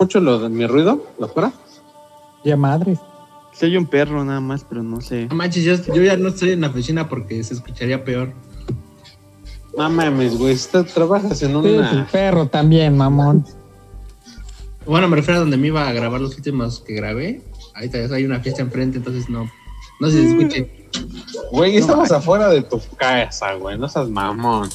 mucho 0.00 0.18
lo 0.18 0.38
de 0.38 0.48
mi 0.48 0.66
ruido, 0.66 1.06
¿lo 1.18 1.28
fuera? 1.28 1.52
Ya 2.42 2.56
madres. 2.56 2.98
Si 3.52 3.66
hay 3.66 3.76
un 3.76 3.86
perro 3.86 4.24
nada 4.24 4.40
más, 4.40 4.64
pero 4.64 4.82
no 4.82 5.00
sé. 5.02 5.26
No 5.26 5.36
manches, 5.36 5.62
yo, 5.64 5.94
yo 5.94 6.02
ya 6.02 6.16
no 6.16 6.28
estoy 6.28 6.52
en 6.52 6.62
la 6.62 6.68
oficina 6.68 7.08
porque 7.08 7.44
se 7.44 7.52
escucharía 7.54 8.02
peor. 8.02 8.32
No 9.76 9.88
mames, 9.90 10.38
güey, 10.38 10.56
trabajas 10.94 11.42
en 11.42 11.50
Sí, 11.62 11.68
el 11.68 11.78
una... 11.80 12.08
perro 12.10 12.46
también, 12.46 12.96
mamón. 12.96 13.44
Bueno, 14.86 15.06
me 15.08 15.16
refiero 15.16 15.36
a 15.36 15.40
donde 15.40 15.58
me 15.58 15.66
iba 15.68 15.86
a 15.86 15.92
grabar 15.92 16.20
los 16.20 16.34
últimos 16.34 16.80
que 16.80 16.94
grabé. 16.94 17.42
Ahí 17.74 17.90
está, 17.92 18.14
hay 18.14 18.24
una 18.24 18.40
fiesta 18.40 18.62
enfrente, 18.62 18.98
entonces 18.98 19.28
no. 19.28 19.50
No 20.00 20.08
sé 20.10 20.22
si 20.22 20.28
se 20.28 20.30
escuche. 20.30 20.88
Güey, 21.52 21.76
estamos 21.76 22.10
afuera 22.10 22.48
de 22.48 22.62
tu 22.62 22.80
casa, 22.96 23.52
güey, 23.54 23.78
no 23.78 23.86
seas 23.88 24.08
mamón. 24.08 24.70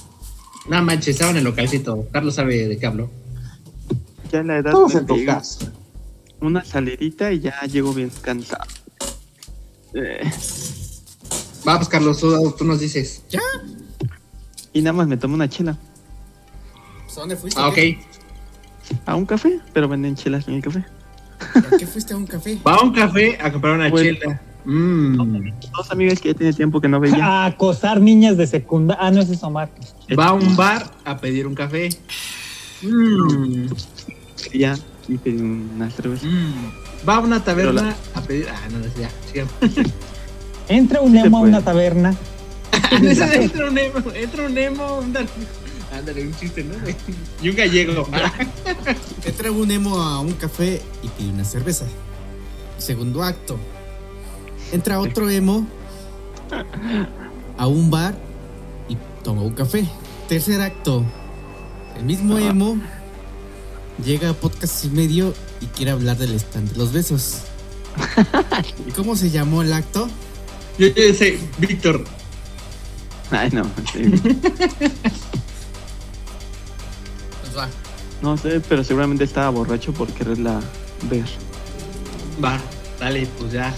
No 0.69 0.81
manches, 0.83 1.09
estaba 1.09 1.31
en 1.31 1.37
el 1.37 1.43
localcito. 1.43 2.05
Carlos 2.11 2.35
sabe 2.35 2.67
de 2.67 2.77
qué 2.77 2.85
hablo. 2.85 3.09
Ya 4.35 4.43
la 4.43 4.57
edad 4.57 4.73
me 4.73 4.93
en 4.99 5.05
tu 5.05 5.25
casa. 5.25 5.71
Una 6.41 6.61
salidita 6.65 7.31
y 7.31 7.39
ya 7.39 7.61
llego 7.71 7.93
bien 7.93 8.11
cansado. 8.21 8.65
Eh, 9.93 10.29
Va, 11.65 11.77
pues 11.77 11.87
Carlos, 11.87 12.19
tú, 12.19 12.53
tú 12.57 12.65
nos 12.65 12.81
dices. 12.81 13.23
y 14.73 14.81
nada 14.81 14.91
más 14.91 15.07
me 15.07 15.15
tomo 15.15 15.35
una 15.35 15.47
chela. 15.47 15.77
Pues, 17.05 17.17
¿A 17.17 17.21
dónde 17.21 17.37
fuiste? 17.37 17.61
Ah, 17.61 17.69
ok. 17.69 17.77
A 19.05 19.15
un 19.15 19.25
café, 19.25 19.57
pero 19.73 19.87
venden 19.87 20.15
chelas 20.15 20.45
en 20.49 20.55
el 20.55 20.61
café. 20.61 20.83
¿Por 21.53 21.77
qué 21.77 21.87
fuiste 21.87 22.13
a 22.13 22.17
un 22.17 22.27
café? 22.27 22.59
Va 22.67 22.75
a 22.75 22.81
un 22.83 22.91
café 22.91 23.37
a 23.41 23.53
comprar 23.53 23.75
una 23.75 23.89
Bueno. 23.89 24.19
chela. 24.19 24.41
Mm. 24.65 25.49
Dos 25.77 25.91
amigas 25.91 26.19
que 26.19 26.33
ya 26.33 26.37
tiene 26.37 26.51
tiempo 26.51 26.81
que 26.81 26.89
no 26.89 26.99
veía. 26.99 27.25
A 27.25 27.45
acosar 27.45 28.01
niñas 28.01 28.35
de 28.35 28.47
secundaria. 28.47 29.01
Ah, 29.01 29.11
no, 29.11 29.21
ese 29.21 29.35
es 29.35 29.43
Omar. 29.43 29.69
Va 30.19 30.25
a 30.27 30.33
un 30.33 30.57
bar 30.57 30.91
a 31.05 31.17
pedir 31.17 31.47
un 31.47 31.55
café. 31.55 31.87
Mm. 32.81 33.67
Ya, 34.53 34.77
y 35.07 35.17
pedí 35.17 35.41
una 35.41 35.89
cerveza. 35.89 36.25
Mm. 36.25 37.07
Va 37.07 37.17
a 37.17 37.19
una 37.19 37.43
taberna 37.43 37.95
a 38.13 38.21
pedir. 38.21 38.47
Ah, 38.49 38.67
no, 38.71 38.79
no, 38.79 38.85
ya. 38.99 39.09
sigamos. 39.31 39.53
Entra 40.67 41.01
un 41.01 41.15
emo 41.15 41.37
a 41.37 41.41
una 41.41 41.61
taberna. 41.61 42.15
entra 42.91 43.69
un 43.69 43.77
emo, 43.77 44.11
entra 44.13 44.45
un 44.45 44.57
emo. 44.57 44.99
Ándale, 44.99 45.27
ándale, 45.93 46.27
un 46.27 46.35
chiste, 46.35 46.63
¿no? 46.63 46.73
Y 47.41 47.49
un 47.49 47.55
gallego. 47.55 48.07
Entra 49.23 49.51
un 49.51 49.69
emo 49.69 50.01
a 50.01 50.19
un 50.19 50.33
café 50.33 50.81
y 51.03 51.07
pide 51.09 51.29
una 51.29 51.45
cerveza. 51.45 51.85
Segundo 52.77 53.23
acto. 53.23 53.57
Entra 54.71 54.99
otro 54.99 55.29
emo 55.29 55.67
a 57.57 57.67
un 57.67 57.89
bar 57.91 58.15
y 58.89 58.97
toma 59.23 59.41
un 59.41 59.53
café. 59.53 59.85
Tercer 60.27 60.61
acto. 60.61 61.03
El 61.97 62.05
mismo 62.05 62.37
emo 62.37 62.77
llega 64.03 64.29
a 64.29 64.33
podcast 64.33 64.83
y 64.85 64.89
medio 64.89 65.33
y 65.61 65.65
quiere 65.67 65.91
hablar 65.91 66.17
del 66.17 66.33
stand 66.35 66.71
de 66.71 66.77
los 66.77 66.91
besos. 66.93 67.39
¿Cómo 68.95 69.15
se 69.15 69.29
llamó 69.29 69.61
el 69.61 69.71
acto? 69.73 70.07
Yo, 70.77 70.87
yo 70.87 71.13
sé, 71.13 71.39
Víctor. 71.57 72.03
Ay, 73.31 73.49
no. 73.51 73.63
sí. 73.93 74.03
Pues 77.41 77.57
va. 77.57 77.69
No 78.21 78.37
sé, 78.37 78.59
pero 78.67 78.83
seguramente 78.83 79.23
estaba 79.23 79.49
borracho 79.49 79.93
por 79.93 80.07
quererla 80.09 80.59
ver. 81.09 81.25
Va, 82.43 82.59
dale, 82.99 83.27
pues 83.39 83.51
ya. 83.53 83.73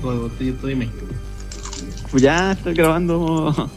Tú- 0.00 0.28
tú 0.60 0.66
dime. 0.66 0.90
Pues 2.10 2.22
ya 2.22 2.52
estoy 2.52 2.74
grabando. 2.74 3.70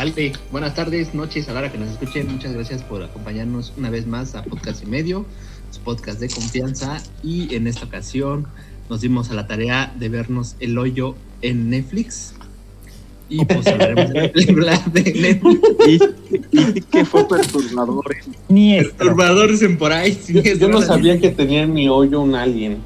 Vale, 0.00 0.32
buenas 0.50 0.74
tardes, 0.74 1.12
noches, 1.12 1.46
a 1.50 1.52
la 1.52 1.58
hora 1.58 1.70
que 1.70 1.76
nos 1.76 1.90
escuchen. 1.90 2.26
Muchas 2.32 2.54
gracias 2.54 2.82
por 2.82 3.02
acompañarnos 3.02 3.74
una 3.76 3.90
vez 3.90 4.06
más 4.06 4.34
a 4.34 4.42
Podcast 4.42 4.82
y 4.82 4.86
Medio, 4.86 5.26
su 5.70 5.80
podcast 5.80 6.18
de 6.20 6.30
confianza. 6.30 7.02
Y 7.22 7.54
en 7.54 7.66
esta 7.66 7.84
ocasión 7.84 8.46
nos 8.88 9.02
dimos 9.02 9.30
a 9.30 9.34
la 9.34 9.46
tarea 9.46 9.92
de 9.98 10.08
vernos 10.08 10.56
El 10.58 10.78
Hoyo 10.78 11.16
en 11.42 11.68
Netflix. 11.68 12.32
Y 13.28 13.44
pues 13.44 13.66
hablaremos 13.66 14.08
de 14.08 14.22
la 14.22 14.32
película 14.32 14.82
de 14.90 15.02
Netflix. 15.02 16.08
Y, 16.50 16.78
y 16.78 16.80
que 16.80 17.04
fue 17.04 17.28
perturbador. 17.28 18.16
Niestro. 18.48 18.96
Perturbadores 18.96 19.60
en 19.60 19.76
por 19.76 19.92
ahí. 19.92 20.18
Yo, 20.28 20.40
yo 20.40 20.68
no 20.70 20.80
sabía 20.80 21.20
que 21.20 21.28
tenía 21.28 21.64
en 21.64 21.74
mi 21.74 21.90
hoyo 21.90 22.22
un 22.22 22.34
alien. 22.34 22.78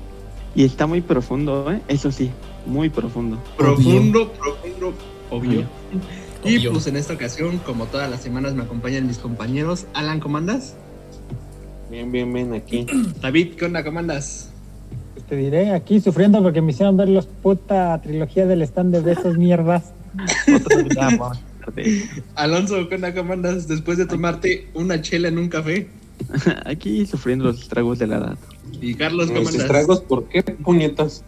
Y 0.56 0.64
está 0.64 0.88
muy 0.88 1.00
profundo, 1.00 1.70
¿eh? 1.70 1.80
Eso 1.86 2.10
sí, 2.10 2.32
muy 2.66 2.88
profundo. 2.88 3.40
Profundo, 3.56 4.32
profundo, 4.32 4.94
obvio. 5.30 5.64
Y 6.44 6.68
pues 6.68 6.86
en 6.86 6.96
esta 6.96 7.14
ocasión, 7.14 7.58
como 7.58 7.86
todas 7.86 8.10
las 8.10 8.22
semanas, 8.22 8.54
me 8.54 8.64
acompañan 8.64 9.06
mis 9.06 9.18
compañeros. 9.18 9.86
Alan, 9.94 10.20
¿cómo 10.20 10.36
andas? 10.36 10.74
Bien, 11.90 12.12
bien, 12.12 12.32
bien, 12.32 12.52
aquí. 12.52 12.86
David, 13.22 13.54
¿qué 13.54 13.64
onda? 13.64 13.82
¿Cómo 13.82 13.98
andas? 13.98 14.50
Te 15.28 15.36
diré 15.36 15.70
aquí 15.70 16.00
sufriendo 16.00 16.42
porque 16.42 16.60
me 16.60 16.72
hicieron 16.72 16.96
ver 16.98 17.08
los 17.08 17.26
puta 17.26 17.98
trilogía 18.02 18.46
del 18.46 18.60
stand 18.62 18.94
de 18.94 19.00
besos 19.00 19.38
mierdas. 19.38 19.92
Alonso, 22.34 22.88
¿qué 22.88 22.94
onda? 22.96 23.14
¿Cómo 23.14 23.32
andas? 23.32 23.66
Después 23.66 23.96
de 23.96 24.04
tomarte 24.04 24.68
una 24.74 25.00
chela 25.00 25.28
en 25.28 25.38
un 25.38 25.48
café. 25.48 25.88
Aquí 26.66 27.06
sufriendo 27.06 27.46
los 27.46 27.62
estragos 27.62 27.98
de 27.98 28.06
la 28.06 28.18
edad. 28.18 28.38
Y 28.82 28.94
Carlos, 28.94 29.28
¿cómo 29.28 29.38
Los 29.40 29.48
andas? 29.48 29.62
estragos, 29.62 30.00
¿por 30.02 30.28
qué 30.28 30.42
puñetas? 30.42 31.24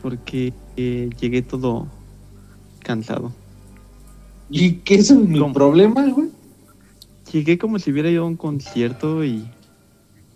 Porque 0.00 0.54
eh, 0.76 1.10
llegué 1.20 1.42
todo 1.42 1.88
cansado. 2.80 3.32
¿Y 4.56 4.72
qué 4.84 4.94
es 4.96 5.10
mi 5.10 5.38
¿Cómo? 5.38 5.52
problema, 5.52 6.06
güey? 6.08 6.28
Llegué 7.32 7.58
como 7.58 7.78
si 7.78 7.90
hubiera 7.90 8.08
ido 8.08 8.22
a 8.22 8.26
un 8.26 8.36
concierto 8.36 9.24
y 9.24 9.44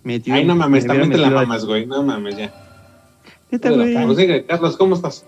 metido. 0.03 0.37
Ay, 0.37 0.45
no 0.45 0.57
mames, 0.57 0.83
me 0.85 0.89
también 0.89 1.11
te 1.13 1.19
la 1.19 1.31
mamas, 1.31 1.65
güey. 1.65 1.87
No 1.87 2.03
mames, 2.03 2.37
ya. 2.37 2.53
Neta, 3.51 3.71
güey. 3.71 3.95
Prosigue, 3.95 4.45
Carlos, 4.45 4.77
¿cómo 4.77 4.97
estás? 4.97 5.25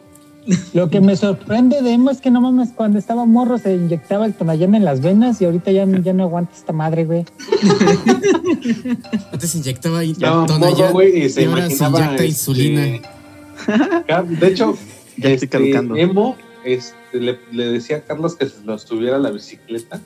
Lo 0.72 0.88
que 0.90 1.00
me 1.00 1.14
sorprende 1.16 1.82
de 1.82 1.92
Emo 1.92 2.10
es 2.10 2.20
que 2.20 2.30
no 2.30 2.40
mames, 2.40 2.70
cuando 2.74 2.98
estaba 2.98 3.26
morro 3.26 3.58
se 3.58 3.74
inyectaba 3.76 4.26
el 4.26 4.34
tonallán 4.34 4.74
en 4.74 4.84
las 4.84 5.00
venas 5.02 5.40
y 5.40 5.44
ahorita 5.44 5.70
ya, 5.70 5.84
ya 5.86 6.12
no 6.14 6.24
aguanta 6.24 6.52
esta 6.56 6.72
madre, 6.72 7.04
güey. 7.04 7.24
Antes 9.32 9.50
se 9.50 9.58
inyectaba 9.58 10.02
in- 10.04 10.12
Estaba 10.12 10.46
Tonayán, 10.46 10.78
morro, 10.78 10.92
güey, 10.92 11.24
y 11.26 11.28
se 11.30 11.42
y 11.42 11.44
ahora 11.44 11.68
se 11.68 11.76
imaginaba. 11.76 12.04
inyecta 12.04 12.24
insulina. 12.24 12.86
este, 12.86 14.36
De 14.40 14.46
hecho, 14.48 14.76
Ya 15.16 15.28
estoy 15.28 15.32
este, 15.34 15.48
caducando. 15.48 15.96
Emo 15.96 16.36
este, 16.64 17.20
le, 17.20 17.38
le 17.52 17.66
decía 17.66 17.98
a 17.98 18.00
Carlos 18.02 18.36
que 18.36 18.46
se 18.46 18.62
lo 18.64 18.78
subiera 18.78 19.16
a 19.16 19.18
la 19.18 19.30
bicicleta 19.30 20.00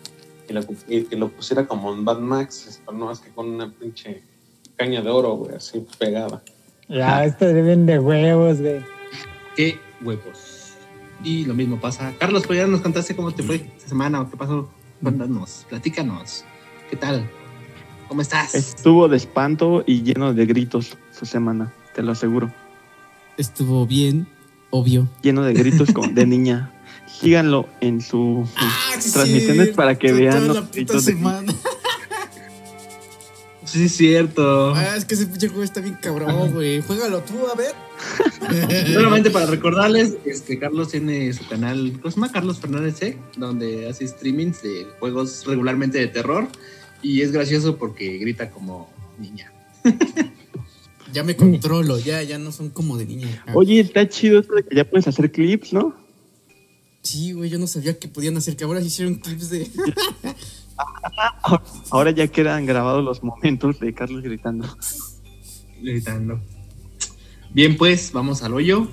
y, 0.48 0.52
la- 0.52 0.64
y 0.88 1.04
que 1.04 1.16
lo 1.16 1.28
pusiera 1.28 1.66
como 1.66 1.92
en 1.92 2.04
Bad 2.04 2.18
Max, 2.20 2.80
no 2.86 3.06
más 3.06 3.20
que 3.20 3.30
con 3.30 3.48
una 3.48 3.70
pinche 3.72 4.22
caña 4.76 5.00
de 5.02 5.10
oro, 5.10 5.34
güey, 5.36 5.54
así 5.56 5.84
pegada. 5.98 6.42
Ya, 6.88 7.24
esto 7.24 7.46
deben 7.46 7.86
de 7.86 7.98
huevos, 7.98 8.60
güey. 8.60 8.80
¿Qué 9.56 9.78
huevos? 10.02 10.72
Y 11.22 11.44
lo 11.46 11.54
mismo 11.54 11.80
pasa. 11.80 12.12
Carlos, 12.18 12.44
pues 12.46 12.58
ya 12.58 12.66
nos 12.66 12.80
contaste 12.82 13.16
cómo 13.16 13.32
te 13.32 13.42
fue 13.42 13.56
esta 13.56 13.88
semana 13.88 14.20
o 14.20 14.30
qué 14.30 14.36
pasó. 14.36 14.68
Cuéntanos, 15.02 15.64
platícanos. 15.68 16.44
¿Qué 16.90 16.96
tal? 16.96 17.28
¿Cómo 18.08 18.20
estás? 18.20 18.54
Estuvo 18.54 19.08
de 19.08 19.16
espanto 19.16 19.82
y 19.86 20.02
lleno 20.02 20.34
de 20.34 20.44
gritos 20.44 20.98
su 21.12 21.24
semana, 21.24 21.72
te 21.94 22.02
lo 22.02 22.12
aseguro. 22.12 22.52
Estuvo 23.38 23.86
bien, 23.86 24.26
obvio. 24.74 25.08
Lleno 25.22 25.42
de 25.42 25.54
gritos 25.54 25.92
como 25.92 26.08
de 26.08 26.26
niña. 26.26 26.72
Síganlo 27.06 27.68
en 27.80 28.00
sus 28.00 28.50
transmisiones 29.12 29.68
para 29.68 29.94
que 29.94 30.12
vean 30.12 30.32
Toda 30.34 30.46
los 30.46 30.56
la 30.56 30.62
puta 30.62 30.74
gritos 30.74 31.04
de 31.04 31.12
semana. 31.12 31.54
Sí, 33.64 33.86
es 33.86 33.96
cierto. 33.96 34.72
Ah, 34.72 34.94
es 34.96 35.04
que 35.04 35.14
ese 35.14 35.26
pinche 35.26 35.48
juego 35.48 35.64
está 35.64 35.80
bien 35.80 35.96
cabrón, 36.00 36.52
güey. 36.52 36.80
Juégalo 36.80 37.22
tú, 37.22 37.44
a 37.48 37.56
ver. 37.56 37.74
Solamente 38.92 39.30
para 39.30 39.46
recordarles, 39.46 40.16
este 40.26 40.60
Carlos 40.60 40.90
tiene 40.90 41.32
su 41.32 41.48
canal, 41.48 41.92
¿cómo 41.94 42.10
se 42.10 42.16
llama? 42.16 42.30
Carlos 42.30 42.60
Fernández 42.60 42.98
C, 42.98 43.18
donde 43.36 43.88
hace 43.88 44.06
streamings 44.06 44.62
de 44.62 44.86
juegos 45.00 45.44
regularmente 45.46 45.98
de 45.98 46.06
terror. 46.06 46.46
Y 47.02 47.22
es 47.22 47.32
gracioso 47.32 47.76
porque 47.76 48.18
grita 48.18 48.50
como 48.50 48.88
niña. 49.18 49.50
Ya 51.14 51.22
me 51.22 51.36
controlo, 51.36 51.96
ya, 52.00 52.24
ya 52.24 52.38
no 52.38 52.50
son 52.50 52.70
como 52.70 52.96
de 52.96 53.06
niña. 53.06 53.44
Ah, 53.46 53.52
Oye, 53.54 53.78
está 53.78 54.08
chido 54.08 54.40
esto 54.40 54.52
de 54.54 54.64
que 54.64 54.74
ya 54.74 54.84
puedes 54.84 55.06
hacer 55.06 55.30
clips, 55.30 55.72
¿no? 55.72 55.94
Sí, 57.02 57.32
güey, 57.32 57.48
yo 57.48 57.58
no 57.60 57.68
sabía 57.68 57.96
que 57.96 58.08
podían 58.08 58.36
hacer, 58.36 58.56
que 58.56 58.64
ahora 58.64 58.80
hicieron 58.80 59.14
clips 59.14 59.48
de. 59.48 59.70
Ahora 61.90 62.10
ya 62.10 62.26
quedan 62.26 62.66
grabados 62.66 63.04
los 63.04 63.22
momentos 63.22 63.78
de 63.78 63.94
Carlos 63.94 64.24
gritando. 64.24 64.66
Gritando. 65.80 66.40
Bien, 67.52 67.76
pues 67.76 68.10
vamos 68.10 68.42
al 68.42 68.54
hoyo. 68.54 68.88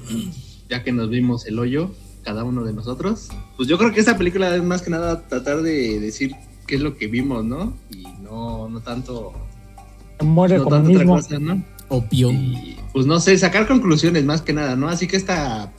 Ya 0.69 0.83
que 0.83 0.91
nos 0.91 1.09
vimos 1.09 1.47
el 1.47 1.57
hoyo, 1.57 1.89
cada 2.23 2.43
uno 2.43 2.63
de 2.63 2.73
nosotros. 2.73 3.29
Pues 3.57 3.67
yo 3.67 3.79
creo 3.79 3.91
que 3.91 3.99
esta 3.99 4.15
película 4.15 4.55
es 4.55 4.61
más 4.61 4.83
que 4.83 4.91
nada 4.91 5.27
tratar 5.27 5.63
de 5.63 5.99
decir 5.99 6.35
qué 6.67 6.75
es 6.75 6.81
lo 6.81 6.97
que 6.97 7.07
vimos, 7.07 7.43
¿no? 7.43 7.73
Y 7.89 8.03
no, 8.21 8.69
no 8.69 8.79
tanto, 8.81 9.33
Muere 10.19 10.59
no 10.59 10.67
tanto 10.67 10.91
otra 10.91 11.05
cosa, 11.05 11.39
¿no? 11.39 11.65
Obvio. 11.93 12.31
Y 12.31 12.77
pues 12.93 13.05
no 13.05 13.19
sé, 13.19 13.37
sacar 13.37 13.67
conclusiones 13.67 14.23
más 14.23 14.41
que 14.41 14.53
nada, 14.53 14.75
¿no? 14.77 14.87
Así 14.87 15.07
que 15.07 15.17
esta 15.17 15.71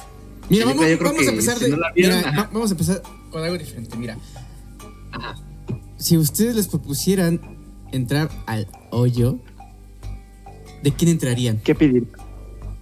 Mira, 0.51 0.67
vamos, 0.67 0.87
yo 0.89 0.99
creo 0.99 1.11
vamos 1.13 1.27
a 1.27 1.31
empezar 1.31 1.57
si 1.57 1.65
de. 1.65 1.71
no 1.71 1.77
la 1.79 1.91
vieron, 1.93 2.19
mira, 2.19 2.29
ajá. 2.29 2.41
va- 2.43 2.51
vamos 2.53 2.71
a 2.71 2.75
empezar 2.75 3.03
con 3.31 3.43
algo 3.43 3.57
diferente. 3.57 3.97
Mira, 3.97 4.19
Ajá. 5.13 5.35
si 5.97 6.19
ustedes 6.19 6.55
les 6.55 6.69
propusieran 6.69 7.41
entrar 7.93 8.31
al 8.47 8.69
hoyo, 8.91 9.39
¿de 10.83 10.93
quién 10.93 11.11
entrarían? 11.13 11.59
¿Qué 11.65 11.75
pedir? 11.75 12.07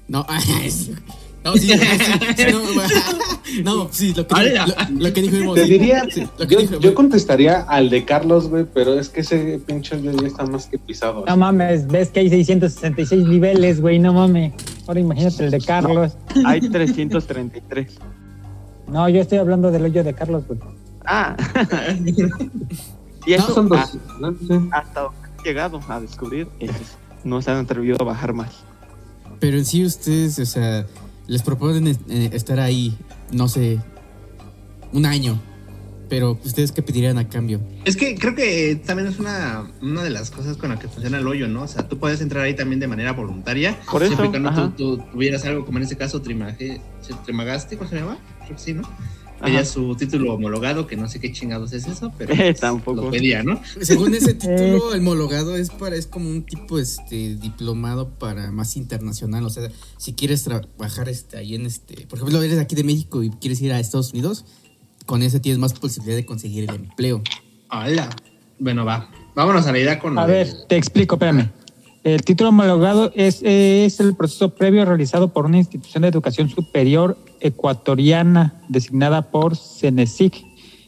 No, 0.09 0.27
no, 1.45 1.55
sí, 1.57 1.69
sí, 1.69 2.45
no, 2.51 2.63
no, 3.65 3.89
sí, 3.93 4.13
lo 4.15 4.27
que, 4.27 4.35
Hola. 4.35 4.67
lo, 4.91 5.01
lo 5.09 5.13
que 5.13 5.23
dijo 5.23 5.37
Imo, 5.37 5.55
Te 5.55 5.65
sí, 5.65 5.71
diría, 5.73 6.05
sí, 6.11 6.27
lo 6.39 6.47
que 6.47 6.55
yo, 6.55 6.61
dijo, 6.61 6.81
yo 6.81 6.95
contestaría 6.95 7.63
al 7.63 7.91
de 7.91 8.05
Carlos, 8.05 8.49
güey, 8.49 8.65
pero 8.73 8.99
es 8.99 9.09
que 9.09 9.21
ese 9.21 9.61
pinche 9.67 10.01
ya 10.03 10.11
está 10.27 10.45
más 10.47 10.67
que 10.67 10.79
pisado. 10.79 11.25
No 11.27 11.37
mames, 11.37 11.87
ves 11.87 12.11
que 12.11 12.21
hay 12.21 12.29
666 12.31 13.27
niveles, 13.27 13.81
güey, 13.81 13.99
no 13.99 14.13
mames. 14.13 14.53
Ahora 14.87 15.01
imagínate 15.01 15.45
el 15.45 15.51
de 15.51 15.61
Carlos. 15.61 16.13
Hay 16.45 16.61
333. 16.61 17.93
No, 18.89 19.09
yo 19.09 19.21
estoy 19.21 19.39
hablando 19.39 19.71
del 19.71 19.85
hoyo 19.85 20.03
de 20.03 20.15
Carlos, 20.15 20.45
güey. 20.49 20.59
Ah. 21.07 21.37
y 23.27 23.33
eso 23.33 23.55
Son 23.55 23.69
dos. 23.69 23.97
¿no? 24.21 24.35
Hasta 24.73 25.03
han 25.07 25.45
llegado 25.45 25.81
a 25.89 26.01
descubrir, 26.01 26.49
es- 26.59 26.71
no 27.25 27.41
se 27.43 27.51
han 27.51 27.59
atrevido 27.59 27.99
a 28.01 28.05
bajar 28.05 28.33
más. 28.33 28.51
Pero 29.39 29.57
en 29.59 29.65
sí 29.65 29.85
ustedes, 29.85 30.39
o 30.39 30.45
sea, 30.47 30.87
les 31.31 31.43
proponen 31.43 31.87
eh, 31.87 32.31
estar 32.33 32.59
ahí, 32.59 32.99
no 33.31 33.47
sé, 33.47 33.79
un 34.93 35.07
año. 35.07 35.41
Pero 36.09 36.37
ustedes 36.45 36.73
qué 36.73 36.83
pedirían 36.83 37.19
a 37.19 37.29
cambio? 37.29 37.61
Es 37.85 37.97
que 37.97 38.17
creo 38.17 38.35
que 38.35 38.83
también 38.85 39.07
es 39.09 39.21
una, 39.21 39.71
una 39.81 40.03
de 40.03 40.11
las 40.11 40.33
cosas 40.33 40.57
con 40.57 40.71
la 40.71 40.77
que 40.81 40.89
funciona 40.89 41.19
el 41.19 41.27
hoyo, 41.29 41.47
¿no? 41.47 41.63
O 41.63 41.69
sea, 41.69 41.87
tú 41.87 42.01
puedes 42.01 42.21
entrar 42.21 42.43
ahí 42.43 42.55
también 42.55 42.81
de 42.81 42.89
manera 42.89 43.13
voluntaria. 43.13 43.79
Por 43.89 44.03
eso, 44.03 44.17
Siempre 44.17 44.45
ajá. 44.45 44.73
tú, 44.77 44.97
tú 44.97 45.05
tuvieras 45.13 45.45
algo 45.45 45.65
como 45.65 45.79
en 45.79 45.85
este 45.85 45.97
caso, 45.97 46.21
Trimaje, 46.21 46.81
Trimagaste, 47.25 47.77
¿cómo 47.77 47.89
se 47.89 48.01
llama? 48.01 48.19
Creo 48.45 48.57
que 48.57 48.63
sí, 48.63 48.75
¿no? 48.75 48.83
Pedía 49.43 49.65
su 49.65 49.95
título 49.97 50.35
homologado, 50.35 50.87
que 50.87 50.97
no 50.97 51.09
sé 51.09 51.19
qué 51.21 51.33
chingados 51.33 51.73
es 51.73 51.87
eso, 51.87 52.13
pero 52.19 52.33
Eh, 52.35 52.37
pues, 52.37 52.61
tampoco. 52.61 53.03
lo 53.03 53.11
pedía, 53.11 53.43
¿no? 53.43 53.61
Según 53.81 54.15
ese 54.15 54.35
título, 54.35 54.89
homologado 54.95 55.57
es 55.57 55.71
para 55.71 55.97
es 55.97 56.07
como 56.07 56.29
un 56.29 56.43
tipo 56.45 56.79
este 56.79 57.37
diplomado 57.37 58.09
para 58.11 58.51
más 58.53 58.77
internacional, 58.77 59.45
o 59.45 59.51
sea, 59.51 59.69
si 59.97 60.13
quieres 60.13 60.45
trabajar 60.45 61.09
este 61.09 61.37
ahí 61.39 61.55
en 61.55 61.67
este, 61.67 62.07
por 62.07 62.19
ejemplo, 62.19 62.43
eres 62.43 62.59
aquí 62.59 62.75
de 62.75 62.85
México 62.85 63.23
y 63.23 63.31
quieres 63.31 63.61
ir 63.63 63.73
a 63.73 63.81
Estados 63.81 64.13
Unidos, 64.13 64.45
con 65.07 65.23
ese 65.23 65.41
tienes 65.41 65.59
más 65.59 65.73
posibilidad 65.73 66.17
de 66.17 66.27
conseguir 66.27 66.65
el 66.69 66.77
empleo. 66.77 67.23
Hola. 67.71 68.11
Bueno, 68.59 68.85
va. 68.85 69.11
Vámonos 69.35 69.67
a 69.67 69.73
la 69.73 69.79
idea 69.79 69.99
con 69.99 70.19
A 70.19 70.27
ver, 70.27 70.47
del- 70.49 70.67
te 70.69 70.77
explico, 70.77 71.15
espérame. 71.15 71.51
El 72.05 72.23
título 72.23 72.49
homologado 72.51 73.13
es, 73.15 73.41
es 73.43 74.01
el 74.01 74.15
proceso 74.15 74.55
previo 74.55 74.85
realizado 74.85 75.33
por 75.33 75.45
una 75.47 75.59
institución 75.59 76.03
de 76.03 76.09
educación 76.09 76.49
superior 76.49 77.17
ecuatoriana 77.41 78.55
designada 78.69 79.31
por 79.31 79.57
CENESIC, 79.57 80.45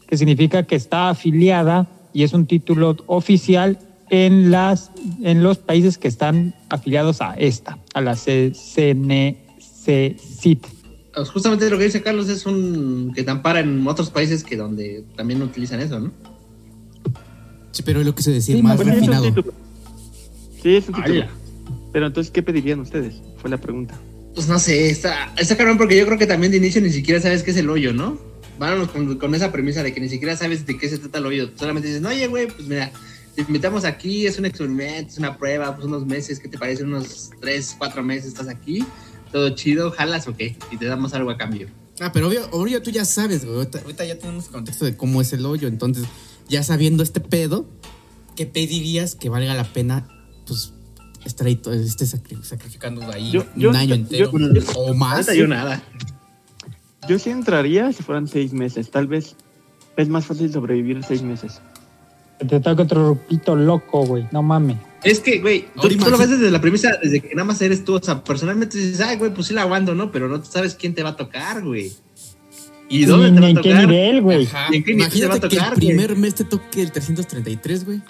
que 0.07 0.17
significa 0.17 0.63
que 0.63 0.75
está 0.75 1.09
afiliada 1.09 1.87
y 2.13 2.23
es 2.23 2.33
un 2.33 2.45
título 2.45 2.95
oficial 3.07 3.79
en, 4.09 4.51
las, 4.51 4.91
en 5.23 5.41
los 5.43 5.57
países 5.57 5.97
que 5.97 6.07
están 6.07 6.53
afiliados 6.69 7.21
a 7.21 7.33
esta, 7.33 7.79
a 7.93 8.01
la 8.01 8.15
CNCCIT. 8.15 9.37
Pues 11.15 11.29
Justamente 11.29 11.69
lo 11.69 11.77
que 11.77 11.85
dice 11.85 12.01
Carlos 12.01 12.29
es 12.29 12.45
un 12.45 13.11
que 13.15 13.23
te 13.23 13.31
ampara 13.31 13.59
en 13.59 13.85
otros 13.87 14.09
países 14.09 14.43
que 14.43 14.57
donde 14.57 15.03
también 15.15 15.41
utilizan 15.41 15.79
eso, 15.79 15.99
¿no? 15.99 16.11
Sí, 17.71 17.83
pero 17.83 17.99
es 18.01 18.05
lo 18.05 18.13
que 18.13 18.23
se 18.23 18.31
decía, 18.31 18.55
Sí, 18.55 18.61
más 18.61 18.77
más 18.77 18.85
Sí, 18.85 18.91
es 18.91 18.93
un 18.93 18.99
refinado. 18.99 19.25
título. 19.25 19.53
Sí, 20.61 20.75
es 20.75 20.87
un 20.89 20.95
título. 20.95 21.21
Ala. 21.23 21.31
Pero 21.91 22.07
entonces, 22.07 22.31
¿qué 22.31 22.41
pedirían 22.41 22.79
ustedes? 22.79 23.21
Fue 23.37 23.49
la 23.49 23.57
pregunta. 23.57 23.95
Pues 24.35 24.47
no 24.47 24.57
sé, 24.59 24.89
está, 24.89 25.33
está 25.37 25.55
cabrón 25.55 25.77
porque 25.77 25.97
yo 25.97 26.05
creo 26.05 26.17
que 26.17 26.25
también 26.25 26.51
de 26.51 26.57
inicio 26.57 26.81
ni 26.81 26.91
siquiera 26.91 27.21
sabes 27.21 27.43
qué 27.43 27.51
es 27.51 27.57
el 27.57 27.69
hoyo, 27.69 27.93
¿no? 27.93 28.19
Vámonos 28.57 28.89
con, 28.89 29.17
con 29.17 29.35
esa 29.35 29.51
premisa 29.51 29.83
de 29.83 29.93
que 29.93 29.99
ni 29.99 30.09
siquiera 30.09 30.35
sabes 30.37 30.65
de 30.65 30.77
qué 30.77 30.89
se 30.89 30.97
trata 30.97 31.19
el 31.19 31.25
hoyo. 31.25 31.51
Solamente 31.55 31.87
dices, 31.87 32.01
no, 32.01 32.09
oye, 32.09 32.27
güey, 32.27 32.47
pues 32.47 32.67
mira, 32.67 32.91
te 33.35 33.41
invitamos 33.41 33.85
aquí, 33.85 34.25
es 34.25 34.37
un 34.37 34.45
experimento, 34.45 35.11
es 35.11 35.17
una 35.17 35.37
prueba, 35.37 35.75
pues 35.75 35.87
unos 35.87 36.05
meses, 36.05 36.39
¿qué 36.39 36.47
te 36.47 36.57
parece? 36.57 36.83
Unos 36.83 37.31
tres, 37.41 37.75
cuatro 37.77 38.03
meses 38.03 38.27
estás 38.27 38.47
aquí, 38.47 38.85
todo 39.31 39.49
chido, 39.51 39.91
jalas 39.91 40.27
o 40.27 40.35
qué, 40.35 40.55
y 40.71 40.77
te 40.77 40.85
damos 40.85 41.13
algo 41.13 41.31
a 41.31 41.37
cambio. 41.37 41.67
Ah, 41.99 42.11
pero 42.11 42.27
obvio, 42.27 42.47
obvio 42.51 42.81
tú 42.81 42.91
ya 42.91 43.05
sabes, 43.05 43.45
güey. 43.45 43.57
Ahorita, 43.57 43.79
ahorita 43.79 44.05
ya 44.05 44.17
tenemos 44.17 44.45
contexto 44.45 44.85
de 44.85 44.97
cómo 44.97 45.21
es 45.21 45.31
el 45.33 45.45
hoyo. 45.45 45.67
Entonces, 45.67 46.05
ya 46.49 46.63
sabiendo 46.63 47.03
este 47.03 47.19
pedo, 47.19 47.67
¿qué 48.35 48.45
pedirías 48.45 49.15
que 49.15 49.29
valga 49.29 49.53
la 49.53 49.71
pena, 49.71 50.07
pues, 50.47 50.73
estar 51.25 51.47
ahí, 51.47 51.55
to- 51.55 51.73
esté 51.73 52.05
sacri- 52.05 52.41
sacrificando 52.43 53.01
ahí 53.11 53.31
Yo- 53.31 53.69
un 53.69 53.75
año 53.75 53.95
entero 53.95 54.31
yo- 54.31 54.61
o 54.75 54.93
más? 54.93 55.33
Yo 55.33 55.47
nada. 55.47 55.81
Yo 57.07 57.19
sí 57.19 57.29
entraría 57.29 57.91
si 57.91 58.01
fueran 58.03 58.27
seis 58.27 58.53
meses. 58.53 58.89
Tal 58.89 59.07
vez 59.07 59.35
es 59.97 60.09
más 60.09 60.25
fácil 60.25 60.51
sobrevivir 60.51 61.03
seis 61.03 61.21
meses. 61.21 61.61
Te 62.47 62.59
toca 62.59 62.83
otro 62.83 63.03
grupito 63.15 63.55
loco, 63.55 64.05
güey, 64.05 64.27
no 64.31 64.41
mames. 64.41 64.77
Es 65.03 65.19
que, 65.19 65.39
güey, 65.39 65.65
tú, 65.81 65.89
lo 66.09 66.17
ves 66.17 66.29
desde 66.29 66.49
la 66.49 66.61
premisa, 66.61 66.97
desde 67.01 67.19
que 67.21 67.35
nada 67.35 67.45
más 67.45 67.61
eres 67.61 67.83
tú. 67.83 67.95
O 67.95 68.01
sea, 68.01 68.23
personalmente 68.23 68.77
dices, 68.77 69.01
ay, 69.01 69.17
güey, 69.17 69.33
pues 69.33 69.47
sí 69.47 69.53
la 69.53 69.63
aguanto, 69.63 69.93
¿no? 69.95 70.11
Pero 70.11 70.29
no 70.29 70.43
sabes 70.45 70.75
quién 70.75 70.93
te 70.95 71.03
va 71.03 71.09
a 71.09 71.15
tocar, 71.17 71.61
güey. 71.61 71.91
¿Y 72.89 73.05
dónde 73.05 73.31
Ni 73.31 73.35
te 73.35 73.41
va 73.41 73.47
a 73.47 73.49
en 73.49 73.55
qué 73.57 73.69
tocar? 73.69 73.87
nivel, 73.87 74.21
güey. 74.21 74.45
Ajá. 74.45 74.67
¿Y 74.71 74.77
en 74.77 74.83
qué 74.83 74.93
nivel 74.93 75.09
te 75.09 75.19
va 75.19 75.23
a 75.23 75.27
Imagínate 75.37 75.49
que 75.49 75.55
tocar, 75.57 75.73
el 75.73 75.79
güey? 75.79 75.87
primer 75.89 76.15
mes 76.17 76.35
te 76.35 76.43
toque 76.45 76.81
el 76.81 76.91
333, 76.91 77.85
güey. 77.85 78.01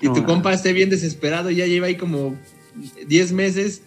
Y 0.00 0.08
tu 0.12 0.24
compa 0.24 0.52
esté 0.52 0.72
bien 0.72 0.90
desesperado 0.90 1.50
y 1.50 1.56
ya 1.56 1.66
lleva 1.66 1.86
ahí 1.86 1.96
como 1.96 2.36
10 3.06 3.32
meses 3.32 3.82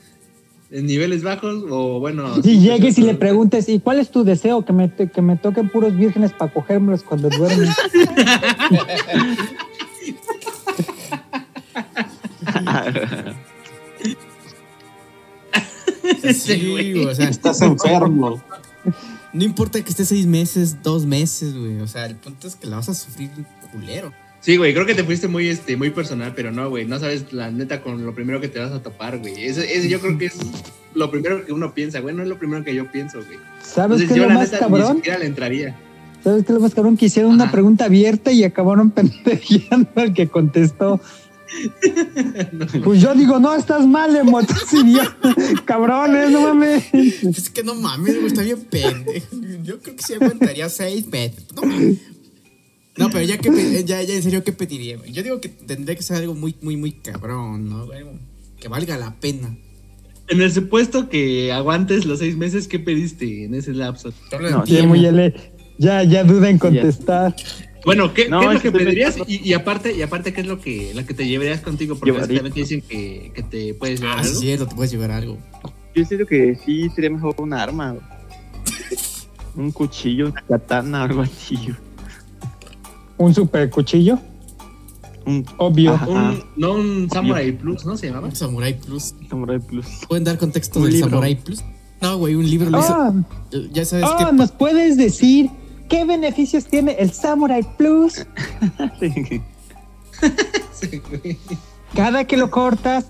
en 0.72 0.86
niveles 0.86 1.24
bajos 1.24 1.64
o 1.70 2.00
bueno... 2.00 2.34
Y 2.44 2.60
llegues 2.60 2.98
y 2.98 3.02
le 3.02 3.16
preguntes, 3.16 3.68
¿y 3.70 3.80
cuál 3.80 4.00
es 4.00 4.10
tu 4.10 4.24
deseo? 4.24 4.64
Que 4.66 4.74
me, 4.74 4.92
que 4.94 5.22
me 5.22 5.36
toquen 5.36 5.70
puros 5.70 5.96
vírgenes 5.96 6.32
para 6.34 6.52
cogérmelos 6.52 7.04
cuando 7.04 7.30
duermen. 7.30 7.70
Sí, 16.34 16.70
güey, 16.70 17.06
o 17.06 17.16
sea, 17.16 17.30
Estás 17.30 17.62
enfermo. 17.62 18.42
no 19.34 19.44
importa 19.44 19.82
que 19.84 19.90
estés 19.90 20.08
seis 20.08 20.26
meses, 20.26 20.82
dos 20.84 21.06
meses, 21.06 21.56
güey. 21.56 21.80
O 21.80 21.88
sea, 21.88 22.06
el 22.06 22.16
punto 22.16 22.48
es 22.48 22.56
que 22.56 22.68
la 22.68 22.78
vas 22.78 22.90
a 22.90 22.94
sufrir 22.94 23.30
culero. 23.72 24.12
Sí, 24.42 24.58
güey, 24.58 24.74
creo 24.74 24.88
que 24.88 24.96
te 24.96 25.04
fuiste 25.04 25.28
muy, 25.28 25.48
este, 25.48 25.78
muy 25.78 25.92
personal, 25.92 26.34
pero 26.36 26.52
no, 26.52 26.68
güey, 26.70 26.86
no 26.86 27.00
sabes 27.00 27.32
la 27.32 27.52
neta 27.52 27.82
con 27.82 28.04
lo 28.04 28.16
primero 28.16 28.42
que 28.42 28.48
te 28.48 28.60
vas 28.60 28.72
a 28.72 28.82
topar, 28.82 29.20
güey. 29.20 29.46
Ese, 29.46 29.72
ese 29.76 29.88
yo 29.88 30.00
creo 30.00 30.18
que 30.18 30.26
es 30.26 30.38
lo 30.96 31.12
primero 31.12 31.46
que 31.46 31.54
uno 31.54 31.74
piensa, 31.76 32.00
güey, 32.00 32.16
no 32.16 32.24
es 32.24 32.28
lo 32.30 32.40
primero 32.40 32.64
que 32.64 32.74
yo 32.74 32.92
pienso, 32.92 33.20
güey. 33.24 33.38
¿Sabes 33.64 34.02
Entonces 34.02 34.08
qué 34.08 34.14
es 34.14 34.18
yo 34.18 34.24
lo 34.24 34.30
la 34.30 34.34
más 34.40 34.52
neta 34.52 34.66
ni 34.66 34.72
cabrón? 34.72 34.96
siquiera 34.98 35.20
le 35.20 35.26
entraría. 35.28 35.76
¿Sabes 36.24 36.44
qué 36.44 36.52
es 36.52 36.56
lo 36.56 36.60
más 36.62 36.74
cabrón? 36.74 36.98
Que 36.98 37.06
hicieron 37.06 37.32
una 37.32 37.52
pregunta 37.52 37.86
abierta 37.86 38.32
y 38.32 38.44
acabaron 38.44 38.90
pendejeando 38.92 39.90
al 39.96 40.14
que 40.14 40.28
contestó. 40.28 41.00
Pues 42.84 43.02
yo 43.02 43.14
digo, 43.14 43.38
no, 43.40 43.54
estás 43.54 43.86
mal, 43.86 44.16
emo, 44.16 44.40
estás 44.40 44.74
idiota. 44.74 45.36
Cabrones, 45.66 46.32
no 46.32 46.42
mames. 46.42 46.86
Es 46.94 47.50
que 47.50 47.62
no 47.62 47.76
mames, 47.76 48.16
güey, 48.16 48.28
está 48.28 48.42
bien 48.42 48.62
pendejo. 48.62 49.28
Yo 49.62 49.80
creo 49.80 49.96
que 49.98 50.02
sí 50.02 50.14
aguantaría 50.14 50.70
seis 50.70 51.06
meses. 51.08 51.48
No, 51.54 51.64
mames. 51.64 51.98
No, 53.02 53.10
pero 53.12 53.26
ya 53.26 53.38
que 53.38 53.84
ya, 53.86 54.02
ya 54.02 54.14
en 54.14 54.24
serio, 54.24 54.44
¿qué 54.44 54.52
pediría, 54.54 54.98
güey? 54.98 55.12
Yo 55.12 55.24
digo 55.24 55.40
que 55.42 55.50
tendría 55.50 55.96
que 55.96 56.04
ser 56.04 56.18
algo 56.18 56.34
muy, 56.36 56.56
muy, 56.62 56.78
muy 56.78 56.92
cabrón, 56.92 57.70
¿no? 57.70 57.92
Algo 57.92 58.14
que 58.60 58.68
valga 58.68 58.98
la 58.98 59.16
pena. 59.20 59.56
En 60.28 60.42
el 60.42 60.52
supuesto 60.52 61.10
que 61.10 61.52
aguantes 61.52 62.06
los 62.06 62.20
seis 62.20 62.38
meses, 62.38 62.68
¿qué 62.68 62.80
pediste 62.80 63.44
en 63.46 63.54
ese 63.56 63.74
lapso? 63.74 64.14
No, 64.50 64.66
Sí, 64.66 64.82
muy 64.84 65.06
ele- 65.06 65.34
Ya, 65.78 66.04
ya 66.04 66.24
duda 66.24 66.50
en 66.50 66.58
contestar. 66.58 67.36
Bueno, 67.84 68.14
¿qué, 68.14 68.30
No, 68.30 68.40
qué 68.42 68.46
es 68.48 68.54
lo 68.54 68.62
que 68.62 68.72
pedirías? 68.72 69.18
Y, 69.28 69.42
y 69.50 69.54
aparte, 69.54 69.92
y 69.94 70.04
aparte, 70.04 70.32
¿qué 70.34 70.42
es 70.42 70.48
lo 70.48 70.62
que, 70.62 70.94
lo 70.94 71.04
que 71.06 71.16
te 71.16 71.26
llevarías 71.28 71.62
contigo? 71.62 71.96
Porque 71.98 72.12
Llevaría. 72.12 72.36
también 72.38 72.54
te 72.54 72.60
dicen 72.60 72.82
que, 72.82 73.32
que 73.34 73.42
te 73.42 73.74
puedes 73.74 74.00
llevar 74.00 74.20
Ah, 74.20 74.24
sí, 74.24 74.28
algo. 74.30 74.40
es 74.40 74.46
cierto, 74.46 74.68
te 74.68 74.76
puedes 74.76 74.92
llevar 74.92 75.10
algo. 75.12 75.38
Yo 75.96 76.06
siento 76.06 76.26
que 76.28 76.56
sí 76.64 76.88
sería 76.96 77.10
mejor 77.10 77.34
un 77.40 77.54
arma. 77.54 77.98
Un 79.56 79.72
cuchillo, 79.72 80.28
una 80.30 80.42
katana, 80.44 81.04
algo 81.04 81.22
así. 81.24 81.58
Un 83.22 83.36
super 83.36 83.70
cuchillo, 83.70 84.18
Un 85.28 85.46
obvio. 85.58 85.94
Ajá. 85.94 86.08
Un, 86.08 86.44
no 86.58 86.74
un 86.74 87.08
Samurai 87.12 87.52
Plus, 87.52 87.86
¿no 87.86 87.96
se 87.96 88.08
llamaba? 88.08 88.28
Un 88.28 88.36
Samurai 88.36 88.74
Plus. 88.80 89.14
Samurai 89.30 89.60
Plus. 89.60 89.86
¿Pueden 90.08 90.24
dar 90.24 90.40
contexto 90.40 90.80
Un 90.80 90.86
del 90.86 90.94
libro. 90.96 91.10
Samurai 91.12 91.36
Plus? 91.36 91.64
No, 92.02 92.18
güey, 92.18 92.34
un 92.34 92.50
libro 92.50 92.72
lo 92.72 92.80
hizo. 92.80 92.94
Ah, 92.94 93.14
Ya 93.72 93.86
sabes 93.86 94.06
ah, 94.10 94.26
que. 94.26 94.34
¿nos 94.34 94.52
puedes 94.52 94.98
decir 94.98 95.52
qué 95.88 96.04
beneficios 96.04 96.66
tiene 96.66 96.94
el 96.94 97.12
Samurai 97.12 97.62
Plus? 97.78 98.26
Sí. 99.00 99.42
Sí, 100.74 101.02
güey. 101.10 101.38
Cada 101.96 102.26
que 102.26 102.38
lo 102.38 102.50
cortas, 102.50 103.06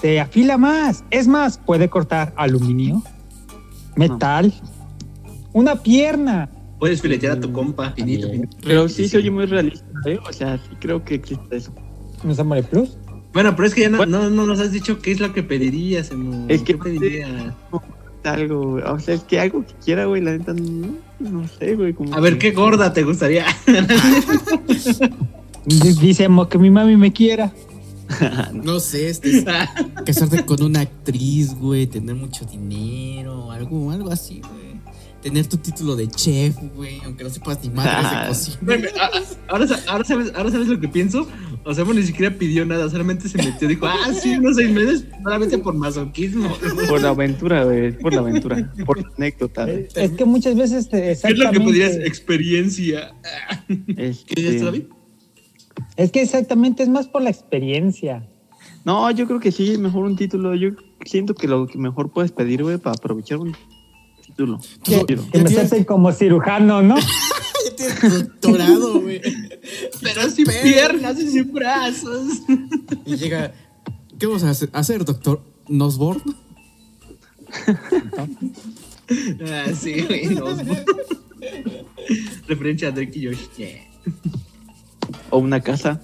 se 0.00 0.20
afila 0.20 0.58
más. 0.58 1.04
Es 1.10 1.26
más, 1.28 1.58
puede 1.58 1.88
cortar 1.88 2.34
aluminio, 2.36 3.02
metal, 3.94 4.52
una 5.52 5.76
pierna. 5.76 6.50
Puedes 6.78 7.00
filetear 7.00 7.38
a 7.38 7.40
tu 7.40 7.52
compa, 7.52 7.92
finito. 7.92 8.28
Pero 8.62 8.88
sí 8.88 9.08
se 9.08 9.16
oye 9.18 9.30
muy 9.30 9.46
realista, 9.46 9.86
¿eh? 10.06 10.18
O 10.28 10.32
sea, 10.32 10.58
sí 10.58 10.76
creo 10.80 11.04
que 11.04 11.14
existe 11.16 11.56
eso. 11.56 11.72
¿Un 12.22 12.34
Samurai 12.34 12.62
Plus? 12.62 12.96
Bueno, 13.32 13.54
pero 13.56 13.68
es 13.68 13.74
que 13.74 13.82
ya 13.82 13.90
no, 13.90 13.98
Bueno. 13.98 14.22
no, 14.22 14.30
no 14.30 14.46
nos 14.46 14.60
has 14.60 14.72
dicho 14.72 14.98
qué 15.00 15.12
es 15.12 15.20
lo 15.20 15.32
que 15.32 15.42
pedirías. 15.42 16.10
Es 16.48 16.62
que- 16.62 16.74
¿Qué 16.74 16.78
pedirías? 16.78 17.30
Algo, 18.24 18.70
güey. 18.72 18.84
O 18.84 18.98
sea, 18.98 19.14
es 19.14 19.22
que 19.22 19.38
algo 19.38 19.64
que 19.64 19.72
quiera, 19.84 20.06
güey, 20.06 20.20
la 20.20 20.32
neta, 20.36 20.52
no, 20.52 20.88
no 21.20 21.46
sé, 21.46 21.76
güey. 21.76 21.92
Como 21.92 22.12
A 22.14 22.20
ver, 22.20 22.38
que- 22.38 22.50
¿qué 22.50 22.56
gorda 22.56 22.92
te 22.92 23.04
gustaría? 23.04 23.44
Dice 25.66 26.28
Mo, 26.28 26.48
que 26.48 26.58
mi 26.58 26.70
mami 26.70 26.96
me 26.96 27.12
quiera. 27.12 27.52
No 28.52 28.78
sé, 28.78 29.08
este, 29.10 29.30
es 29.38 29.44
casarte 30.04 30.44
con 30.46 30.62
una 30.62 30.80
actriz, 30.80 31.56
güey, 31.58 31.88
tener 31.88 32.14
mucho 32.14 32.44
dinero, 32.44 33.50
algo, 33.50 33.90
algo 33.90 34.10
así, 34.12 34.40
güey. 34.40 34.55
Tener 35.26 35.46
tu 35.48 35.56
título 35.56 35.96
de 35.96 36.06
chef, 36.08 36.54
güey, 36.76 37.00
aunque 37.04 37.24
no 37.24 37.30
sepas 37.30 37.58
ni 37.64 37.70
madres 37.70 38.10
de 38.22 38.28
cocina. 38.28 38.58
Güey, 38.62 38.78
me- 38.82 38.88
a- 39.00 39.06
a- 39.06 39.22
Ahora, 39.48 39.66
sa- 39.66 39.80
ahora, 39.90 40.04
sabes, 40.04 40.32
ahora 40.36 40.50
sabes 40.52 40.68
lo 40.68 40.78
que 40.78 40.86
pienso. 40.88 41.26
O 41.64 41.74
sea, 41.74 41.82
bueno, 41.82 42.00
ni 42.00 42.06
siquiera 42.06 42.32
pidió 42.38 42.64
nada, 42.64 42.88
solamente 42.88 43.28
se 43.28 43.38
metió. 43.38 43.66
Dijo, 43.66 43.86
ah, 43.86 44.12
sí, 44.14 44.36
unos 44.36 44.54
seis 44.54 44.70
meses, 44.70 45.04
solamente 45.24 45.58
por 45.58 45.74
masoquismo. 45.74 46.48
Por 46.88 47.02
la 47.02 47.08
aventura, 47.08 47.64
güey. 47.64 47.98
Por 47.98 48.14
la 48.14 48.20
aventura. 48.20 48.72
Por 48.84 48.98
la 49.02 49.08
anécdota. 49.16 49.64
güey. 49.64 49.88
Es 49.96 50.12
que 50.12 50.24
muchas 50.24 50.54
veces 50.54 50.86
eh, 50.86 50.90
¿Qué 50.90 51.10
es 51.10 51.22
lo 51.22 51.26
que 51.26 51.32
exactamente, 51.32 51.60
podrías 51.64 51.96
experiencia? 51.96 53.12
Este, 53.96 54.34
¿Qué 54.34 54.40
dices, 54.42 54.62
David? 54.62 54.82
es 55.96 56.12
que 56.12 56.22
exactamente 56.22 56.84
es 56.84 56.88
más 56.88 57.08
por 57.08 57.22
la 57.22 57.30
experiencia. 57.30 58.28
No, 58.84 59.10
yo 59.10 59.26
creo 59.26 59.40
que 59.40 59.50
sí, 59.50 59.76
mejor 59.76 60.04
un 60.04 60.14
título. 60.14 60.54
Yo 60.54 60.68
siento 61.04 61.34
que 61.34 61.48
lo 61.48 61.66
que 61.66 61.78
mejor 61.78 62.12
puedes 62.12 62.30
pedir, 62.30 62.62
güey, 62.62 62.78
para 62.78 62.94
aprovechar 62.94 63.38
un 63.38 63.56
título. 64.36 64.60
Que, 64.84 65.04
que 65.06 65.38
me 65.42 65.60
hacen 65.60 65.84
como 65.84 66.12
cirujano, 66.12 66.82
¿no? 66.82 66.96
Tienes 67.76 68.24
doctorado, 68.24 69.00
güey. 69.00 69.20
Pero 70.02 70.30
sin 70.30 70.46
piernas 70.46 71.18
y 71.18 71.30
sin 71.30 71.52
brazos. 71.52 72.42
Y 73.04 73.16
llega, 73.16 73.52
¿qué 74.18 74.26
vamos 74.26 74.44
a 74.44 74.50
hacer, 74.50 74.70
hacer, 74.72 75.04
doctor? 75.04 75.42
¿Nosborn? 75.68 76.22
Ah, 79.48 79.66
sí, 79.78 80.02
güey. 80.02 80.26
no. 80.26 80.46
Referencia 82.48 82.88
a 82.88 82.90
Drake 82.92 83.18
y 83.18 83.26
Josh. 83.26 83.48
Yeah. 83.56 83.82
O 85.30 85.38
una 85.38 85.60
casa. 85.60 86.00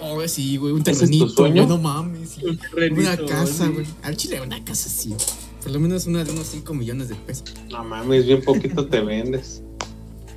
Oh, 0.00 0.26
sí, 0.26 0.56
güey, 0.56 0.72
un 0.72 0.80
¿Ese 0.80 0.90
es 0.92 0.98
tu 0.98 1.06
terrenito, 1.34 1.42
güey, 1.48 1.66
no 1.66 1.78
mames. 1.78 2.30
sí. 2.30 2.44
Un 2.44 2.58
terrenito, 2.58 3.00
Una 3.00 3.16
casa, 3.26 3.66
sí. 3.66 3.72
güey. 3.72 3.86
Al 4.02 4.16
chile, 4.16 4.40
una 4.40 4.64
casa, 4.64 4.88
sí. 4.88 5.14
Por 5.62 5.72
lo 5.72 5.80
menos 5.80 6.06
una 6.06 6.24
de 6.24 6.32
unos 6.32 6.46
5 6.46 6.74
millones 6.74 7.08
de 7.08 7.14
pesos. 7.14 7.54
No 7.70 7.84
mames, 7.84 8.26
bien 8.26 8.42
poquito 8.42 8.86
te 8.86 9.00
vendes. 9.04 9.62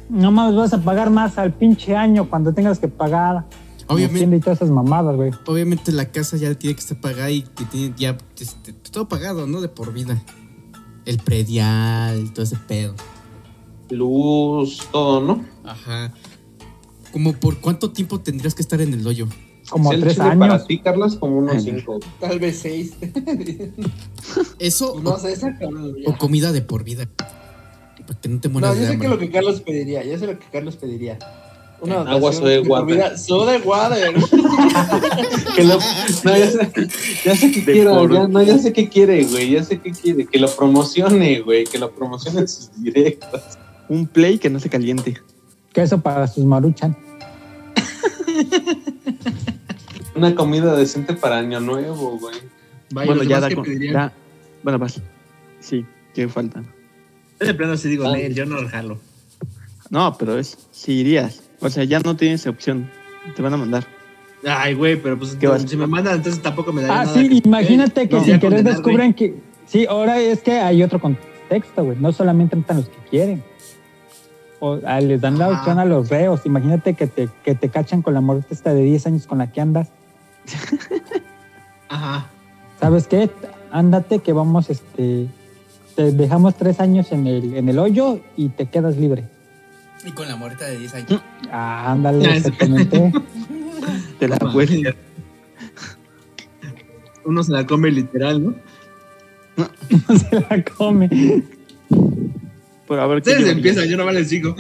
No 0.10 0.32
más 0.32 0.56
vas 0.56 0.74
a 0.74 0.84
pagar 0.84 1.10
más 1.10 1.38
al 1.38 1.54
pinche 1.54 1.96
año 1.96 2.30
cuando 2.30 2.54
tengas 2.54 2.80
que 2.80 2.88
pagar. 2.88 3.46
Obviamente, 3.88 4.38
y 4.38 4.40
todas 4.40 4.58
esas 4.58 4.72
mamadas, 4.72 5.16
güey. 5.16 5.32
obviamente 5.46 5.92
la 5.92 6.06
casa 6.12 6.38
ya 6.38 6.54
tiene 6.56 6.76
que 6.76 6.82
estar 6.82 7.00
pagada 7.00 7.30
y 7.30 7.44
que 7.44 7.66
tiene 7.66 7.94
ya 7.96 8.18
este, 8.40 8.74
todo 8.74 9.08
pagado, 9.08 9.46
¿no? 9.46 9.62
De 9.62 9.68
por 9.70 9.94
vida. 9.94 10.24
El 11.06 11.20
predial, 11.20 12.34
todo 12.34 12.44
ese 12.44 12.56
pedo. 12.68 12.96
Luz, 13.92 14.80
todo, 14.92 15.22
¿no? 15.22 15.46
Ajá. 15.64 16.12
Como 17.12 17.34
por 17.34 17.60
cuánto 17.60 17.92
tiempo 17.92 18.20
tendrías 18.20 18.56
que 18.56 18.64
estar 18.64 18.82
en 18.82 18.94
el 18.94 19.06
hoyo. 19.06 19.28
Como 19.70 19.92
el 19.92 20.02
tres 20.02 20.20
años. 20.20 20.38
Para 20.40 20.64
ti, 20.66 20.80
Carlos, 20.80 21.16
como 21.16 21.38
unos 21.40 21.64
cinco. 21.64 22.00
Tal 22.20 22.40
vez 22.40 22.60
seis. 22.60 22.94
Eso 24.60 25.00
No 25.02 25.12
o, 25.12 25.20
sé, 25.20 25.36
comida 26.18 26.52
de 26.52 26.62
por 26.62 26.84
vida. 26.84 27.08
Para 28.08 28.20
que 28.22 28.30
no 28.30 28.40
te 28.40 28.48
No, 28.50 28.54
mueras 28.54 28.76
yo 28.76 28.82
de 28.82 28.88
sé 28.88 28.94
hambre. 28.94 29.08
que 29.08 29.14
lo 29.14 29.20
que 29.20 29.30
Carlos 29.32 29.62
pediría. 29.62 30.04
Yo 30.04 30.18
sé 30.20 30.28
lo 30.28 30.38
que 30.40 30.46
Carlos 30.52 30.76
pediría. 30.76 31.18
Una 31.82 32.02
Agua, 32.02 32.32
soda 32.32 32.50
de 32.52 32.60
water. 32.62 33.18
Soda 33.18 33.58
y 33.58 33.62
water. 33.62 34.14
Que 35.56 35.64
lo- 35.66 35.78
no, 36.24 36.38
ya 36.38 36.50
sé, 36.52 36.72
ya 37.26 37.34
De 37.34 37.84
por- 37.84 38.14
ya, 38.14 38.28
no, 38.28 38.42
ya 38.44 38.58
sé 38.58 38.72
qué 38.72 38.88
quiere, 38.88 39.24
güey, 39.26 39.52
ya 39.52 39.64
sé 39.64 39.80
qué 39.82 39.92
quiere, 39.92 40.26
que 40.26 40.40
lo 40.40 40.50
promocione, 40.50 41.42
güey, 41.42 41.66
que 41.66 41.78
lo 41.78 41.92
promocione 41.92 42.42
en 42.42 42.48
sus 42.48 42.72
directos. 42.82 43.42
Un 43.90 44.08
play 44.08 44.38
que 44.40 44.50
no 44.50 44.60
se 44.60 44.70
caliente. 44.70 45.18
Queso 45.74 46.00
para 46.02 46.28
sus 46.28 46.46
maruchan. 46.46 46.96
Una 50.16 50.34
comida 50.36 50.76
decente 50.76 51.14
para 51.14 51.38
año 51.40 51.60
nuevo, 51.60 52.18
güey. 52.20 52.36
Vaya, 52.92 53.08
bueno, 53.08 53.24
ya 53.24 53.40
da 53.40 53.50
que 53.50 53.56
con-. 53.56 53.66
Bueno, 54.64 54.80
vas. 54.80 55.02
Sí, 55.60 55.86
¿qué 56.14 56.28
falta? 56.28 56.64
Yo 57.40 57.48
de 57.48 57.54
plano 57.54 57.76
sí 57.78 57.90
digo, 57.90 58.06
Ah. 58.08 58.18
Yo 58.18 58.46
no 58.46 58.62
lo 58.62 58.70
jalo. 58.70 58.98
No, 59.90 60.18
pero 60.18 60.38
es 60.40 60.58
si 60.72 60.94
irías. 60.94 61.44
O 61.60 61.70
sea, 61.70 61.84
ya 61.84 62.00
no 62.00 62.16
tienes 62.16 62.46
opción. 62.48 62.90
Te 63.36 63.42
van 63.42 63.54
a 63.54 63.58
mandar. 63.58 63.86
Ay, 64.48 64.74
güey, 64.76 64.96
pero 65.02 65.18
pues 65.18 65.36
¿Qué 65.36 65.48
vas? 65.48 65.64
si 65.64 65.76
me 65.76 65.88
mandan, 65.88 66.16
entonces 66.18 66.42
tampoco 66.42 66.72
me 66.72 66.82
daría 66.84 67.02
Ah, 67.02 67.06
nada. 67.06 67.18
sí, 67.18 67.28
que- 67.42 67.48
imagínate 67.48 68.08
que 68.08 68.16
No. 68.16 68.22
sin 68.24 68.34
Ya 68.34 68.40
querer 68.40 68.58
condenar, 68.60 68.74
descubren 68.74 69.14
que. 69.14 69.36
Sí, 69.66 69.86
ahora 69.88 70.20
es 70.20 70.42
que 70.42 70.54
hay 70.60 70.84
otro 70.84 71.00
contexto, 71.02 71.84
güey. 71.84 71.98
No 72.00 72.12
solamente 72.14 72.56
entran 72.56 72.78
los 72.80 72.88
que 72.90 72.98
quieren. 73.10 73.44
O, 74.60 74.80
ah, 74.86 75.02
les 75.02 75.20
dan 75.20 75.38
la 75.40 75.50
opción 75.50 75.80
a 75.80 75.86
los 75.86 76.10
reos. 76.10 76.42
Imagínate 76.46 76.94
que 76.94 77.08
te, 77.08 77.28
que 77.44 77.56
te 77.56 77.70
cachan 77.70 78.02
con 78.02 78.14
la 78.14 78.22
muerte 78.22 78.48
esta 78.54 78.74
de 78.74 78.84
10 78.84 79.06
años 79.08 79.26
con 79.28 79.40
la 79.40 79.52
que 79.52 79.60
andas. 79.62 79.90
Ajá. 81.90 82.28
¿Sabes 82.80 83.08
qué? 83.08 83.30
Ándate 83.72 84.20
que 84.20 84.34
vamos, 84.34 84.70
este. 84.70 85.28
Te 85.96 86.12
dejamos 86.12 86.56
tres 86.58 86.80
años 86.82 87.12
en 87.14 87.26
el, 87.26 87.56
en 87.56 87.70
el 87.70 87.80
hoyo 87.80 88.20
y 88.36 88.50
te 88.50 88.66
quedas 88.66 88.98
libre. 88.98 89.24
Y 90.06 90.12
con 90.12 90.28
la 90.28 90.36
moreta 90.36 90.66
de 90.66 90.78
10 90.78 90.94
años. 90.94 91.22
Ah, 91.50 91.92
ándale, 91.94 92.26
exactamente. 92.38 93.14
Te 94.20 94.28
la 94.28 94.38
No 94.38 94.52
puedes. 94.52 94.72
mames. 94.72 94.96
Uno 97.24 97.44
se 97.44 97.52
la 97.54 97.66
come 97.66 97.90
literal, 97.92 98.44
¿no? 98.44 98.56
no 99.58 100.18
se 100.20 100.40
la 100.42 100.64
come. 100.64 101.10
Pero 102.88 103.02
a 103.02 103.08
ver 103.08 103.22
qué 103.24 103.32
Ustedes 103.32 103.50
empiezan, 103.50 103.88
yo 103.88 103.98
nomás 103.98 104.14
les 104.14 104.30
digo. 104.30 104.56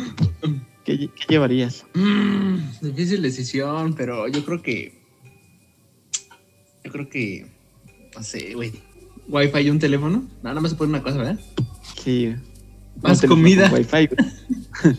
¿Qué, 0.84 0.98
qué 1.10 1.26
llevarías? 1.28 1.86
Mm, 1.94 2.58
difícil 2.82 3.22
decisión, 3.22 3.94
pero 3.94 4.28
yo 4.30 4.44
creo 4.46 4.62
que. 4.62 4.95
Yo 6.86 6.92
creo 6.92 7.10
que. 7.10 7.46
No 8.16 8.24
sé, 8.24 8.54
güey. 8.54 8.72
Wi-Fi 9.28 9.60
y 9.60 9.70
un 9.72 9.80
teléfono. 9.80 10.18
No, 10.44 10.50
nada 10.50 10.62
más 10.62 10.72
se 10.72 10.78
pone 10.78 10.90
una 10.92 11.02
cosa, 11.02 11.18
¿verdad? 11.18 11.40
Sí. 12.02 12.34
Más 13.02 13.22
un 13.24 13.30
comida. 13.30 13.70
Wi-Fi, 13.74 14.08
güey. 14.08 14.96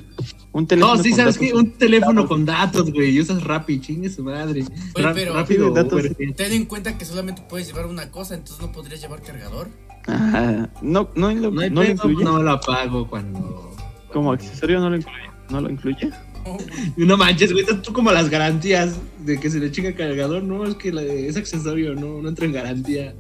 un 0.53 0.67
teléfono 0.67 0.97
No, 0.97 1.03
sí, 1.03 1.11
con 1.11 1.19
¿sabes 1.19 1.35
datos. 1.37 1.49
qué? 1.49 1.55
Un 1.57 1.73
teléfono 1.79 2.27
con 2.27 2.45
datos, 2.45 2.93
güey. 2.93 3.11
Y 3.17 3.21
usas 3.21 3.43
Rappi, 3.45 3.81
chingue 3.81 4.11
su 4.11 4.25
madre. 4.25 4.65
Oye, 4.95 5.07
pero- 5.15 5.35
rápido, 5.35 5.71
datos. 5.71 6.03
Ten 6.37 6.53
en 6.53 6.65
cuenta 6.67 6.99
que 6.99 7.05
solamente 7.05 7.43
puedes 7.49 7.69
llevar 7.69 7.87
una 7.87 8.11
cosa, 8.11 8.35
entonces 8.35 8.61
no 8.61 8.73
podrías 8.73 9.01
llevar 9.01 9.23
cargador. 9.23 9.69
Ah, 10.09 10.69
no, 10.83 11.11
no, 11.15 11.31
lo- 11.33 11.51
No 11.51 11.69
no 11.71 11.83
lo 11.83 11.91
incluye. 11.91 12.25
no 12.25 12.43
la 12.43 12.61
pago 12.61 13.09
cuando. 13.09 13.75
Como 14.13 14.33
accesorio 14.33 14.81
no 14.81 14.91
lo 14.91 14.97
incluye. 14.97 15.19
No 15.51 15.61
lo 15.61 15.71
incluye. 15.71 16.11
No 16.97 17.17
manches, 17.17 17.53
güey, 17.53 17.65
estás 17.65 17.83
tú 17.83 17.93
como 17.93 18.11
las 18.13 18.29
garantías 18.31 18.95
de 19.25 19.39
que 19.39 19.51
se 19.51 19.59
le 19.59 19.71
chinga 19.71 19.95
cargador. 19.95 20.43
No, 20.43 20.65
es 20.65 20.75
que 20.77 20.93
la- 20.93 21.03
es 21.03 21.37
accesorio, 21.37 21.95
no, 21.95 22.21
no 22.23 22.29
entra 22.29 22.47
en 22.47 22.53
garantía. 22.53 23.15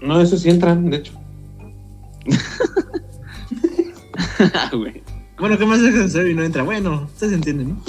No, 0.00 0.20
eso 0.20 0.36
sí 0.38 0.50
entran, 0.50 0.90
de 0.90 0.96
hecho. 0.98 1.12
Ah, 4.54 4.70
güey. 4.76 5.02
Bueno, 5.38 5.58
¿qué 5.58 5.66
más 5.66 5.80
es 5.80 5.94
accesorio 5.94 6.30
y 6.30 6.34
no 6.34 6.44
entra? 6.44 6.62
Bueno, 6.62 7.02
ustedes 7.12 7.32
entienden, 7.32 7.70
¿no? 7.70 7.82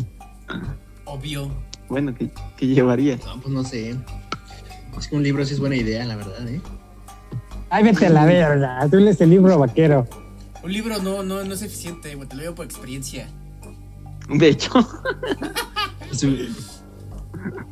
Obvio. 1.05 1.51
Bueno, 1.89 2.13
¿qué, 2.15 2.29
qué 2.58 2.67
llevarías? 2.67 3.24
No, 3.25 3.39
pues 3.39 3.53
no 3.53 3.63
sé. 3.63 3.96
Es 4.98 5.08
que 5.08 5.15
un 5.15 5.24
libro 5.24 5.46
sí 5.46 5.53
es 5.53 5.60
buena 5.60 5.75
idea, 5.75 6.05
la 6.05 6.15
verdad, 6.15 6.48
¿eh? 6.48 6.62
Ay, 7.70 7.84
vete 7.84 8.08
a 8.08 8.10
la 8.10 8.25
verga. 8.25 8.88
Tú 8.89 8.98
lees 8.98 9.20
el 9.22 9.29
libro 9.29 9.58
vaquero. 9.60 10.08
Un 10.63 10.72
libro 10.74 10.98
no, 11.01 11.22
no, 11.24 11.44
no 11.44 11.53
es 11.53 11.62
eficiente, 11.62 12.15
güey. 12.15 12.27
Te 12.27 12.36
lo 12.36 12.41
digo 12.41 12.55
por 12.55 12.65
experiencia. 12.65 13.27
De 14.29 14.50
hecho. 14.50 14.72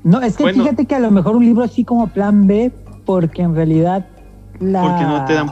No, 0.03 0.22
es 0.22 0.36
que 0.36 0.43
Bueno. 0.43 0.63
fíjate 0.63 0.86
que 0.86 0.95
a 0.95 1.00
lo 1.00 1.10
mejor 1.10 1.38
un 1.38 1.45
libro 1.45 1.63
así 1.63 1.86
como 1.86 2.07
plan 2.07 2.45
B, 2.45 2.72
porque 3.05 3.41
en 3.41 3.55
realidad 3.55 4.05
la... 4.60 4.81
porque 4.81 5.03
no 5.03 5.25
te 5.25 5.33
dan 5.33 5.50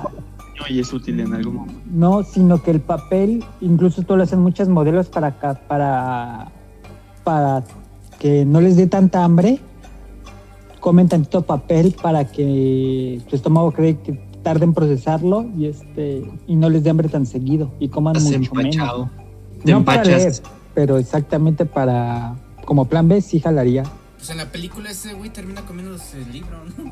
y 0.69 0.79
es 0.79 0.93
útil 0.93 1.19
en 1.19 1.33
algún 1.33 1.55
momento. 1.55 1.81
No, 1.91 2.23
sino 2.23 2.61
que 2.61 2.71
el 2.71 2.81
papel, 2.81 3.43
incluso 3.61 4.03
tú 4.03 4.15
lo 4.15 4.23
hacen 4.23 4.39
muchos 4.39 4.67
modelos 4.67 5.07
para, 5.07 5.31
para, 5.67 6.51
para 7.23 7.63
que 8.19 8.45
no 8.45 8.61
les 8.61 8.77
dé 8.77 8.87
tanta 8.87 9.23
hambre. 9.23 9.59
Comen 10.79 11.07
tantito 11.07 11.43
papel 11.43 11.95
para 12.01 12.25
que 12.25 13.21
su 13.29 13.35
estómago 13.35 13.71
cree 13.71 13.99
que 13.99 14.13
tarde 14.41 14.65
en 14.65 14.73
procesarlo 14.73 15.45
y 15.55 15.67
este 15.67 16.23
y 16.47 16.55
no 16.55 16.69
les 16.69 16.83
dé 16.83 16.89
hambre 16.89 17.07
tan 17.07 17.27
seguido 17.27 17.71
y 17.79 17.89
coman 17.89 18.13
mucho 18.13 18.29
menos. 18.29 18.75
empachado. 18.75 19.09
Te 19.63 19.71
No 19.71 19.85
para 19.85 20.03
leer, 20.03 20.19
empachas. 20.21 20.43
Pero 20.73 20.97
exactamente 20.97 21.65
para 21.65 22.35
como 22.65 22.85
plan 22.85 23.07
B 23.07 23.21
sí 23.21 23.39
jalaría. 23.39 23.83
Pues 24.17 24.29
en 24.29 24.37
la 24.37 24.51
película 24.51 24.89
ese 24.91 25.13
güey 25.13 25.29
termina 25.31 25.61
comiéndose 25.65 26.21
el 26.21 26.31
libro, 26.31 26.63
¿no? 26.65 26.91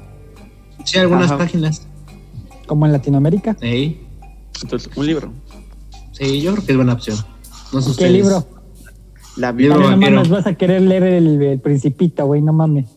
Sí, 0.85 0.97
algunas 0.97 1.27
Ajá. 1.27 1.37
páginas. 1.39 1.87
Como 2.67 2.85
en 2.85 2.91
Latinoamérica. 2.91 3.55
Sí. 3.59 4.01
Entonces, 4.61 4.89
un 4.95 5.05
libro. 5.05 5.31
Sí, 6.11 6.41
yo 6.41 6.53
creo 6.53 6.65
que 6.65 6.71
es 6.73 6.77
buena 6.77 6.93
opción. 6.93 7.17
No 7.71 7.81
sé 7.81 7.85
¿Qué 7.87 7.91
ustedes. 7.91 8.11
libro? 8.11 8.47
La 9.37 9.51
Biblia, 9.51 9.77
no 9.77 9.83
vaquero. 9.89 10.15
mames, 10.17 10.29
vas 10.29 10.45
a 10.47 10.55
querer 10.55 10.81
leer 10.81 11.03
el, 11.03 11.41
el 11.41 11.59
Principito, 11.59 12.25
güey, 12.25 12.41
no 12.41 12.51
mames. 12.51 12.89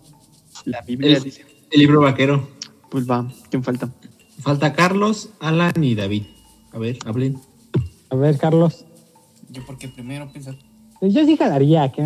la 0.64 0.80
Biblia 0.82 1.16
El- 1.16 1.22
dice. 1.22 1.44
El 1.70 1.80
libro 1.80 2.00
vaquero. 2.00 2.48
Pues 2.90 3.08
va, 3.08 3.26
¿quién 3.50 3.62
falta? 3.62 3.88
Falta 4.40 4.72
Carlos, 4.74 5.30
Alan 5.40 5.82
y 5.82 5.94
David. 5.94 6.24
A 6.72 6.78
ver, 6.78 6.98
hablen. 7.06 7.38
A 8.10 8.16
ver, 8.16 8.36
Carlos. 8.38 8.84
Yo 9.50 9.62
porque 9.66 9.88
primero 9.88 10.30
pienso. 10.32 10.54
Pues 11.02 11.14
yo 11.14 11.26
sí 11.26 11.36
jalaría, 11.36 11.90
que 11.90 12.00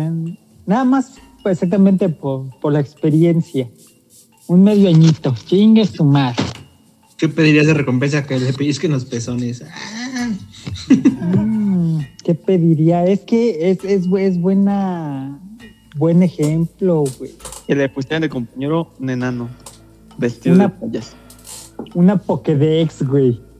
nada 0.65 0.83
más 0.83 1.11
pues, 1.43 1.57
exactamente 1.61 2.09
por, 2.09 2.49
por 2.59 2.73
la 2.73 2.79
experiencia. 2.79 3.69
Un 4.47 4.63
medio 4.63 4.89
añito. 4.89 5.35
Chingue 5.45 5.85
su 5.85 6.03
madre. 6.03 6.43
¿Qué 7.15 7.29
pedirías 7.29 7.67
de 7.67 7.75
recompensa 7.75 8.25
que 8.25 8.39
le 8.39 8.53
pellizquen 8.53 8.91
los 8.91 9.05
pezones? 9.05 9.63
Ah, 9.63 10.29
Mm, 10.89 11.99
¿Qué 12.23 12.33
pediría? 12.33 13.05
Es 13.05 13.19
que 13.19 13.69
es, 13.69 13.83
es, 13.83 14.07
es 14.17 14.39
buena. 14.41 15.39
Buen 15.95 16.23
ejemplo, 16.23 17.03
güey. 17.19 17.33
Que 17.67 17.75
le 17.75 17.89
pusieran 17.89 18.23
de 18.23 18.29
compañero 18.29 18.91
un 18.99 19.11
enano. 19.11 19.47
Vestido 20.17 20.55
Una- 20.55 20.69
de 20.69 20.73
payaso. 20.87 21.15
Una 21.93 22.17
Pokédex, 22.17 23.03
güey. 23.03 23.39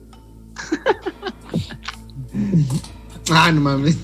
Ah, 3.30 3.52
no 3.52 3.60
mames. 3.60 3.98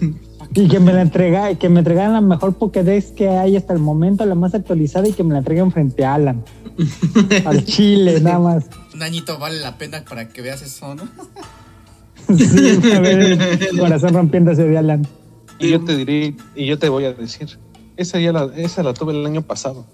Y 0.54 0.68
que 0.68 0.78
me 0.78 0.92
la 0.92 1.02
entrega, 1.02 1.54
que 1.56 1.68
me 1.68 1.80
entregaran 1.80 2.12
la 2.12 2.20
mejor 2.20 2.54
Pokédex 2.54 3.06
que 3.12 3.28
hay 3.28 3.56
hasta 3.56 3.72
el 3.72 3.80
momento, 3.80 4.24
la 4.24 4.36
más 4.36 4.54
actualizada, 4.54 5.08
y 5.08 5.12
que 5.12 5.24
me 5.24 5.32
la 5.32 5.38
entreguen 5.38 5.72
frente 5.72 6.04
a 6.04 6.14
Alan. 6.14 6.44
Al 7.44 7.64
Chile, 7.64 8.20
nada 8.20 8.38
más. 8.38 8.66
Un 8.94 9.02
añito 9.02 9.38
vale 9.38 9.60
la 9.60 9.76
pena 9.76 10.04
para 10.08 10.28
que 10.28 10.42
veas 10.42 10.62
eso, 10.62 10.94
¿no? 10.94 11.04
Sí, 12.26 12.80
a 12.90 13.00
ver, 13.00 13.20
el 13.20 13.78
corazón 13.78 14.14
rompiéndose 14.14 14.64
de 14.64 14.78
Alan. 14.78 15.06
Y 15.58 15.68
yo 15.68 15.84
te 15.84 15.94
diré, 15.94 16.34
y 16.54 16.64
yo 16.64 16.78
te 16.78 16.88
voy 16.88 17.04
a 17.04 17.12
decir, 17.12 17.58
esa 17.98 18.18
ya 18.18 18.32
la, 18.32 18.50
esa 18.56 18.82
la 18.82 18.94
tuve 18.94 19.12
el 19.12 19.26
año 19.26 19.42
pasado. 19.42 19.84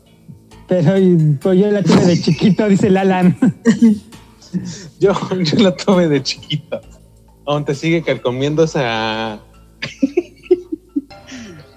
Pero 0.69 0.93
pues, 1.41 1.59
yo 1.59 1.71
la 1.73 1.83
tuve 1.83 2.07
de 2.07 2.21
chiquito, 2.21 2.69
dice 2.69 2.87
el 2.87 2.99
Alan. 2.99 3.37
Yo, 4.99 5.13
yo 5.45 5.59
la 5.63 5.77
tuve 5.77 6.09
de 6.09 6.25
chiquita. 6.25 6.81
Aún 7.47 7.65
te 7.65 7.73
sigue 7.73 8.03
carcomiendo 8.03 8.65
esa 8.65 9.41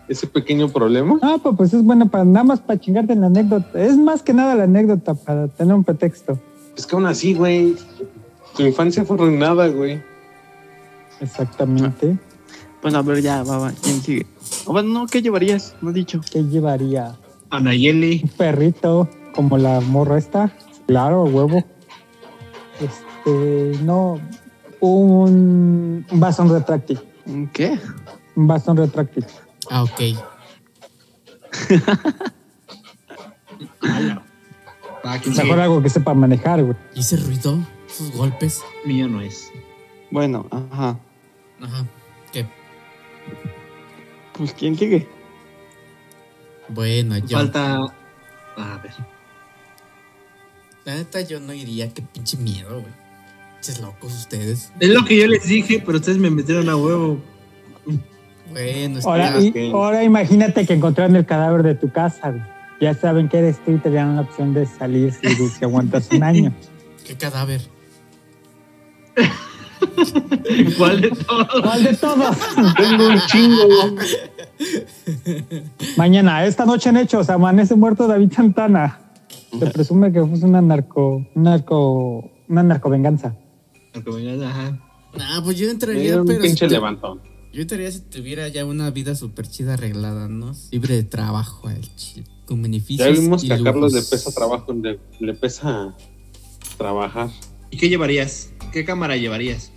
ese 0.08 0.28
pequeño 0.28 0.70
problema. 0.70 1.18
Ah, 1.22 1.38
pues, 1.42 1.56
pues 1.56 1.74
es 1.74 1.84
buena 1.84 2.06
para 2.06 2.26
nada 2.26 2.44
más 2.44 2.60
para 2.60 2.80
chingarte 2.80 3.14
en 3.14 3.22
la 3.22 3.28
anécdota. 3.28 3.82
Es 3.82 3.98
más 3.98 4.22
que 4.22 4.34
nada 4.34 4.56
la 4.56 4.64
anécdota 4.64 5.14
para 5.14 5.48
tener 5.48 5.74
un 5.74 5.84
pretexto. 5.84 6.40
Es 6.76 6.86
que 6.86 6.96
aún 6.96 7.06
así, 7.06 7.34
güey, 7.34 7.76
tu 8.56 8.64
infancia 8.64 9.06
fue 9.06 9.16
arruinada, 9.16 9.68
güey. 9.68 10.02
Exactamente. 11.22 12.18
Bueno, 12.82 12.98
a 12.98 13.02
ver, 13.02 13.22
ya, 13.22 13.44
va, 13.44 13.58
va. 13.60 13.74
¿Quién 13.82 14.02
sigue? 14.02 14.26
O 14.66 14.74
bueno, 14.74 14.90
no, 14.90 15.08
¿qué 15.08 15.22
llevarías? 15.22 15.76
No 15.82 15.92
he 15.92 15.94
dicho. 15.94 16.20
¿Qué 16.32 16.44
llevaría? 16.44 17.16
Anayeli. 17.50 18.22
Un 18.24 18.30
perrito 18.32 19.10
como 19.34 19.58
la 19.58 19.80
morra 19.80 20.18
esta. 20.18 20.52
Claro, 20.86 21.24
huevo. 21.24 21.64
Este, 22.82 23.80
no. 23.84 24.20
Un, 24.82 26.06
un 26.12 26.20
bastón 26.20 26.50
retráctil. 26.50 27.00
¿Un 27.26 27.48
¿Qué? 27.48 27.80
Un 28.36 28.48
bastón 28.48 28.76
retráctil. 28.76 29.26
Ah, 29.70 29.84
ok. 29.84 30.02
Ah, 35.04 35.20
¿quién 35.22 35.36
Mejor 35.36 35.60
algo 35.60 35.84
que 35.84 35.90
sepa 35.90 36.14
manejar, 36.14 36.64
güey. 36.64 36.78
¿Y 36.96 37.02
ese 37.02 37.18
ruido? 37.18 37.60
¿Esos 37.90 38.12
golpes? 38.12 38.62
Mío 38.86 39.08
no 39.08 39.22
es. 39.22 39.52
Bueno, 40.12 40.48
ajá. 40.50 40.98
Ajá. 41.62 41.86
¿Qué? 42.32 42.48
Pues, 44.34 44.54
¿quién 44.54 44.78
sigue? 44.78 45.08
Bueno, 46.70 47.18
yo. 47.18 47.38
Falta. 47.38 47.80
A 48.58 48.78
ver. 48.82 48.94
La 50.86 50.96
neta, 50.96 51.22
yo 51.22 51.40
no 51.40 51.54
iría. 51.54 51.94
Qué 51.94 52.02
pinche 52.02 52.38
miedo, 52.38 52.82
güey. 52.82 52.94
Pinches 53.56 53.80
locos 53.80 54.14
ustedes. 54.14 54.72
Es 54.80 54.90
lo 54.90 55.06
que 55.06 55.18
yo 55.18 55.28
les 55.28 55.48
dije, 55.48 55.84
pero 55.86 55.98
ustedes 55.98 56.18
me 56.18 56.30
metieron 56.30 56.70
a 56.70 56.76
huevo. 56.76 57.20
Bueno, 58.52 59.00
está. 59.00 59.10
Ahora, 59.10 59.40
y- 59.40 59.72
ahora 59.72 60.04
imagínate 60.04 60.66
que 60.66 60.74
encontraron 60.74 61.16
el 61.16 61.26
cadáver 61.26 61.64
de 61.64 61.76
tu 61.76 61.92
casa, 61.92 62.32
güey. 62.32 62.44
Ya 62.82 62.94
saben 62.94 63.30
que 63.30 63.38
eres 63.38 63.64
tú 63.64 63.72
y 63.72 63.78
te 63.78 63.90
dan 63.90 64.16
la 64.16 64.24
opción 64.24 64.54
de 64.54 64.66
salir 64.66 65.14
si, 65.14 65.28
si 65.50 65.64
aguantas 65.66 66.10
un 66.12 66.24
año. 66.24 66.54
¿Qué 67.06 67.16
cadáver? 67.16 67.62
¿Cuál 70.78 71.02
de 71.02 71.10
todos? 71.12 71.48
¿Cuál 71.62 71.84
de 71.84 71.94
todos? 71.96 72.38
Tengo 72.78 73.08
un 73.08 73.20
chingo. 73.28 73.68
Mañana, 75.98 76.46
esta 76.46 76.66
noche 76.66 76.90
en 76.90 76.98
Hechos, 76.98 77.30
amanece 77.30 77.76
muerto 77.76 78.08
David 78.08 78.32
Santana. 78.34 79.00
Se 79.58 79.68
presume 79.68 80.12
que 80.12 80.20
fue 80.22 80.40
una 80.50 80.62
narco, 80.62 81.26
un 81.36 81.44
narco, 81.44 82.32
una 82.48 82.64
narcovenganza. 82.64 83.36
Me- 83.94 84.46
Ajá. 84.46 84.80
Nah, 85.16 85.42
pues 85.44 85.58
yo 85.60 85.70
entraría, 85.70 86.14
Era 86.14 86.22
un 86.22 86.28
pero. 86.28 86.42
pinche 86.42 86.66
tu- 86.68 86.74
levantón. 86.74 87.22
Yo 87.54 87.62
entraría 87.62 87.92
si 87.92 88.00
tuviera 88.00 88.48
ya 88.48 88.66
una 88.66 88.90
vida 88.90 89.14
súper 89.14 89.48
chida 89.48 89.76
arreglada, 89.76 90.28
¿no? 90.28 90.56
Libre 90.72 90.96
de 90.96 91.04
trabajo, 91.04 91.70
el 91.70 91.96
chile. 91.96 92.26
Con 92.48 92.64
beneficios. 92.64 93.08
Ya 93.08 93.22
vimos 93.22 93.44
y 93.44 93.48
que 93.48 93.54
a 93.54 93.64
Carlos 93.64 93.94
le 93.94 94.02
pesa 94.02 94.32
trabajo, 94.32 94.74
le, 94.74 95.00
le 95.20 95.34
pesa 95.36 95.96
trabajar. 96.80 97.30
¿Y 97.70 97.78
qué 97.78 97.90
llevarías? 97.90 98.50
¿Qué 98.72 98.84
cámara 98.84 99.18
llevarías? 99.18 99.72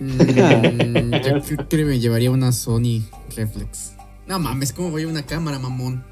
Mm, 0.00 1.12
yo 1.24 1.40
creo 1.40 1.68
que 1.68 1.84
me 1.86 1.98
llevaría 1.98 2.30
una 2.30 2.52
Sony 2.52 3.02
Reflex. 3.34 3.94
No 4.26 4.38
mames, 4.38 4.74
¿cómo 4.74 4.90
voy 4.90 5.04
a 5.04 5.08
una 5.08 5.24
cámara, 5.24 5.58
mamón? 5.58 6.04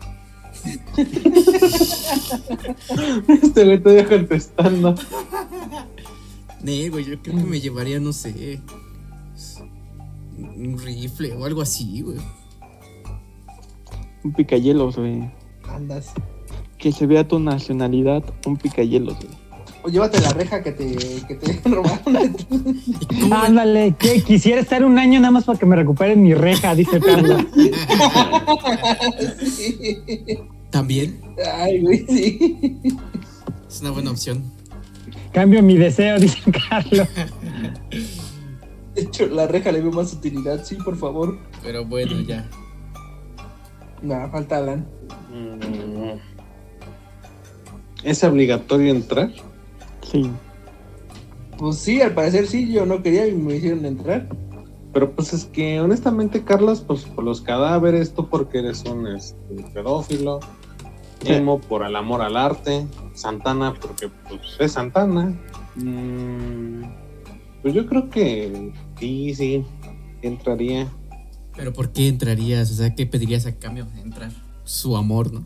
Este 3.29 3.65
güey 3.65 3.83
todavía 3.83 4.09
contestando. 4.09 4.95
Nee, 6.63 6.91
güey, 6.91 7.05
yo 7.05 7.21
creo 7.21 7.37
que 7.37 7.43
me 7.43 7.61
llevaría, 7.61 7.99
no 7.99 8.13
sé. 8.13 8.61
Un 10.39 10.79
rifle 10.79 11.35
o 11.35 11.45
algo 11.45 11.63
así, 11.63 12.03
güey. 12.03 12.19
Un 14.25 14.33
picahielos, 14.33 14.97
güey. 14.97 15.31
Andas. 15.69 16.13
Que 16.79 16.93
se 16.93 17.07
vea 17.07 17.27
tu 17.27 17.39
nacionalidad, 17.39 18.23
un 18.47 18.57
picahielos, 18.57 19.17
güey. 19.17 19.43
O 19.85 19.89
llévate 19.89 20.21
la 20.21 20.31
reja 20.33 20.63
que 20.63 20.71
te, 20.71 20.97
que 21.27 21.35
te 21.35 21.69
robaron. 21.69 22.37
Ándale, 23.33 23.95
que 23.99 24.23
quisiera 24.23 24.61
estar 24.61 24.85
un 24.85 24.97
año 24.99 25.19
nada 25.21 25.33
más 25.33 25.45
para 25.45 25.59
que 25.59 25.67
me 25.67 25.75
recuperen 25.75 26.23
mi 26.23 26.35
reja, 26.35 26.75
dice 26.75 27.01
Carlos. 27.01 27.45
También 30.71 31.21
Ay, 31.57 31.81
güey, 31.81 32.07
sí. 32.07 32.81
es 33.69 33.81
una 33.81 33.91
buena 33.91 34.13
opción. 34.13 34.45
Cambio 35.33 35.63
mi 35.63 35.77
deseo, 35.77 36.19
dice 36.21 36.39
Carlos. 36.69 37.09
De 38.95 39.03
hecho, 39.03 39.27
la 39.27 39.47
reja 39.47 39.73
le 39.73 39.81
veo 39.81 39.93
más 39.93 40.13
utilidad. 40.13 40.65
Sí, 40.65 40.77
por 40.77 40.97
favor. 40.97 41.39
Pero 41.63 41.85
bueno, 41.85 42.21
ya. 42.21 42.49
Nada, 44.03 44.29
falta 44.29 44.59
Alan. 44.59 44.87
Mm. 45.31 46.19
¿Es 48.03 48.23
obligatorio 48.25 48.91
entrar? 48.91 49.31
Sí. 50.03 50.31
Pues 51.57 51.77
sí, 51.79 52.03
al 52.03 52.13
parecer 52.13 52.47
sí, 52.47 52.73
yo 52.73 52.85
no 52.85 53.03
quería 53.03 53.27
y 53.27 53.33
me 53.33 53.57
hicieron 53.57 53.87
entrar. 53.87 54.29
Pero 54.93 55.13
pues 55.13 55.33
es 55.33 55.47
que 55.47 55.81
honestamente, 55.81 56.45
Carlos, 56.45 56.85
pues 56.87 57.05
por 57.05 57.25
los 57.25 57.41
cadáveres, 57.41 58.13
tú 58.13 58.29
porque 58.29 58.59
eres 58.59 58.85
un 58.85 59.07
este, 59.07 59.37
pedófilo, 59.73 60.41
Sí. 61.25 61.35
Emo 61.35 61.61
por 61.61 61.85
el 61.87 61.95
amor 61.95 62.21
al 62.21 62.37
arte, 62.37 62.85
Santana 63.15 63.75
porque 63.81 64.09
pues 64.29 64.57
es 64.59 64.73
Santana. 64.73 65.33
Mm, 65.77 66.83
pues 67.63 67.75
yo 67.75 67.87
creo 67.87 68.11
que 68.11 68.73
sí, 68.99 69.35
sí, 69.35 69.65
entraría. 70.23 70.89
Pero 71.57 71.73
¿por 71.73 71.93
qué 71.93 72.09
entrarías? 72.09 72.71
O 72.71 72.75
sea, 72.75 72.95
¿qué 72.95 73.07
pedirías 73.07 73.47
a 73.47 73.55
cambio 73.57 73.87
de 73.95 74.01
entrar? 74.01 74.33
Su 74.65 74.97
amor, 74.97 75.33
¿no? 75.33 75.45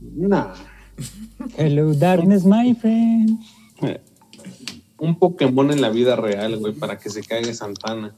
Nah, 0.00 0.52
Hello, 1.56 1.92
darkness, 1.94 2.44
my 2.44 2.74
friend. 2.74 3.40
un 4.98 5.18
Pokémon 5.18 5.70
en 5.72 5.80
la 5.80 5.90
vida 5.90 6.16
real, 6.16 6.56
güey, 6.58 6.72
para 6.74 6.98
que 6.98 7.10
se 7.10 7.22
caiga 7.22 7.52
Santana. 7.54 8.14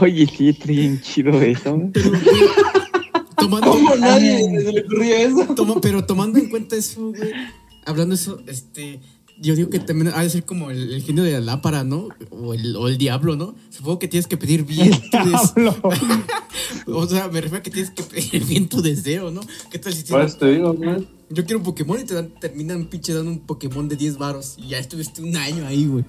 Oye, 0.00 0.26
sí, 0.26 0.56
bien 0.64 1.00
chido 1.00 1.40
eso. 1.40 1.78
Tomando, 3.36 3.70
¿Cómo 3.72 3.94
nadie 3.96 4.38
se 4.60 4.72
le 4.72 4.80
ocurrió 4.82 5.14
eso? 5.16 5.54
Toma- 5.54 5.80
pero 5.80 6.04
tomando 6.04 6.38
en 6.38 6.48
cuenta 6.48 6.76
eso, 6.76 7.10
güey. 7.10 7.32
Hablando 7.84 8.14
de 8.14 8.20
eso, 8.20 8.40
este. 8.46 9.00
Yo 9.42 9.56
digo 9.56 9.68
que 9.70 9.80
también 9.80 10.12
ha 10.14 10.22
de 10.22 10.30
ser 10.30 10.44
como 10.44 10.70
el, 10.70 10.92
el 10.92 11.02
genio 11.02 11.24
de 11.24 11.32
la 11.32 11.40
lámpara, 11.40 11.82
¿no? 11.82 12.08
O 12.30 12.54
el, 12.54 12.76
o 12.76 12.86
el 12.88 12.96
diablo, 12.96 13.34
¿no? 13.36 13.54
Supongo 13.70 13.98
que 13.98 14.06
tienes 14.08 14.26
que 14.28 14.36
pedir 14.36 14.64
bien 14.64 14.92
tu 15.10 15.18
des- 15.18 15.54
Diablo. 15.54 15.76
O 16.86 17.06
sea, 17.06 17.28
me 17.28 17.40
refiero 17.40 17.58
a 17.58 17.62
que 17.62 17.70
tienes 17.70 17.90
que 17.90 18.02
pedir 18.02 18.44
bien 18.44 18.68
tu 18.68 18.80
deseo, 18.82 19.30
¿no? 19.30 19.40
¿Qué 19.70 19.78
tal 19.78 19.92
si 19.92 20.02
Por 20.02 20.20
tienes- 20.20 20.26
eso 20.32 20.38
te 20.38 20.50
digo, 20.52 20.72
güey. 20.74 21.06
yo 21.30 21.44
quiero 21.44 21.58
un 21.58 21.64
Pokémon 21.64 22.00
y 22.00 22.04
te 22.04 22.14
dan, 22.14 22.30
terminan 22.40 22.86
pinche 22.86 23.12
dando 23.12 23.30
un 23.30 23.40
Pokémon 23.40 23.88
de 23.88 23.96
10 23.96 24.16
varos 24.18 24.54
y 24.58 24.68
ya 24.68 24.78
estuviste 24.78 25.22
un 25.22 25.36
año 25.36 25.66
ahí, 25.66 25.86
güey. 25.86 26.04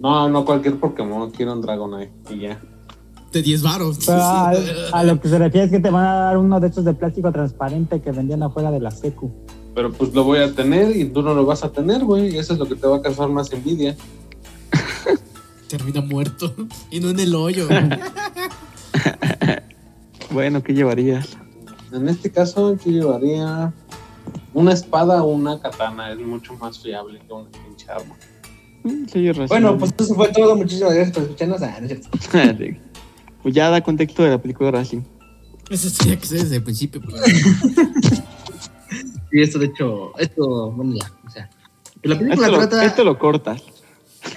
No, 0.00 0.28
no 0.28 0.44
cualquier 0.44 0.78
Pokémon, 0.78 1.30
quiero 1.30 1.52
un 1.54 1.62
Dragonite 1.62 2.12
y 2.34 2.40
ya. 2.40 2.60
De 3.36 3.42
10 3.42 3.62
varos. 3.62 4.08
A, 4.08 4.50
a 4.92 5.04
lo 5.04 5.20
que 5.20 5.28
se 5.28 5.38
refiere 5.38 5.66
es 5.66 5.70
que 5.70 5.78
te 5.78 5.90
van 5.90 6.06
a 6.06 6.14
dar 6.14 6.38
uno 6.38 6.58
de 6.58 6.68
estos 6.68 6.86
de 6.86 6.94
plástico 6.94 7.30
transparente 7.30 8.00
que 8.00 8.10
vendían 8.10 8.42
afuera 8.42 8.70
de 8.70 8.80
la 8.80 8.90
secu. 8.90 9.30
Pero 9.74 9.92
pues 9.92 10.14
lo 10.14 10.24
voy 10.24 10.38
a 10.38 10.54
tener 10.54 10.96
y 10.96 11.04
tú 11.04 11.20
no 11.20 11.34
lo 11.34 11.44
vas 11.44 11.62
a 11.62 11.70
tener, 11.70 12.02
güey. 12.02 12.34
Y 12.34 12.38
eso 12.38 12.54
es 12.54 12.58
lo 12.58 12.64
que 12.66 12.76
te 12.76 12.86
va 12.86 12.96
a 12.96 13.02
causar 13.02 13.28
más 13.28 13.52
envidia. 13.52 13.94
Termina 15.68 16.00
muerto 16.00 16.54
y 16.90 16.98
no 17.00 17.10
en 17.10 17.20
el 17.20 17.34
hoyo. 17.34 17.68
Bueno, 20.30 20.62
¿qué 20.62 20.72
llevarías? 20.72 21.36
En 21.92 22.08
este 22.08 22.30
caso, 22.30 22.74
yo 22.86 22.90
llevaría 22.90 23.70
una 24.54 24.72
espada 24.72 25.22
o 25.22 25.26
una 25.28 25.60
katana. 25.60 26.10
Es 26.12 26.18
mucho 26.20 26.54
más 26.54 26.78
fiable 26.78 27.20
que 27.26 27.34
una 27.34 27.50
pinche 27.50 27.90
arma. 27.90 28.14
Mm, 28.82 29.04
Sí. 29.12 29.30
Bueno, 29.48 29.76
pues 29.76 29.92
eso 29.98 30.14
fue 30.14 30.28
todo. 30.28 30.56
Muchísimas 30.56 30.94
gracias 30.94 31.14
por 31.14 31.24
escucharnos. 31.24 31.60
Pues 33.46 33.54
ya 33.54 33.70
da 33.70 33.80
contexto 33.80 34.24
de 34.24 34.30
la 34.30 34.42
película 34.42 34.72
de 34.72 34.78
Racing. 34.78 35.02
Eso 35.70 35.88
tenía 35.96 36.18
que 36.18 36.26
ser 36.26 36.40
desde 36.40 36.56
el 36.56 36.64
principio. 36.64 37.00
pues. 37.00 37.14
Sí, 39.30 39.40
esto 39.40 39.60
de 39.60 39.66
hecho, 39.66 40.18
esto, 40.18 40.72
bueno, 40.72 40.96
ya, 40.96 41.12
o 41.24 41.30
sea. 41.30 41.48
La 42.02 42.18
película 42.18 42.48
Esto 42.48 42.50
lo, 42.50 42.68
trata. 42.68 42.84
esto 42.84 43.04
lo 43.04 43.16
cortas. 43.20 43.62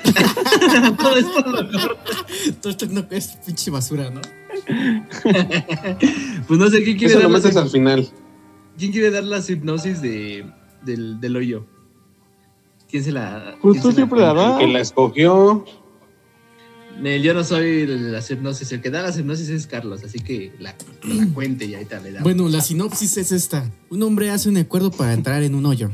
todo 0.99 1.15
esto 1.15 1.41
lo 1.41 1.71
corta. 1.71 2.13
Todo 2.61 2.69
esto 2.69 2.85
no 2.85 3.03
es 3.09 3.27
pinche 3.43 3.71
basura, 3.71 4.11
¿no? 4.11 4.21
Pues 6.47 6.59
no 6.59 6.69
sé, 6.69 6.83
¿quién 6.83 6.99
quiere, 6.99 7.13
Eso 7.13 7.19
dar 7.19 7.31
lo 7.31 7.35
la, 7.35 7.43
metes 7.43 7.57
al 7.57 7.69
final. 7.71 8.07
¿quién 8.77 8.91
quiere 8.91 9.09
dar 9.09 9.23
la 9.23 9.39
hipnosis 9.39 10.03
de, 10.03 10.45
del, 10.83 11.19
del 11.19 11.35
hoyo? 11.35 11.65
¿Quién 12.87 13.03
se 13.03 13.11
la.? 13.11 13.57
Pues 13.59 13.81
tú 13.81 13.91
siempre 13.91 14.19
la 14.19 14.35
das. 14.35 14.59
Que 14.59 14.67
la 14.67 14.81
escogió. 14.81 15.65
Nel, 17.01 17.21
yo 17.23 17.33
no 17.33 17.43
soy 17.43 17.81
el- 17.81 18.11
la 18.11 18.19
hipnosis, 18.27 18.71
el 18.71 18.81
que 18.81 18.89
da 18.89 19.01
la 19.01 19.15
hipnosis 19.15 19.49
es 19.49 19.67
Carlos, 19.67 20.03
así 20.03 20.19
que 20.19 20.53
la, 20.59 20.75
cuente 21.33 21.65
y 21.65 21.73
ahorita 21.75 21.99
le 21.99 22.11
damos. 22.11 22.23
Bueno, 22.23 22.49
la 22.49 22.61
sinopsis 22.61 23.17
es 23.17 23.31
esta. 23.31 23.69
Un 23.89 24.03
hombre 24.03 24.29
hace 24.29 24.49
un 24.49 24.57
acuerdo 24.57 24.91
para 24.91 25.13
entrar 25.13 25.43
en 25.43 25.55
un 25.55 25.65
hoyo. 25.65 25.91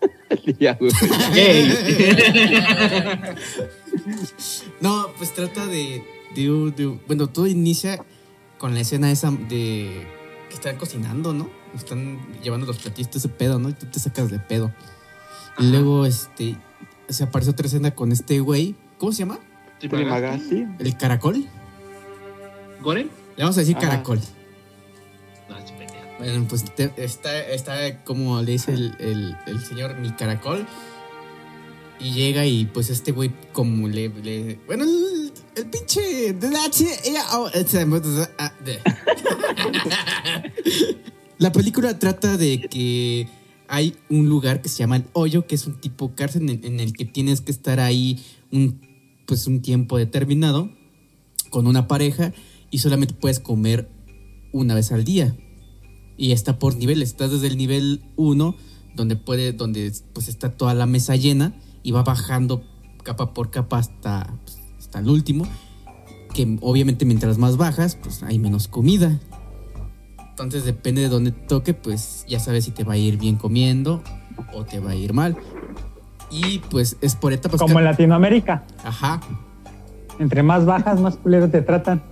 Ya, 0.60 0.74
güey. 0.74 0.92
No, 4.80 5.08
pues 5.18 5.34
trata 5.34 5.66
de, 5.66 6.02
Bueno, 7.06 7.26
todo 7.28 7.46
inicia 7.46 8.04
con 8.58 8.74
la 8.74 8.80
escena 8.80 9.10
esa 9.10 9.30
de... 9.30 10.06
Que 10.48 10.54
están 10.54 10.76
cocinando, 10.76 11.32
¿no? 11.32 11.50
Están 11.74 12.18
llevando 12.42 12.66
los 12.66 12.78
platillos, 12.78 13.14
ese 13.14 13.28
pedo, 13.28 13.58
¿no? 13.58 13.68
Y 13.70 13.72
tú 13.72 13.86
te 13.86 13.98
sacas 13.98 14.30
de 14.30 14.38
pedo. 14.38 14.72
Y 15.58 15.64
luego, 15.70 16.06
este... 16.06 16.56
Se 17.08 17.24
aparece 17.24 17.50
otra 17.50 17.66
escena 17.66 17.90
con 17.92 18.12
este 18.12 18.38
güey. 18.40 18.76
¿Cómo 19.00 19.10
se 19.12 19.20
llama? 19.20 19.38
Trimagasti. 19.80 20.66
¿El 20.78 20.96
caracol? 20.96 21.44
¿Goren? 22.82 23.10
Le 23.36 23.42
vamos 23.42 23.56
a 23.56 23.60
decir 23.60 23.76
Ajá. 23.78 23.88
caracol. 23.88 24.20
No, 25.48 25.56
es 25.58 25.70
pendejo. 25.72 25.94
Bueno, 26.18 26.46
pues 26.48 26.64
te- 26.74 26.92
está, 26.98 27.40
está 27.48 28.04
como 28.04 28.40
le 28.42 28.52
dice 28.52 28.72
el, 28.74 28.94
el- 29.00 29.36
el 29.46 29.60
señor 29.64 29.96
mi 29.98 30.10
caracol. 30.12 30.66
Y 31.98 32.12
llega 32.12 32.44
y 32.46 32.66
pues 32.66 32.88
este 32.90 33.12
güey 33.12 33.30
como 33.52 33.88
le... 33.88 34.08
le- 34.10 34.58
bueno, 34.66 34.84
el, 34.84 35.32
el 35.56 35.66
pinche... 35.66 36.34
La 41.38 41.52
película 41.52 41.98
trata 41.98 42.36
de 42.36 42.60
que 42.60 43.28
hay 43.68 43.96
un 44.10 44.28
lugar 44.28 44.60
que 44.62 44.68
se 44.68 44.78
llama 44.78 44.96
el 44.96 45.04
hoyo, 45.12 45.46
que 45.46 45.54
es 45.54 45.66
un 45.66 45.80
tipo 45.80 46.12
cárcel 46.14 46.48
en, 46.50 46.64
en 46.64 46.80
el 46.80 46.92
que 46.92 47.04
tienes 47.06 47.40
que 47.40 47.52
estar 47.52 47.80
ahí 47.80 48.22
un, 48.52 48.80
pues 49.30 49.46
un 49.46 49.62
tiempo 49.62 49.96
determinado 49.96 50.72
con 51.50 51.68
una 51.68 51.86
pareja 51.86 52.32
y 52.68 52.78
solamente 52.78 53.14
puedes 53.14 53.38
comer 53.38 53.88
una 54.52 54.74
vez 54.74 54.90
al 54.90 55.04
día 55.04 55.36
y 56.16 56.32
está 56.32 56.58
por 56.58 56.74
niveles. 56.74 57.10
Estás 57.10 57.30
desde 57.30 57.46
el 57.46 57.56
nivel 57.56 58.02
1, 58.16 58.56
donde 58.96 59.14
puede, 59.14 59.52
donde 59.52 59.92
pues 60.12 60.26
está 60.26 60.50
toda 60.50 60.74
la 60.74 60.86
mesa 60.86 61.14
llena 61.14 61.54
y 61.84 61.92
va 61.92 62.02
bajando 62.02 62.64
capa 63.04 63.32
por 63.32 63.52
capa 63.52 63.78
hasta, 63.78 64.36
pues, 64.44 64.58
hasta 64.80 64.98
el 64.98 65.08
último. 65.08 65.46
Que 66.34 66.58
obviamente 66.60 67.04
mientras 67.04 67.38
más 67.38 67.56
bajas, 67.56 67.96
pues 68.02 68.24
hay 68.24 68.40
menos 68.40 68.66
comida. 68.66 69.20
Entonces 70.30 70.64
depende 70.64 71.02
de 71.02 71.08
dónde 71.08 71.30
toque, 71.30 71.72
pues 71.72 72.24
ya 72.28 72.40
sabes 72.40 72.64
si 72.64 72.72
te 72.72 72.82
va 72.82 72.94
a 72.94 72.98
ir 72.98 73.16
bien 73.16 73.36
comiendo 73.36 74.02
o 74.52 74.64
te 74.64 74.80
va 74.80 74.90
a 74.90 74.96
ir 74.96 75.12
mal. 75.12 75.36
Y 76.30 76.58
pues 76.70 76.96
es 77.00 77.16
por 77.16 77.32
etapas. 77.32 77.60
Como 77.60 77.78
en 77.78 77.84
Latinoamérica. 77.84 78.62
Ajá. 78.84 79.20
Entre 80.18 80.42
más 80.42 80.64
bajas, 80.66 81.00
más 81.00 81.16
culero 81.16 81.48
te 81.50 81.62
tratan. 81.62 82.02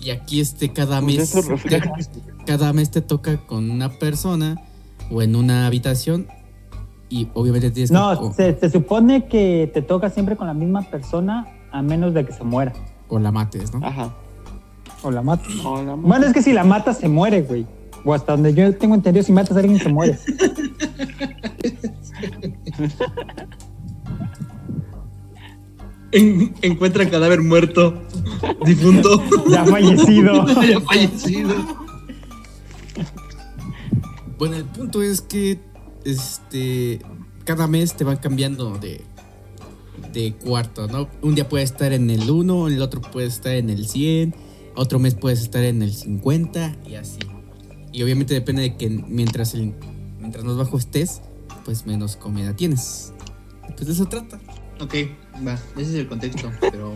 Y 0.00 0.10
aquí 0.10 0.40
este 0.40 0.72
cada 0.72 1.00
Pues 1.00 1.34
mes. 1.34 2.10
cada 2.46 2.72
mes 2.72 2.90
te 2.90 3.00
toca 3.00 3.38
con 3.46 3.70
una 3.70 3.88
persona 3.88 4.56
o 5.10 5.22
en 5.22 5.34
una 5.34 5.66
habitación 5.66 6.26
y 7.08 7.28
obviamente 7.34 7.70
tienes 7.70 7.90
que 7.90 7.94
No, 7.94 8.32
se, 8.34 8.58
se 8.58 8.70
supone 8.70 9.26
que 9.28 9.70
te 9.72 9.80
toca 9.82 10.10
siempre 10.10 10.36
con 10.36 10.46
la 10.46 10.54
misma 10.54 10.82
persona 10.82 11.46
a 11.72 11.80
menos 11.82 12.12
de 12.14 12.24
que 12.26 12.32
se 12.32 12.44
muera. 12.44 12.72
o 13.08 13.18
la 13.18 13.32
mates, 13.32 13.72
¿no? 13.74 13.86
Ajá. 13.86 14.12
O 15.02 15.10
la 15.10 15.22
matas. 15.22 15.48
Hola, 15.64 15.94
Bueno, 15.94 16.26
es 16.26 16.32
que 16.32 16.42
si 16.42 16.52
la 16.52 16.64
matas, 16.64 16.98
se 16.98 17.08
muere, 17.08 17.42
güey. 17.42 17.66
O 18.04 18.12
hasta 18.14 18.32
donde 18.32 18.52
yo 18.54 18.74
tengo 18.76 18.94
entendido, 18.94 19.24
si 19.24 19.32
matas 19.32 19.56
a 19.56 19.60
alguien, 19.60 19.78
se 19.78 19.88
muere. 19.88 20.18
En- 26.12 26.54
encuentra 26.62 27.08
cadáver 27.10 27.40
muerto, 27.42 28.02
difunto, 28.64 29.20
Ya 29.50 29.64
fallecido. 29.64 30.46
ya 30.62 30.80
fallecido. 30.80 31.54
Bueno, 34.38 34.56
el 34.56 34.64
punto 34.64 35.02
es 35.02 35.20
que 35.20 35.58
este 36.04 37.00
cada 37.44 37.66
mes 37.66 37.94
te 37.96 38.04
van 38.04 38.16
cambiando 38.18 38.78
de, 38.78 39.02
de 40.12 40.32
cuarto, 40.34 40.86
¿no? 40.86 41.08
Un 41.20 41.34
día 41.34 41.48
puedes 41.48 41.72
estar 41.72 41.92
en 41.92 42.08
el 42.10 42.30
1, 42.30 42.68
el 42.68 42.80
otro 42.80 43.00
puede 43.00 43.26
estar 43.26 43.54
en 43.54 43.68
el 43.68 43.86
100, 43.86 44.34
otro 44.76 44.98
mes 44.98 45.14
puedes 45.14 45.40
estar 45.42 45.62
en 45.64 45.82
el 45.82 45.92
50 45.92 46.76
y 46.88 46.94
así. 46.94 47.18
Y 47.92 48.02
obviamente 48.02 48.34
depende 48.34 48.62
de 48.62 48.76
que 48.76 48.88
mientras, 48.88 49.54
el, 49.54 49.74
mientras 50.20 50.44
más 50.44 50.56
bajo 50.56 50.78
estés, 50.78 51.20
pues 51.64 51.86
menos 51.86 52.16
comida 52.16 52.54
tienes. 52.54 53.12
Pues 53.76 53.86
de 53.86 53.92
eso 53.92 54.06
trata. 54.06 54.38
Ok, 54.80 54.94
va, 55.46 55.54
ese 55.76 55.82
es 55.82 55.94
el 55.94 56.08
contexto, 56.08 56.50
pero 56.60 56.94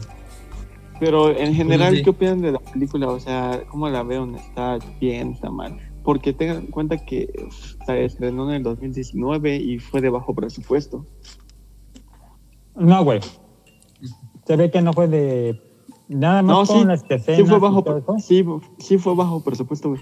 Pero 1.00 1.30
en 1.36 1.54
general, 1.54 1.96
sí. 1.96 2.02
¿qué 2.02 2.10
opinan 2.10 2.40
de 2.40 2.52
la 2.52 2.58
película? 2.58 3.08
O 3.08 3.20
sea, 3.20 3.62
¿cómo 3.68 3.88
la 3.88 4.02
veo? 4.02 4.34
¿Está 4.36 4.78
bien? 5.00 5.32
¿Está 5.32 5.50
mal? 5.50 5.78
Porque 6.02 6.32
tengan 6.32 6.58
en 6.58 6.66
cuenta 6.68 6.96
que 6.98 7.28
se 7.86 8.04
estrenó 8.04 8.48
en 8.50 8.56
el 8.56 8.62
2019 8.62 9.56
y 9.56 9.78
fue 9.78 10.00
de 10.00 10.10
bajo 10.10 10.34
presupuesto. 10.34 11.06
No, 12.74 13.04
güey. 13.04 13.20
Se 14.46 14.56
ve 14.56 14.70
que 14.70 14.80
no 14.82 14.92
fue 14.92 15.08
de. 15.08 15.60
Nada 16.08 16.42
más 16.42 16.56
No, 16.56 16.66
sí, 16.66 16.72
con 16.72 16.88
las 16.88 17.00
Sí 17.02 17.06
escenas 17.10 17.48
fue 17.48 17.58
y 17.58 17.60
bajo, 17.60 17.82
todo 17.84 17.98
eso. 17.98 18.16
sí, 18.18 18.44
sí 18.78 18.96
fue 18.98 19.14
bajo 19.14 19.42
presupuesto, 19.44 19.90
güey. 19.90 20.00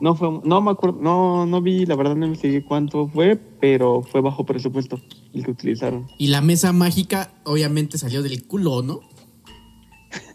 No 0.00 0.14
fue, 0.14 0.40
no 0.44 0.60
me 0.60 0.70
acuerdo, 0.70 0.98
no, 1.00 1.46
no 1.46 1.62
vi, 1.62 1.86
la 1.86 1.94
verdad 1.94 2.16
no 2.16 2.26
investigué 2.26 2.64
cuánto 2.64 3.06
fue, 3.08 3.36
pero 3.36 4.02
fue 4.02 4.20
bajo 4.20 4.44
presupuesto 4.44 5.00
el 5.32 5.44
que 5.44 5.50
utilizaron. 5.52 6.06
Y 6.18 6.28
la 6.28 6.40
mesa 6.40 6.72
mágica 6.72 7.32
obviamente 7.44 7.98
salió 7.98 8.22
del 8.22 8.44
culo, 8.46 8.82
¿no? 8.82 9.00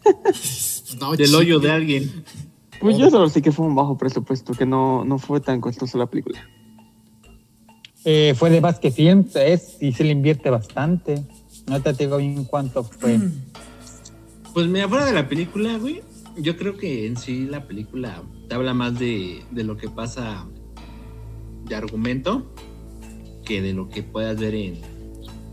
no, 1.00 1.16
del 1.16 1.36
hoyo 1.36 1.60
de 1.60 1.72
alguien. 1.72 2.24
Pues 2.80 2.98
yo 2.98 3.10
solo 3.10 3.28
sé 3.30 3.42
que 3.42 3.52
fue 3.52 3.66
un 3.66 3.76
bajo 3.76 3.98
presupuesto, 3.98 4.54
que 4.54 4.66
no, 4.66 5.04
no 5.04 5.20
fue 5.20 5.42
tan 5.42 5.60
costosa 5.60 5.98
la 5.98 6.08
película. 6.08 6.40
Eh, 8.06 8.34
fue 8.38 8.50
de 8.50 8.62
Basque 8.62 8.92
Films, 8.92 9.36
es, 9.36 9.78
y 9.82 9.92
se 9.92 10.06
le 10.06 10.12
invierte 10.12 10.50
bastante. 10.50 11.24
No 11.68 11.82
te 11.82 11.94
digo 11.94 12.18
bien 12.18 12.46
cuánto 12.46 12.84
fue. 12.84 13.20
Pues 14.54 14.68
mira, 14.68 14.88
fuera 14.88 15.06
de 15.06 15.14
la 15.14 15.28
película, 15.28 15.78
güey, 15.78 16.02
yo 16.42 16.58
creo 16.58 16.78
que 16.78 17.06
en 17.06 17.18
sí 17.18 17.46
la 17.46 17.68
película 17.68 18.24
te 18.48 18.56
habla 18.56 18.74
más 18.74 18.98
de, 18.98 19.44
de 19.52 19.64
lo 19.64 19.78
que 19.78 19.90
pasa 19.90 20.46
de 21.66 21.76
argumento 21.76 22.54
que 23.46 23.62
de 23.62 23.74
lo 23.74 23.90
que 23.90 24.04
puedas 24.04 24.40
ver 24.40 24.56
en, 24.56 24.80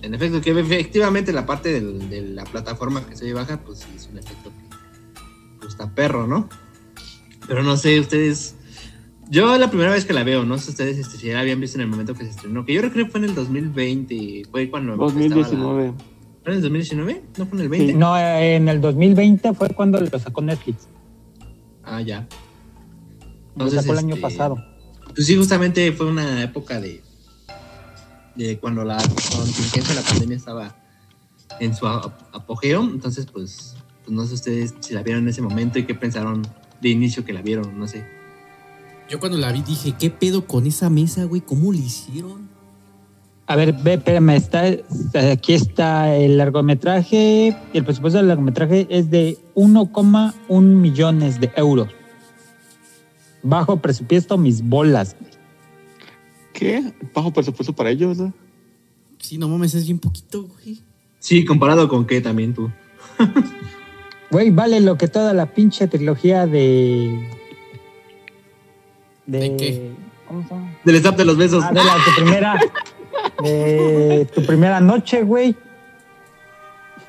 en 0.03 0.15
efecto, 0.15 0.41
que 0.41 0.51
efectivamente 0.51 1.33
la 1.33 1.47
parte 1.47 1.81
de 1.81 2.23
la 2.23 2.45
plataforma 2.45 3.05
que 3.07 3.17
se 3.17 3.33
baja, 3.33 3.61
pues 3.65 3.81
sí 3.81 3.89
es 3.97 4.09
un 4.11 4.19
efecto 4.19 4.51
que 4.51 4.77
pues, 5.59 5.73
está 5.73 5.95
perro, 5.95 6.27
¿no? 6.27 6.49
Pero 7.49 7.63
no 7.63 7.77
sé, 7.77 7.99
ustedes... 8.01 8.55
Yo 9.29 9.57
la 9.59 9.69
primera 9.71 9.91
vez 9.91 10.05
que 10.05 10.13
la 10.13 10.23
veo, 10.23 10.45
no 10.45 10.57
sé 10.59 10.71
ustedes 10.71 10.99
este, 10.99 11.17
si 11.17 11.27
ya 11.29 11.35
la 11.35 11.41
habían 11.41 11.61
visto 11.61 11.79
en 11.79 11.83
el 11.83 11.89
momento 11.89 12.15
que 12.15 12.25
se 12.25 12.31
estrenó, 12.31 12.65
que 12.65 12.75
yo 12.75 12.81
creo 12.81 12.93
que 12.93 13.07
fue 13.07 13.19
en 13.21 13.25
el 13.27 13.35
2020, 13.35 14.43
fue 14.51 14.71
cuando... 14.71 14.93
estaba 14.93 15.09
la- 15.13 15.35
2019. 15.35 15.93
¿Fue 15.93 16.16
en 16.53 16.59
el 16.59 16.63
2019? 16.63 17.23
¿No 17.39 17.47
fue 17.47 17.59
en 17.59 17.63
el 17.65 17.69
20? 17.69 17.93
No, 17.95 18.19
en 18.19 18.69
el 18.69 18.81
2020 18.81 19.53
fue 19.55 19.69
cuando 19.71 20.01
lo 20.01 20.19
sacó 20.19 20.43
Netflix. 20.43 20.89
Ah, 21.85 22.01
ya. 22.01 22.27
Lo 23.57 23.65
Entonces, 23.65 23.81
sacó 23.81 23.93
el 23.93 23.99
año 24.01 24.15
este, 24.15 24.23
pasado. 24.23 24.57
Pues 25.15 25.27
sí, 25.27 25.37
justamente 25.37 25.93
fue 25.93 26.07
una 26.07 26.43
época 26.43 26.81
de, 26.81 27.03
de 28.35 28.59
cuando 28.59 28.85
la 28.85 28.97
contingencia 28.99 29.95
de 29.95 30.01
la 30.01 30.07
pandemia 30.07 30.37
estaba 30.37 30.77
en 31.61 31.75
su 31.75 31.87
ap- 31.87 32.35
apogeo. 32.35 32.83
Entonces, 32.83 33.27
pues, 33.27 33.77
pues 34.05 34.11
no 34.15 34.27
sé 34.27 34.35
ustedes 34.35 34.75
si 34.81 34.95
la 34.95 35.03
vieron 35.03 35.23
en 35.23 35.29
ese 35.31 35.43
momento 35.43 35.79
y 35.79 35.85
qué 35.87 35.95
pensaron 35.95 36.43
de 36.81 36.89
inicio 36.91 37.25
que 37.25 37.33
la 37.33 37.41
vieron, 37.43 37.79
no 37.79 37.89
sé. 37.89 38.05
Yo 39.09 39.19
cuando 39.21 39.39
la 39.39 39.53
vi 39.53 39.63
dije, 39.63 39.95
¿qué 39.99 40.11
pedo 40.11 40.47
con 40.47 40.67
esa 40.67 40.91
mesa, 40.91 41.25
güey? 41.25 41.41
¿Cómo 41.41 41.73
le 41.73 41.79
hicieron? 41.79 42.49
A 43.49 43.55
ver, 43.55 43.73
ve, 43.75 43.95
espérame, 43.95 44.31
está, 44.31 44.65
aquí 45.31 45.55
está 45.55 46.17
el 46.17 46.37
largometraje. 46.37 47.57
El 47.73 47.85
presupuesto 47.85 48.19
del 48.19 48.29
largometraje 48.29 48.89
es 48.91 49.09
de 49.11 49.39
1,1 49.55 50.61
millones 50.63 51.41
de 51.41 51.53
euros. 51.57 51.89
Bajo 53.45 53.77
presupuesto, 53.77 54.37
mis 54.37 54.63
bolas. 54.63 55.17
güey. 55.21 55.33
¿Qué? 56.53 56.93
Bajo 57.15 57.33
presupuesto 57.33 57.73
para 57.73 57.91
ellos, 57.91 58.19
¿no? 58.19 58.33
Sí, 59.19 59.39
no 59.39 59.49
mames, 59.49 59.75
es 59.75 59.85
bien 59.85 60.01
poquito, 60.01 60.43
güey. 60.43 60.81
Sí, 61.21 61.45
comparado 61.45 61.89
con 61.89 62.05
qué 62.07 62.21
también 62.21 62.55
tú. 62.55 62.71
Güey, 64.29 64.51
vale 64.51 64.81
lo 64.81 64.99
que 64.99 65.07
toda 65.07 65.33
la 65.35 65.55
pinche 65.55 65.87
trilogía 65.87 66.49
de. 66.49 67.31
¿De 69.25 69.57
qué? 69.57 69.93
¿Cómo 70.27 70.43
se 70.43 70.49
llama? 70.53 70.77
Del 70.85 70.97
staff 70.97 71.17
de 71.17 71.25
los 71.25 71.37
besos. 71.37 71.63
Ah, 71.65 71.69
de 71.73 71.77
la 71.77 71.95
tu 72.05 72.23
primera. 72.23 72.59
De 73.43 74.29
tu 74.35 74.45
primera 74.45 74.81
noche, 74.81 75.23
güey. 75.23 75.57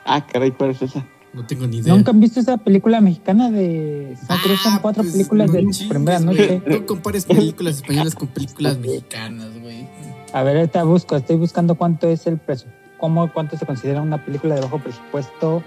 Ah, 0.05 0.25
caray, 0.25 0.51
¿cuál 0.51 0.71
es 0.71 0.81
esa? 0.81 1.05
No 1.33 1.45
tengo 1.45 1.67
ni 1.67 1.77
idea. 1.77 1.93
¿Nunca 1.93 2.11
han 2.11 2.19
visto 2.19 2.39
esa 2.39 2.57
película 2.57 3.01
mexicana 3.01 3.51
de. 3.51 4.17
Creo 4.27 4.55
que 4.55 4.63
son 4.63 4.73
Ah, 4.73 4.79
cuatro 4.81 5.03
pues, 5.03 5.13
películas 5.13 5.51
de 5.51 5.61
no 5.63 5.71
tu 5.71 5.87
primera 5.87 6.19
noche. 6.19 6.61
No 6.65 6.85
compares 6.85 7.25
películas 7.25 7.75
españolas 7.75 8.15
con 8.15 8.27
películas 8.29 8.77
mexicanas, 8.79 9.49
güey. 9.59 9.87
A 10.33 10.43
ver, 10.43 10.57
ahorita 10.57 10.83
busco, 10.83 11.15
estoy 11.15 11.35
buscando 11.35 11.75
cuánto 11.75 12.07
es 12.09 12.25
el 12.27 12.37
precio. 12.37 12.69
¿Cómo, 12.97 13.31
cuánto 13.31 13.57
se 13.57 13.65
considera 13.65 14.01
una 14.01 14.23
película 14.25 14.55
de 14.55 14.61
bajo 14.61 14.79
presupuesto 14.79 15.61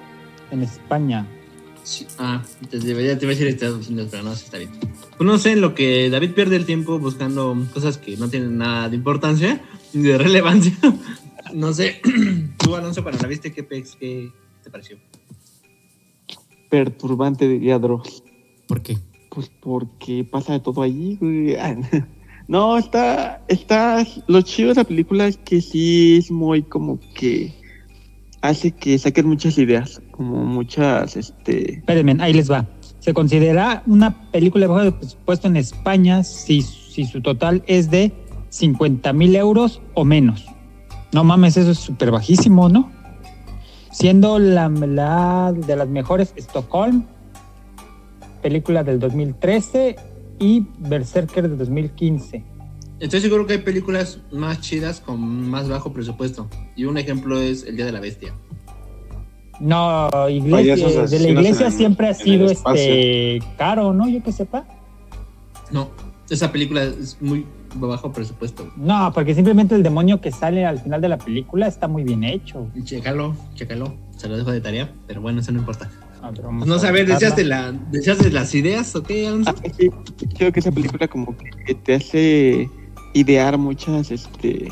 en 0.51 0.63
España? 0.63 1.27
Sí. 1.85 2.07
Ah, 2.19 2.43
te 2.69 2.79
debería 2.79 3.17
te 3.19 3.25
iba 3.25 3.33
a 3.33 3.35
decir 3.35 3.47
Estados 3.47 3.89
Unidos, 3.89 4.09
pero 4.11 4.23
no, 4.25 4.33
está 4.33 4.59
bien. 4.59 4.71
Pues 5.17 5.27
no 5.27 5.39
sé, 5.39 5.57
lo 5.57 5.75
que 5.75 6.11
David 6.11 6.33
pierde 6.33 6.57
el 6.57 6.67
tiempo 6.67 6.99
buscando 6.99 7.57
cosas 7.73 7.99
que 7.99 8.17
no 8.17 8.29
tienen 8.29 8.59
nada 8.59 8.89
de 8.89 8.97
importancia 8.97 9.61
ni 9.93 10.03
de 10.09 10.19
relevancia. 10.19 10.73
No 11.55 11.73
sé, 11.73 12.01
tú, 12.59 12.77
Alonso, 12.77 13.03
cuando 13.03 13.23
la 13.23 13.29
viste, 13.29 13.53
¿qué, 13.53 13.69
pex- 13.69 13.97
qué 13.99 14.31
te 14.63 14.71
pareció? 14.71 14.99
Perturbante, 16.69 17.49
diría 17.49 17.79
Dross. 17.79 18.23
¿Por 18.69 18.83
qué? 18.83 18.99
Pues 19.31 19.51
porque 19.61 20.25
pasa 20.25 20.53
de 20.55 20.61
todo 20.61 20.83
allí, 20.83 21.17
güey. 21.21 21.57
No, 22.49 22.77
está, 22.77 23.45
está, 23.47 24.05
lo 24.27 24.43
chido 24.43 24.71
de 24.71 24.75
la 24.75 24.83
película 24.85 25.29
es 25.29 25.37
que 25.37 25.61
sí 25.61 26.17
es 26.17 26.33
muy 26.33 26.65
como 26.65 26.99
que 27.15 27.55
hace 28.41 28.73
que 28.73 28.99
saquen 28.99 29.29
muchas 29.29 29.57
ideas, 29.57 30.03
como 30.11 30.45
muchas, 30.45 31.15
este, 31.17 31.75
Espérenme, 31.75 32.17
ahí 32.19 32.33
les 32.33 32.51
va. 32.51 32.67
Se 32.99 33.15
considera 33.15 33.85
una 33.87 34.29
película 34.33 34.67
de 34.67 34.73
bajo 34.73 34.99
presupuesto 34.99 35.47
en 35.47 35.59
España 35.59 36.25
si, 36.25 36.63
si 36.63 37.05
su 37.05 37.21
total 37.23 37.63
es 37.69 37.89
de 37.89 38.11
50 38.51 39.13
mil 39.13 39.35
euros 39.37 39.81
o 39.95 40.05
menos. 40.05 40.47
No 41.13 41.25
mames, 41.25 41.57
eso 41.57 41.71
es 41.73 41.79
súper 41.79 42.11
bajísimo, 42.11 42.69
¿no? 42.69 42.91
Siendo 43.91 44.39
la, 44.39 44.69
la 44.69 45.53
de 45.53 45.75
las 45.77 45.89
mejores 45.89 46.33
Stockholm, 46.37 47.05
película 48.43 48.85
del 48.85 48.99
2013 49.01 49.97
y 50.39 50.67
Berserker 50.79 51.49
del 51.49 51.59
2015. 51.59 52.45
Estoy 53.01 53.21
seguro 53.21 53.47
que 53.47 53.55
hay 53.55 53.59
películas 53.61 54.21
más 54.31 54.61
chidas 54.61 55.01
con 55.01 55.49
más 55.49 55.69
bajo 55.69 55.93
presupuesto. 55.93 56.49
Y 56.77 56.85
un 56.85 56.99
ejemplo 56.99 57.41
es 57.41 57.65
El 57.65 57.77
Día 57.77 57.87
de 57.87 57.93
la 57.93 58.01
Bestia. 58.01 58.33
No, 59.59 60.09
iglesia, 60.29 60.77
de 61.07 61.19
la 61.21 61.29
iglesia 61.29 61.67
el- 61.67 61.73
siempre 61.73 62.09
ha 62.09 62.15
sido 62.15 62.47
este 62.51 63.43
caro, 63.59 63.93
¿no? 63.93 64.09
Yo 64.09 64.23
que 64.23 64.33
sepa. 64.33 64.65
No, 65.71 65.89
esa 66.31 66.51
película 66.53 66.83
es 66.85 67.17
muy 67.21 67.45
bajo 67.75 68.13
presupuesto. 68.13 68.71
No, 68.77 69.13
porque 69.15 69.35
simplemente 69.35 69.75
el 69.75 69.83
demonio 69.83 70.21
que 70.21 70.31
sale 70.33 70.65
al 70.67 70.79
final 70.81 71.01
de 71.01 71.09
la 71.09 71.19
película 71.19 71.67
está 71.67 71.89
muy 71.89 72.03
bien 72.05 72.25
hecho. 72.25 72.69
Chécalo, 72.85 73.35
chécalo. 73.55 73.95
Se 74.17 74.29
lo 74.29 74.37
dejo 74.37 74.51
de 74.51 74.61
tarea, 74.61 74.93
pero 75.07 75.21
bueno, 75.21 75.41
eso 75.41 75.53
no 75.53 75.61
importa. 75.61 75.91
A 76.23 76.31
ver, 76.31 76.43
Pues 76.43 76.67
no 76.67 76.75
a 76.75 76.79
saber, 76.79 77.07
buscarla. 77.07 77.15
¿deseas 77.15 77.37
de, 77.37 77.45
la, 77.45 77.73
¿deseas 77.91 78.19
de 78.19 78.31
las 78.31 78.55
ideas 78.55 78.95
o 78.95 79.03
qué, 79.03 79.27
Alonso? 79.27 79.51
ah, 79.57 79.69
sí, 79.79 79.91
creo 80.37 80.53
que 80.53 80.61
esa 80.61 80.71
película 80.71 81.09
como 81.09 81.35
que 81.67 81.75
te 81.75 81.95
hace 81.95 82.69
idear 83.15 83.57
muchas, 83.57 84.11
este, 84.11 84.69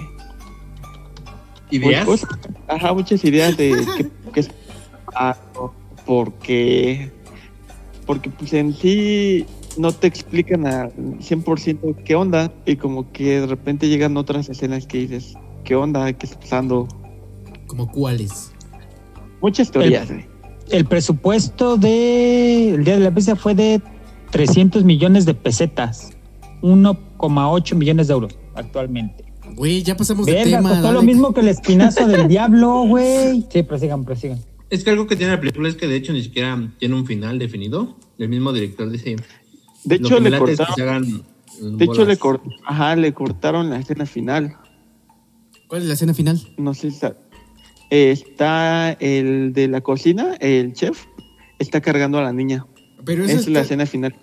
¿Ideas? 1.70 2.04
pues, 2.04 2.20
cosas. 2.26 2.38
ajá, 2.66 2.92
muchas 2.92 3.24
ideas 3.24 3.56
de 3.56 3.84
qué, 4.34 4.40
es 4.40 4.50
ah, 5.14 5.36
porque, 6.06 7.10
porque 8.06 8.28
pues 8.30 8.52
en 8.52 8.74
sí 8.74 9.46
no 9.76 9.92
te 9.92 10.06
explican 10.06 10.66
a 10.66 10.88
100% 10.90 12.02
qué 12.04 12.14
onda 12.14 12.52
y 12.64 12.76
como 12.76 13.12
que 13.12 13.40
de 13.40 13.46
repente 13.46 13.88
llegan 13.88 14.16
otras 14.16 14.48
escenas 14.48 14.86
que 14.86 14.98
dices, 14.98 15.34
¿qué 15.64 15.74
onda? 15.74 16.12
¿Qué 16.12 16.26
está 16.26 16.40
pasando? 16.40 16.88
¿Como 17.66 17.90
cuáles? 17.90 18.52
Muchas 19.40 19.70
teorías, 19.70 20.10
güey. 20.10 20.26
El 20.70 20.84
presupuesto 20.84 21.76
de 21.76 22.74
el 22.74 22.84
Día 22.84 22.94
de 22.94 23.00
la 23.00 23.10
Bestia 23.10 23.36
fue 23.36 23.54
de 23.54 23.80
300 24.30 24.84
millones 24.84 25.24
de 25.24 25.34
pesetas, 25.34 26.10
1,8 26.62 27.74
millones 27.74 28.08
de 28.08 28.12
euros 28.12 28.38
actualmente. 28.54 29.24
Güey, 29.54 29.82
ya 29.82 29.96
pasamos 29.96 30.26
de 30.26 30.44
tema. 30.44 30.68
costó 30.68 30.92
lo 30.92 31.02
mismo 31.02 31.32
que 31.32 31.40
el 31.40 31.48
espinazo 31.48 32.06
del 32.06 32.28
diablo, 32.28 32.82
güey. 32.86 33.46
Sí, 33.50 33.62
prosigan, 33.62 34.04
prosigan. 34.04 34.38
Es 34.70 34.84
que 34.84 34.90
algo 34.90 35.06
que 35.06 35.16
tiene 35.16 35.32
la 35.32 35.40
película 35.40 35.68
es 35.68 35.76
que 35.76 35.86
de 35.86 35.96
hecho 35.96 36.12
ni 36.12 36.22
siquiera 36.22 36.70
tiene 36.78 36.94
un 36.94 37.06
final 37.06 37.38
definido. 37.38 37.96
El 38.18 38.28
mismo 38.28 38.52
director 38.52 38.90
dice. 38.90 39.16
De 39.88 39.94
hecho, 39.96 40.16
que 40.16 40.20
le 40.22 40.28
es 40.28 40.34
que 40.34 40.38
cortaron, 40.40 40.74
se 40.74 40.82
hagan 40.82 41.22
de 41.60 41.84
hecho 41.84 41.92
le, 41.94 42.00
bolas. 42.04 42.18
cor- 42.18 42.42
ajá, 42.66 42.96
le 42.96 43.12
cortaron 43.14 43.70
la 43.70 43.78
escena 43.80 44.06
final. 44.06 44.56
¿Cuál 45.66 45.82
es 45.82 45.88
la 45.88 45.94
escena 45.94 46.14
final? 46.14 46.40
No 46.56 46.72
sé 46.74 46.82
si 46.90 46.96
está, 46.96 47.16
está 47.90 48.92
el 48.92 49.52
de 49.52 49.68
la 49.68 49.80
cocina, 49.80 50.34
el 50.40 50.72
chef, 50.72 51.04
está 51.58 51.80
cargando 51.80 52.18
a 52.18 52.22
la 52.22 52.32
niña. 52.32 52.66
Pero 53.04 53.24
es 53.24 53.48
la 53.48 53.60
escena 53.60 53.86
final 53.86 54.14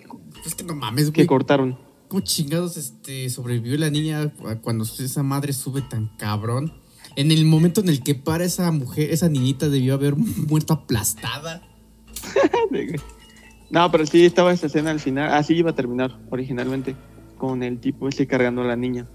Es 0.44 0.54
que 0.54 0.64
no 0.64 0.74
mames, 0.74 1.06
que 1.10 1.22
güey. 1.22 1.26
cortaron. 1.26 1.78
¿Cómo 2.08 2.20
chingados 2.22 2.76
este, 2.76 3.28
sobrevivió 3.30 3.76
la 3.78 3.90
niña 3.90 4.32
cuando 4.62 4.84
esa 4.84 5.22
madre 5.22 5.52
sube 5.52 5.82
tan 5.82 6.06
cabrón? 6.16 6.72
En 7.16 7.30
el 7.32 7.44
momento 7.46 7.80
en 7.80 7.88
el 7.88 8.02
que 8.02 8.14
para 8.14 8.44
esa 8.44 8.70
mujer, 8.70 9.10
esa 9.10 9.28
niñita 9.28 9.68
debió 9.68 9.94
haber 9.94 10.14
muerto 10.16 10.72
aplastada. 10.74 11.62
No, 13.70 13.90
pero 13.90 14.06
sí 14.06 14.24
estaba 14.24 14.52
esa 14.52 14.66
escena 14.66 14.90
al 14.90 15.00
final. 15.00 15.32
Así 15.34 15.54
iba 15.54 15.70
a 15.70 15.74
terminar 15.74 16.18
originalmente. 16.30 16.94
Con 17.38 17.62
el 17.62 17.78
tipo 17.80 18.08
ese 18.08 18.26
cargando 18.26 18.62
a 18.62 18.64
la 18.64 18.76
niña. 18.76 19.06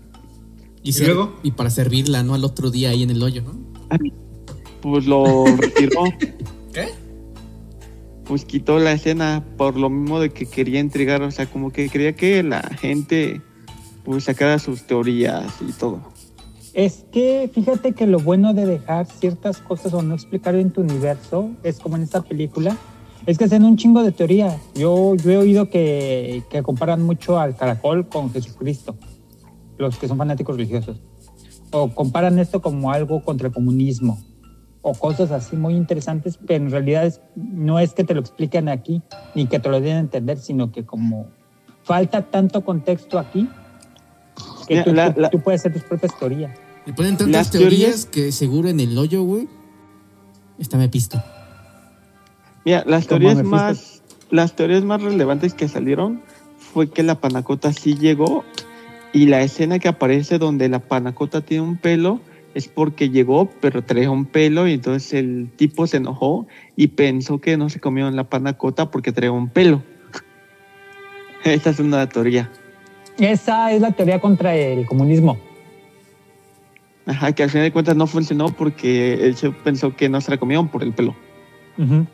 Y, 0.83 0.95
¿Y 0.95 1.05
luego? 1.05 1.39
y 1.43 1.51
para 1.51 1.69
servirla, 1.69 2.23
¿no? 2.23 2.33
Al 2.33 2.43
otro 2.43 2.69
día 2.69 2.89
ahí 2.89 3.03
en 3.03 3.09
el 3.09 3.21
hoyo, 3.23 3.41
¿no? 3.41 3.57
Pues 4.81 5.05
lo 5.05 5.45
retiró. 5.45 6.03
¿Qué? 6.73 6.89
Pues 8.25 8.45
quitó 8.45 8.79
la 8.79 8.91
escena 8.91 9.43
por 9.57 9.77
lo 9.77 9.89
mismo 9.89 10.19
de 10.19 10.29
que 10.29 10.45
quería 10.45 10.79
entregar. 10.79 11.21
O 11.23 11.31
sea, 11.31 11.47
como 11.47 11.71
que 11.71 11.89
quería 11.89 12.13
que 12.13 12.43
la 12.43 12.61
gente 12.61 13.41
pues 14.03 14.23
sacara 14.23 14.59
sus 14.59 14.83
teorías 14.83 15.53
y 15.67 15.71
todo. 15.73 16.01
Es 16.73 17.05
que 17.11 17.49
fíjate 17.53 17.93
que 17.93 18.07
lo 18.07 18.19
bueno 18.19 18.53
de 18.53 18.65
dejar 18.65 19.05
ciertas 19.05 19.57
cosas 19.57 19.93
o 19.93 20.01
no 20.01 20.15
explicar 20.15 20.55
en 20.55 20.71
tu 20.71 20.81
universo 20.81 21.51
es 21.63 21.79
como 21.79 21.97
en 21.97 22.03
esta 22.03 22.21
película, 22.21 22.77
es 23.25 23.37
que 23.37 23.45
hacen 23.45 23.63
un 23.63 23.77
chingo 23.77 24.03
de 24.03 24.11
teoría. 24.11 24.57
Yo, 24.75 25.15
yo 25.15 25.31
he 25.31 25.37
oído 25.37 25.69
que, 25.69 26.43
que 26.49 26.61
comparan 26.63 27.01
mucho 27.03 27.39
al 27.39 27.55
caracol 27.55 28.07
con 28.07 28.31
Jesucristo, 28.31 28.95
los 29.77 29.97
que 29.97 30.07
son 30.07 30.17
fanáticos 30.17 30.55
religiosos. 30.57 31.01
O 31.71 31.89
comparan 31.89 32.39
esto 32.39 32.61
como 32.61 32.91
algo 32.91 33.23
contra 33.23 33.47
el 33.47 33.53
comunismo 33.53 34.19
o 34.81 34.93
cosas 34.93 35.31
así 35.31 35.55
muy 35.55 35.75
interesantes, 35.75 36.37
pero 36.45 36.63
en 36.65 36.71
realidad 36.71 37.05
es- 37.05 37.21
no 37.35 37.77
es 37.79 37.93
que 37.93 38.03
te 38.03 38.13
lo 38.15 38.19
expliquen 38.19 38.67
aquí 38.67 39.01
ni 39.35 39.45
que 39.45 39.59
te 39.59 39.69
lo 39.69 39.79
den 39.79 39.95
a 39.95 39.99
entender, 39.99 40.37
sino 40.39 40.71
que 40.71 40.85
como 40.85 41.27
falta 41.83 42.23
tanto 42.23 42.65
contexto 42.65 43.19
aquí 43.19 43.47
que 44.67 44.73
Mira, 44.75 44.83
tú, 44.83 44.93
la- 44.93 45.13
tú- 45.13 45.21
la- 45.21 45.29
tú 45.29 45.39
puedes 45.39 45.61
hacer 45.61 45.73
tus 45.73 45.83
propias 45.83 46.17
teorías. 46.17 46.51
Le 46.85 46.93
ponen 46.93 47.15
tantas 47.15 47.51
teorías, 47.51 47.71
teorías- 47.71 48.05
que 48.07 48.31
seguro 48.31 48.69
en 48.69 48.79
el 48.79 48.97
hoyo, 48.97 49.23
güey. 49.23 49.47
Está 50.57 50.77
me 50.77 50.89
pisto. 50.89 51.21
Mira, 52.65 52.83
las 52.85 53.07
teorías 53.07 53.43
más, 53.43 54.03
las 54.29 54.55
teorías 54.55 54.83
más 54.83 55.01
relevantes 55.01 55.53
que 55.53 55.67
salieron 55.67 56.21
fue 56.57 56.89
que 56.89 57.03
la 57.03 57.15
panacota 57.15 57.73
sí 57.73 57.95
llegó 57.95 58.45
y 59.13 59.25
la 59.25 59.41
escena 59.41 59.79
que 59.79 59.87
aparece 59.87 60.37
donde 60.37 60.69
la 60.69 60.79
panacota 60.79 61.41
tiene 61.41 61.63
un 61.63 61.77
pelo 61.77 62.21
es 62.53 62.67
porque 62.67 63.09
llegó 63.09 63.49
pero 63.61 63.83
traía 63.83 64.11
un 64.11 64.25
pelo 64.25 64.67
y 64.67 64.73
entonces 64.73 65.13
el 65.13 65.49
tipo 65.55 65.87
se 65.87 65.97
enojó 65.97 66.47
y 66.75 66.87
pensó 66.87 67.39
que 67.39 67.57
no 67.57 67.69
se 67.69 67.79
comió 67.79 68.09
la 68.11 68.25
panacota 68.25 68.91
porque 68.91 69.11
traía 69.11 69.31
un 69.31 69.49
pelo. 69.49 69.83
Esta 71.43 71.71
es 71.71 71.79
una 71.79 72.07
teoría. 72.07 72.49
Esa 73.17 73.71
es 73.71 73.81
la 73.81 73.91
teoría 73.91 74.19
contra 74.19 74.55
el 74.55 74.85
comunismo. 74.85 75.37
Ajá, 77.05 77.31
que 77.33 77.43
al 77.43 77.49
final 77.49 77.65
de 77.65 77.71
cuentas 77.71 77.95
no 77.95 78.07
funcionó 78.07 78.49
porque 78.49 79.33
chef 79.35 79.55
pensó 79.63 79.95
que 79.95 80.07
no 80.07 80.21
se 80.21 80.31
la 80.31 80.37
comieron 80.37 80.69
por 80.69 80.83
el 80.83 80.93
pelo. 80.93 81.15
Ujú. 81.77 82.05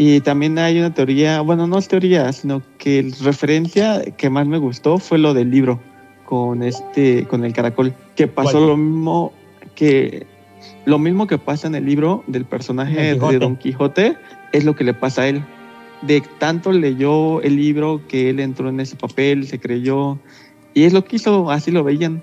Y 0.00 0.20
también 0.20 0.56
hay 0.60 0.78
una 0.78 0.94
teoría, 0.94 1.40
bueno, 1.40 1.66
no 1.66 1.76
es 1.76 1.88
teoría, 1.88 2.32
sino 2.32 2.62
que 2.78 3.00
el 3.00 3.12
referencia 3.14 4.00
que 4.16 4.30
más 4.30 4.46
me 4.46 4.56
gustó 4.56 4.98
fue 4.98 5.18
lo 5.18 5.34
del 5.34 5.50
libro 5.50 5.80
con 6.24 6.62
este, 6.62 7.26
con 7.26 7.44
el 7.44 7.52
caracol, 7.52 7.92
que 8.14 8.28
pasó 8.28 8.58
¿Cuál? 8.58 8.66
lo 8.68 8.76
mismo 8.76 9.32
que 9.74 10.24
lo 10.86 11.00
mismo 11.00 11.26
que 11.26 11.36
pasa 11.36 11.66
en 11.66 11.74
el 11.74 11.84
libro 11.84 12.22
del 12.28 12.44
personaje 12.44 13.16
de 13.16 13.38
Don 13.38 13.56
Quijote 13.56 14.16
es 14.52 14.64
lo 14.64 14.76
que 14.76 14.84
le 14.84 14.94
pasa 14.94 15.22
a 15.22 15.28
él. 15.28 15.44
de 16.02 16.22
tanto 16.38 16.70
leyó 16.70 17.42
el 17.42 17.56
libro 17.56 18.00
que 18.06 18.30
él 18.30 18.38
entró 18.38 18.68
en 18.68 18.78
ese 18.78 18.94
papel, 18.94 19.48
se 19.48 19.58
creyó, 19.58 20.20
y 20.74 20.84
es 20.84 20.92
lo 20.92 21.04
que 21.04 21.16
hizo, 21.16 21.50
así 21.50 21.72
lo 21.72 21.82
veían. 21.82 22.22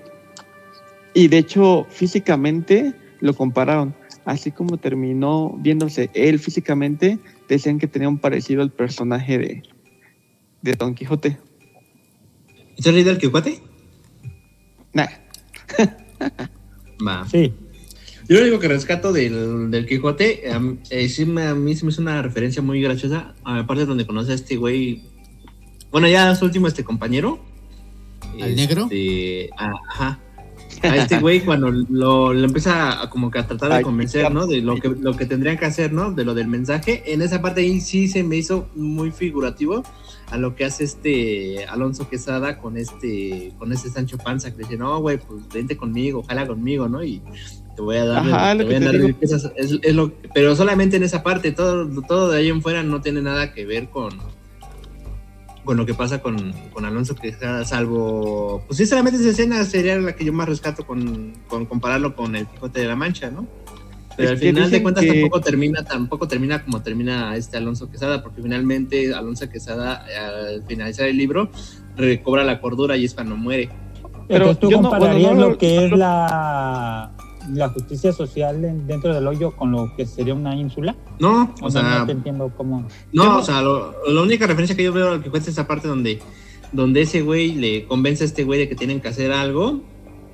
Y 1.12 1.28
de 1.28 1.38
hecho, 1.38 1.86
físicamente 1.90 2.94
lo 3.20 3.34
compararon. 3.34 3.94
Así 4.26 4.50
como 4.50 4.76
terminó 4.76 5.56
viéndose 5.58 6.10
él 6.12 6.38
físicamente, 6.38 7.18
decían 7.48 7.78
que 7.78 7.86
tenía 7.86 8.08
un 8.08 8.18
parecido 8.18 8.60
al 8.60 8.72
personaje 8.72 9.38
de, 9.38 9.62
de 10.62 10.72
Don 10.72 10.94
Quijote. 10.94 11.38
¿Estás 12.76 12.92
leído 12.92 13.10
el 13.12 13.18
Quijote? 13.18 13.60
Nah. 14.92 15.06
Va. 17.06 17.26
Sí. 17.28 17.54
Yo 18.28 18.36
lo 18.38 18.42
único 18.42 18.58
que 18.58 18.66
rescato 18.68 19.12
del, 19.12 19.70
del 19.70 19.86
Quijote, 19.86 20.50
am- 20.50 20.80
eh, 20.90 21.08
sí 21.08 21.24
me- 21.24 21.44
a 21.46 21.54
mí 21.54 21.76
se 21.76 21.84
me 21.84 21.92
hizo 21.92 22.02
una 22.02 22.20
referencia 22.20 22.60
muy 22.60 22.80
graciosa, 22.82 23.34
aparte 23.44 23.86
donde 23.86 24.06
conoce 24.06 24.32
a 24.32 24.34
este 24.34 24.56
güey, 24.56 25.04
bueno, 25.92 26.08
ya 26.08 26.34
su 26.34 26.44
último 26.44 26.66
este 26.66 26.82
compañero. 26.82 27.38
¿Al 28.42 28.56
negro? 28.56 28.82
Este, 28.90 29.50
a- 29.56 29.72
ajá. 29.88 30.20
A 30.82 30.96
este 30.96 31.18
güey 31.20 31.40
cuando 31.40 31.70
lo, 31.70 32.32
lo 32.32 32.44
empieza 32.44 33.02
a, 33.02 33.10
como 33.10 33.30
que 33.30 33.38
a 33.38 33.46
tratar 33.46 33.70
de 33.70 33.82
convencer, 33.82 34.32
¿no? 34.32 34.46
De 34.46 34.60
lo 34.60 34.76
que, 34.76 34.88
lo 34.88 35.16
que 35.16 35.26
tendrían 35.26 35.58
que 35.58 35.64
hacer, 35.66 35.92
¿no? 35.92 36.12
De 36.12 36.24
lo 36.24 36.34
del 36.34 36.48
mensaje. 36.48 37.02
En 37.12 37.22
esa 37.22 37.40
parte 37.42 37.60
ahí 37.62 37.80
sí 37.80 38.08
se 38.08 38.22
me 38.22 38.36
hizo 38.36 38.68
muy 38.74 39.10
figurativo 39.10 39.82
a 40.30 40.38
lo 40.38 40.56
que 40.56 40.64
hace 40.64 40.84
este 40.84 41.64
Alonso 41.66 42.08
Quesada 42.08 42.58
con 42.58 42.76
este, 42.76 43.52
con 43.58 43.72
este 43.72 43.90
Sancho 43.90 44.18
Panza, 44.18 44.50
que 44.50 44.58
dice, 44.64 44.76
no, 44.76 44.98
güey, 45.00 45.18
pues 45.18 45.48
vente 45.52 45.76
conmigo, 45.76 46.22
jala 46.24 46.46
conmigo, 46.46 46.88
¿no? 46.88 47.02
Y 47.04 47.22
te 47.76 47.82
voy 47.82 47.96
a 47.96 48.04
dar, 48.06 48.18
Ajá, 48.26 48.52
te 48.52 48.58
lo 48.58 48.64
voy 48.64 48.78
que 48.78 48.84
a 48.84 48.92
dar 48.92 48.94
riquezas. 49.00 49.52
Es- 49.56 49.78
es 49.82 49.94
lo- 49.94 50.12
pero 50.34 50.56
solamente 50.56 50.96
en 50.96 51.02
esa 51.04 51.22
parte, 51.22 51.52
todo, 51.52 51.88
todo 52.08 52.30
de 52.30 52.38
ahí 52.38 52.48
en 52.48 52.60
fuera 52.62 52.82
no 52.82 53.00
tiene 53.02 53.22
nada 53.22 53.52
que 53.52 53.64
ver 53.66 53.88
con, 53.88 54.18
con 55.66 55.76
lo 55.76 55.84
que 55.84 55.92
pasa 55.92 56.22
con, 56.22 56.54
con 56.72 56.86
Alonso 56.86 57.14
Quesada, 57.14 57.62
salvo, 57.66 58.62
pues 58.66 58.78
sinceramente 58.78 59.18
esa 59.20 59.28
escena 59.30 59.62
sería 59.64 59.96
la 59.98 60.14
que 60.14 60.24
yo 60.24 60.32
más 60.32 60.48
rescato 60.48 60.86
con, 60.86 61.34
con 61.48 61.66
compararlo 61.66 62.16
con 62.16 62.34
el 62.36 62.46
Quijote 62.46 62.80
de 62.80 62.86
la 62.86 62.96
Mancha, 62.96 63.30
¿no? 63.30 63.46
Pero 64.16 64.30
Es 64.30 64.34
al 64.36 64.40
que 64.40 64.46
final 64.48 64.70
de 64.70 64.82
cuentas 64.82 65.04
que- 65.04 65.12
tampoco 65.12 65.40
termina, 65.42 65.84
tampoco 65.84 66.26
termina 66.26 66.64
como 66.64 66.80
termina 66.80 67.36
este 67.36 67.58
Alonso 67.58 67.90
Quesada, 67.90 68.22
porque 68.22 68.40
finalmente 68.40 69.12
Alonso 69.12 69.50
Quesada 69.50 70.06
al 70.18 70.62
finalizar 70.66 71.06
el 71.06 71.18
libro 71.18 71.50
recobra 71.96 72.42
la 72.42 72.58
cordura 72.62 72.96
y 72.96 73.04
es 73.04 73.12
cuando 73.12 73.36
muere. 73.36 73.68
Pero 74.28 74.46
Entonces 74.50 74.60
tú 74.60 74.70
yo 74.70 74.76
no- 74.80 74.88
compararías 74.88 75.22
bueno, 75.28 75.34
no 75.34 75.46
lo 75.46 75.50
lo- 75.52 75.58
que 75.58 75.84
es 75.84 75.92
la, 75.92 77.12
la 77.52 77.68
justicia 77.68 78.12
social 78.12 78.64
en- 78.64 78.86
dentro 78.86 79.14
del 79.14 79.26
hoyo 79.26 79.52
con 79.52 79.70
lo 79.72 79.92
que 79.96 80.06
sería 80.06 80.34
una 80.34 80.54
ínsula. 80.56 80.96
No, 81.18 81.54
O, 81.62 81.66
o 81.66 81.70
sea, 81.70 82.00
no 82.00 82.06
te 82.06 82.12
entiendo 82.12 82.52
cómo. 82.56 82.86
No, 83.12 83.38
o 83.38 83.42
sea, 83.42 83.62
lo- 83.62 83.94
la 84.08 84.22
única 84.22 84.46
referencia 84.46 84.76
que 84.76 84.82
yo 84.84 84.92
veo 84.92 85.12
al 85.12 85.22
que 85.22 85.30
cuenta 85.30 85.48
es 85.50 85.54
esa 85.54 85.66
parte 85.66 85.88
donde, 85.88 86.20
donde 86.72 87.02
ese 87.02 87.22
güey 87.22 87.54
le 87.54 87.86
convence 87.86 88.24
a 88.24 88.26
este 88.26 88.44
güey 88.44 88.58
de 88.60 88.68
que 88.68 88.74
tienen 88.74 89.00
que 89.00 89.08
hacer 89.08 89.32
algo, 89.32 89.80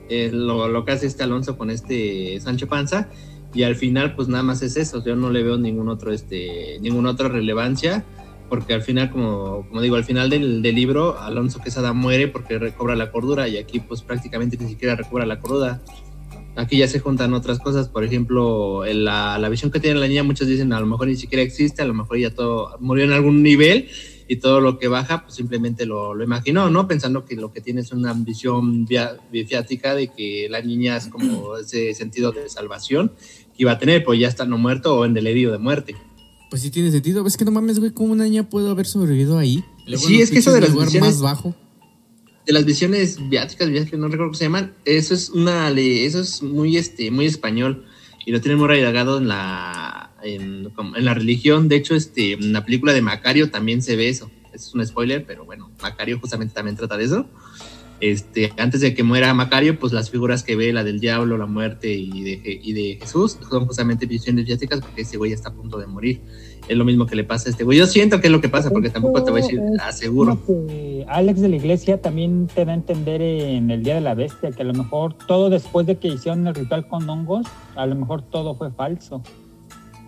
eh, 0.09 0.31
lo, 0.33 0.68
lo 0.68 0.85
que 0.85 0.92
hace 0.92 1.07
este 1.07 1.22
Alonso 1.22 1.57
con 1.57 1.70
este 1.70 2.38
Sancho 2.40 2.66
Panza, 2.68 3.09
y 3.55 3.62
al 3.64 3.77
final 3.77 4.14
pues 4.14 4.29
nada 4.29 4.42
más 4.42 4.62
es 4.62 4.77
eso, 4.77 5.05
yo 5.05 5.14
no 5.14 5.31
le 5.31 5.42
veo 5.42 5.59
ningún 5.59 5.88
otro, 5.88 6.12
este, 6.12 6.79
ninguna 6.81 7.11
otra 7.11 7.29
relevancia, 7.29 8.05
porque 8.48 8.75
al 8.75 8.83
final, 8.83 9.11
como, 9.11 9.66
como 9.68 9.81
digo, 9.81 9.96
al 9.96 10.05
final 10.05 10.29
del, 10.29 10.61
del 10.61 10.75
libro, 10.75 11.18
Alonso 11.18 11.59
Quesada 11.61 11.94
muere 11.94 12.29
porque 12.29 12.59
recobra 12.59 12.94
la 12.96 13.11
cordura, 13.11 13.48
y 13.48 13.57
aquí 13.57 13.81
pues 13.81 14.03
prácticamente 14.03 14.59
ni 14.59 14.68
siquiera 14.68 14.94
recobra 14.94 15.25
la 15.25 15.38
cordura. 15.40 15.81
Aquí 16.55 16.77
ya 16.77 16.87
se 16.87 17.01
juntan 17.01 17.33
otras 17.33 17.59
cosas, 17.59 17.88
por 17.88 18.05
ejemplo, 18.05 18.85
en 18.85 19.05
la, 19.05 19.38
la 19.38 19.49
visión 19.49 19.71
que 19.71 19.81
tiene 19.81 19.99
la 19.99 20.07
niña, 20.07 20.23
muchos 20.23 20.47
dicen 20.47 20.73
a 20.75 20.81
lo 20.81 20.87
mejor 20.87 21.09
ni 21.09 21.17
siquiera 21.17 21.43
existe, 21.43 21.81
a 21.81 21.87
lo 21.87 21.95
mejor 21.95 22.19
ya 22.19 22.31
todo 22.35 22.77
murió 22.81 23.05
en 23.05 23.12
algún 23.12 23.43
nivel 23.43 23.88
y 24.29 24.37
todo 24.37 24.61
lo 24.61 24.79
que 24.79 24.87
baja, 24.88 25.23
pues 25.23 25.35
simplemente 25.35 25.87
lo, 25.87 26.15
lo 26.15 26.23
imaginó, 26.25 26.69
¿no? 26.69 26.87
Pensando 26.87 27.25
que 27.25 27.37
lo 27.37 27.53
que 27.53 27.61
tiene 27.62 27.81
es 27.81 27.91
una 27.93 28.12
visión 28.12 28.85
via- 28.85 29.17
bifiática 29.33 29.95
de 29.95 30.09
que 30.09 30.47
la 30.51 30.61
niña 30.61 30.97
es 30.99 31.09
como 31.09 31.57
ese 31.62 31.95
sentido 31.95 32.33
de 32.33 32.49
salvación 32.51 33.12
que 33.57 33.62
iba 33.62 33.73
a 33.73 33.79
tener, 33.79 34.05
pues 34.05 34.21
ya 34.21 34.29
estando 34.29 34.59
muerto 34.59 34.99
o 34.99 35.05
en 35.07 35.15
delirio 35.15 35.53
de 35.53 35.59
muerte. 35.59 35.97
Pues 36.51 36.61
sí 36.61 36.71
tiene 36.71 36.91
sentido. 36.91 37.27
Es 37.27 37.38
que 37.38 37.47
no 37.47 37.51
mames, 37.51 37.79
güey, 37.79 37.93
¿cómo 37.93 38.12
una 38.12 38.25
niña 38.25 38.49
puede 38.49 38.69
haber 38.71 38.85
sobrevivido 38.87 39.38
ahí? 39.38 39.65
Sí, 39.97 40.21
es 40.21 40.31
que 40.31 40.41
eso 40.41 40.53
de 40.53 40.61
las 40.61 40.71
lugar 40.73 40.88
más 41.01 41.21
bajo. 41.23 41.55
De 42.46 42.52
las 42.52 42.64
visiones 42.64 43.18
viáticas, 43.28 43.70
viáticas, 43.70 43.98
no 43.98 44.07
recuerdo 44.07 44.31
cómo 44.31 44.35
se 44.35 44.44
llaman, 44.44 44.74
eso 44.85 45.14
es 45.14 45.31
una 45.31 45.70
eso 45.70 46.20
es 46.20 46.42
muy 46.42 46.76
este 46.76 47.11
muy 47.11 47.26
español 47.26 47.85
y 48.26 48.33
lo 48.33 48.40
tienen 48.40 48.59
muy 48.59 48.66
arraigado 48.66 49.18
en 49.18 49.28
la 49.28 50.11
en, 50.22 50.70
en 50.96 51.05
la 51.05 51.14
religión, 51.14 51.68
de 51.68 51.76
hecho 51.76 51.94
este 51.94 52.33
en 52.33 52.52
la 52.52 52.64
película 52.64 52.92
de 52.92 53.02
Macario 53.02 53.50
también 53.50 53.83
se 53.83 53.96
ve 53.96 54.09
eso. 54.09 54.31
Es 54.52 54.74
un 54.74 54.85
spoiler, 54.87 55.24
pero 55.24 55.46
bueno, 55.46 55.70
Macario 55.81 56.18
justamente 56.20 56.55
también 56.55 56.76
trata 56.76 56.98
de 56.98 57.05
eso. 57.05 57.26
Este, 58.02 58.52
antes 58.59 58.81
de 58.81 58.94
que 58.94 59.05
muera 59.05 59.33
Macario, 59.33 59.78
pues 59.78 59.92
las 59.92 60.11
figuras 60.11 60.42
que 60.42 60.57
ve, 60.57 60.72
la 60.72 60.83
del 60.83 60.98
diablo, 60.98 61.38
la 61.38 61.46
muerte 61.46 61.92
y 61.92 62.22
de, 62.22 62.61
y 62.61 62.72
de 62.72 62.98
Jesús, 63.00 63.38
son 63.48 63.64
justamente 63.64 64.07
visiones 64.07 64.44
viáticas 64.44 64.81
porque 64.81 65.02
ese 65.02 65.16
güey 65.16 65.33
está 65.33 65.50
a 65.50 65.55
punto 65.55 65.78
de 65.78 65.87
morir. 65.87 66.20
Es 66.66 66.76
lo 66.76 66.85
mismo 66.85 67.07
que 67.07 67.14
le 67.14 67.22
pasa 67.22 67.48
a 67.48 67.52
este 67.52 67.62
güey. 67.62 67.78
Yo 67.78 67.87
siento 67.87 68.20
que 68.20 68.26
es 68.26 68.33
lo 68.33 68.40
que 68.40 68.48
pasa, 68.48 68.70
porque 68.70 68.90
tampoco 68.90 69.22
te 69.22 69.31
voy 69.31 69.40
a 69.40 69.44
decir 69.44 69.61
aseguro. 69.81 70.42
Alex 71.09 71.41
de 71.41 71.49
la 71.49 71.57
Iglesia 71.57 72.01
también 72.01 72.49
te 72.53 72.65
da 72.65 72.73
a 72.73 72.75
entender 72.75 73.21
en 73.23 73.71
el 73.71 73.83
Día 73.83 73.95
de 73.95 74.01
la 74.01 74.15
Bestia 74.15 74.51
que 74.51 74.62
a 74.62 74.65
lo 74.65 74.75
mejor 74.75 75.15
todo 75.27 75.51
después 75.51 75.87
de 75.87 75.97
que 75.97 76.09
hicieron 76.09 76.47
el 76.47 76.55
ritual 76.55 76.87
con 76.88 77.09
hongos, 77.09 77.47
a 77.77 77.87
lo 77.87 77.95
mejor 77.95 78.23
todo 78.23 78.55
fue 78.55 78.71
falso. 78.71 79.23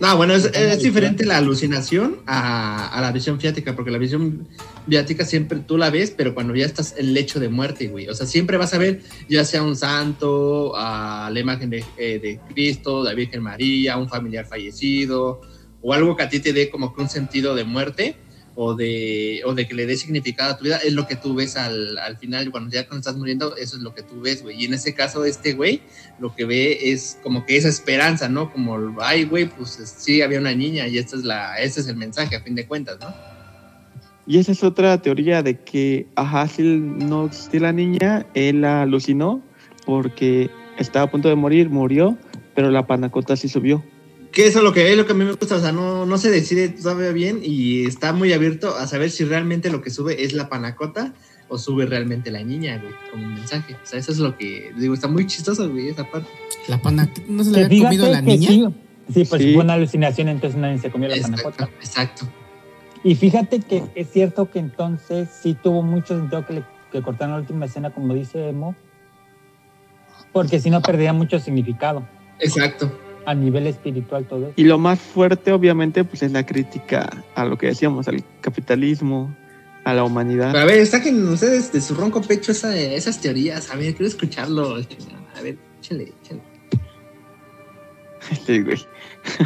No, 0.00 0.16
bueno, 0.16 0.34
es, 0.34 0.46
es 0.46 0.82
diferente 0.82 1.24
la 1.24 1.38
alucinación 1.38 2.16
a, 2.26 2.88
a 2.88 3.00
la 3.00 3.12
visión 3.12 3.38
fiática, 3.38 3.76
porque 3.76 3.92
la 3.92 3.98
visión 3.98 4.48
viática 4.86 5.24
siempre 5.24 5.60
tú 5.60 5.78
la 5.78 5.90
ves, 5.90 6.10
pero 6.10 6.34
cuando 6.34 6.54
ya 6.54 6.66
estás 6.66 6.94
en 6.98 7.06
el 7.06 7.14
lecho 7.14 7.38
de 7.38 7.48
muerte, 7.48 7.86
güey. 7.86 8.08
O 8.08 8.14
sea, 8.14 8.26
siempre 8.26 8.56
vas 8.56 8.74
a 8.74 8.78
ver 8.78 9.02
ya 9.28 9.44
sea 9.44 9.62
un 9.62 9.76
santo, 9.76 10.72
a 10.76 11.30
la 11.32 11.40
imagen 11.40 11.70
de, 11.70 11.84
eh, 11.96 12.18
de 12.18 12.40
Cristo, 12.52 13.04
de 13.04 13.10
la 13.10 13.14
Virgen 13.14 13.42
María, 13.42 13.96
un 13.96 14.08
familiar 14.08 14.46
fallecido, 14.46 15.40
o 15.80 15.92
algo 15.92 16.16
que 16.16 16.24
a 16.24 16.28
ti 16.28 16.40
te 16.40 16.52
dé 16.52 16.70
como 16.70 16.92
que 16.92 17.00
un 17.00 17.08
sentido 17.08 17.54
de 17.54 17.64
muerte 17.64 18.16
o 18.56 18.74
de, 18.74 19.42
o 19.44 19.54
de 19.54 19.66
que 19.66 19.74
le 19.74 19.86
dé 19.86 19.96
significado 19.96 20.52
a 20.52 20.56
tu 20.56 20.64
vida, 20.64 20.78
es 20.78 20.92
lo 20.92 21.06
que 21.06 21.16
tú 21.16 21.34
ves 21.34 21.56
al, 21.56 21.98
al 21.98 22.16
final, 22.16 22.50
cuando 22.50 22.70
ya 22.70 22.86
cuando 22.86 23.00
estás 23.00 23.16
muriendo, 23.16 23.56
eso 23.56 23.76
es 23.76 23.82
lo 23.82 23.94
que 23.94 24.02
tú 24.02 24.20
ves, 24.20 24.42
güey. 24.42 24.62
Y 24.62 24.66
en 24.66 24.74
ese 24.74 24.94
caso, 24.94 25.24
este 25.24 25.54
güey 25.54 25.82
lo 26.18 26.34
que 26.34 26.44
ve 26.44 26.92
es 26.92 27.18
como 27.22 27.44
que 27.44 27.56
esa 27.56 27.68
esperanza, 27.68 28.28
¿no? 28.28 28.52
Como, 28.52 28.96
ay, 29.00 29.24
güey, 29.24 29.46
pues 29.46 29.80
sí, 29.98 30.22
había 30.22 30.38
una 30.38 30.54
niña 30.54 30.86
y 30.86 30.98
esta 30.98 31.16
es 31.16 31.24
la, 31.24 31.56
este 31.58 31.80
es 31.80 31.88
el 31.88 31.96
mensaje 31.96 32.36
a 32.36 32.40
fin 32.40 32.54
de 32.54 32.66
cuentas, 32.66 32.98
¿no? 33.00 33.12
Y 34.26 34.38
esa 34.38 34.52
es 34.52 34.64
otra 34.64 35.02
teoría 35.02 35.42
de 35.42 35.60
que, 35.60 36.06
ajá, 36.14 36.48
si 36.48 36.62
no 36.62 37.26
existía 37.26 37.60
la 37.60 37.72
niña, 37.72 38.26
él 38.34 38.64
alucinó 38.64 39.42
porque 39.84 40.50
estaba 40.78 41.06
a 41.06 41.10
punto 41.10 41.28
de 41.28 41.34
morir, 41.34 41.68
murió, 41.68 42.16
pero 42.54 42.70
la 42.70 42.86
panacota 42.86 43.36
sí 43.36 43.48
subió. 43.48 43.84
Que 44.34 44.46
eso 44.48 44.58
es 44.58 44.64
lo 44.64 44.72
que 44.72 44.90
es 44.90 44.96
lo 44.96 45.06
que 45.06 45.12
a 45.12 45.14
mí 45.14 45.24
me 45.24 45.32
gusta, 45.32 45.54
o 45.56 45.60
sea, 45.60 45.70
no, 45.72 46.06
no 46.06 46.18
se 46.18 46.30
decide 46.30 46.68
todavía 46.68 47.12
bien 47.12 47.40
y 47.42 47.86
está 47.86 48.12
muy 48.12 48.32
abierto 48.32 48.74
a 48.76 48.86
saber 48.88 49.10
si 49.10 49.24
realmente 49.24 49.70
lo 49.70 49.80
que 49.80 49.90
sube 49.90 50.24
es 50.24 50.32
la 50.32 50.48
panacota 50.48 51.14
o 51.48 51.56
sube 51.58 51.86
realmente 51.86 52.30
la 52.32 52.42
niña, 52.42 52.78
güey, 52.82 52.92
como 53.12 53.26
un 53.26 53.34
mensaje. 53.34 53.74
O 53.74 53.86
sea, 53.86 53.98
eso 54.00 54.10
es 54.10 54.18
lo 54.18 54.36
que 54.36 54.72
digo, 54.76 54.92
está 54.94 55.06
muy 55.06 55.26
chistoso, 55.26 55.70
güey, 55.70 55.88
esa 55.88 56.10
parte. 56.10 56.28
La 56.66 56.82
pana 56.82 57.08
no 57.28 57.44
se 57.44 57.50
le 57.52 57.58
Que 57.58 57.64
había 57.66 57.82
comido 57.84 58.06
a 58.06 58.08
la 58.08 58.20
niña. 58.22 58.48
Sí, 58.48 58.64
sí, 59.12 59.24
pues 59.24 59.42
Sí. 59.42 59.54
fue 59.54 59.62
una 59.62 59.74
alucinación, 59.74 60.28
entonces 60.28 60.58
nadie 60.58 60.78
se 60.78 60.90
comió 60.90 61.08
la 61.08 61.16
Exacto, 61.16 61.36
panacota. 61.50 61.70
exacto. 61.80 62.26
Y 63.04 63.14
fíjate 63.14 63.60
que 63.60 63.84
es 63.94 64.10
cierto 64.10 64.50
que 64.50 64.58
entonces 64.58 65.28
sí 65.42 65.54
tuvo 65.62 65.82
mucho 65.82 66.16
sentido 66.18 66.44
que, 66.46 66.54
le, 66.54 66.64
que 66.90 67.02
cortaron 67.02 67.34
la 67.34 67.40
última 67.40 67.66
escena, 67.66 67.90
como 67.90 68.14
dice 68.14 68.48
Emo, 68.48 68.74
porque 70.32 70.58
si 70.58 70.70
no 70.70 70.82
perdería 70.82 71.12
mucho 71.12 71.38
significado 71.38 72.08
Exacto. 72.40 72.90
A 73.26 73.34
nivel 73.34 73.66
espiritual 73.66 74.26
todo 74.26 74.44
eso. 74.46 74.52
Y 74.56 74.64
lo 74.64 74.78
más 74.78 74.98
fuerte, 75.00 75.52
obviamente, 75.52 76.04
pues 76.04 76.22
es 76.22 76.32
la 76.32 76.44
crítica 76.44 77.08
a 77.34 77.44
lo 77.44 77.56
que 77.58 77.68
decíamos, 77.68 78.06
al 78.08 78.22
capitalismo, 78.40 79.34
a 79.84 79.94
la 79.94 80.04
humanidad. 80.04 80.52
Pero 80.52 80.64
a 80.64 80.66
ver, 80.66 80.86
saquen 80.86 81.26
ustedes 81.28 81.72
de 81.72 81.80
su 81.80 81.94
ronco 81.94 82.20
pecho 82.22 82.52
esa- 82.52 82.76
esas 82.76 83.20
teorías. 83.20 83.70
A 83.70 83.76
ver, 83.76 83.92
quiero 83.94 84.06
escucharlo. 84.06 84.76
A 84.76 85.40
ver, 85.42 85.58
échale, 85.80 86.12
échale. 86.22 86.40
Sí, 88.46 88.62
güey. 88.62 88.78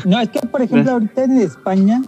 No, 0.04 0.20
es 0.20 0.28
que 0.28 0.40
por 0.40 0.62
ejemplo 0.62 0.92
ahorita 0.92 1.24
en 1.24 1.38
España 1.40 2.00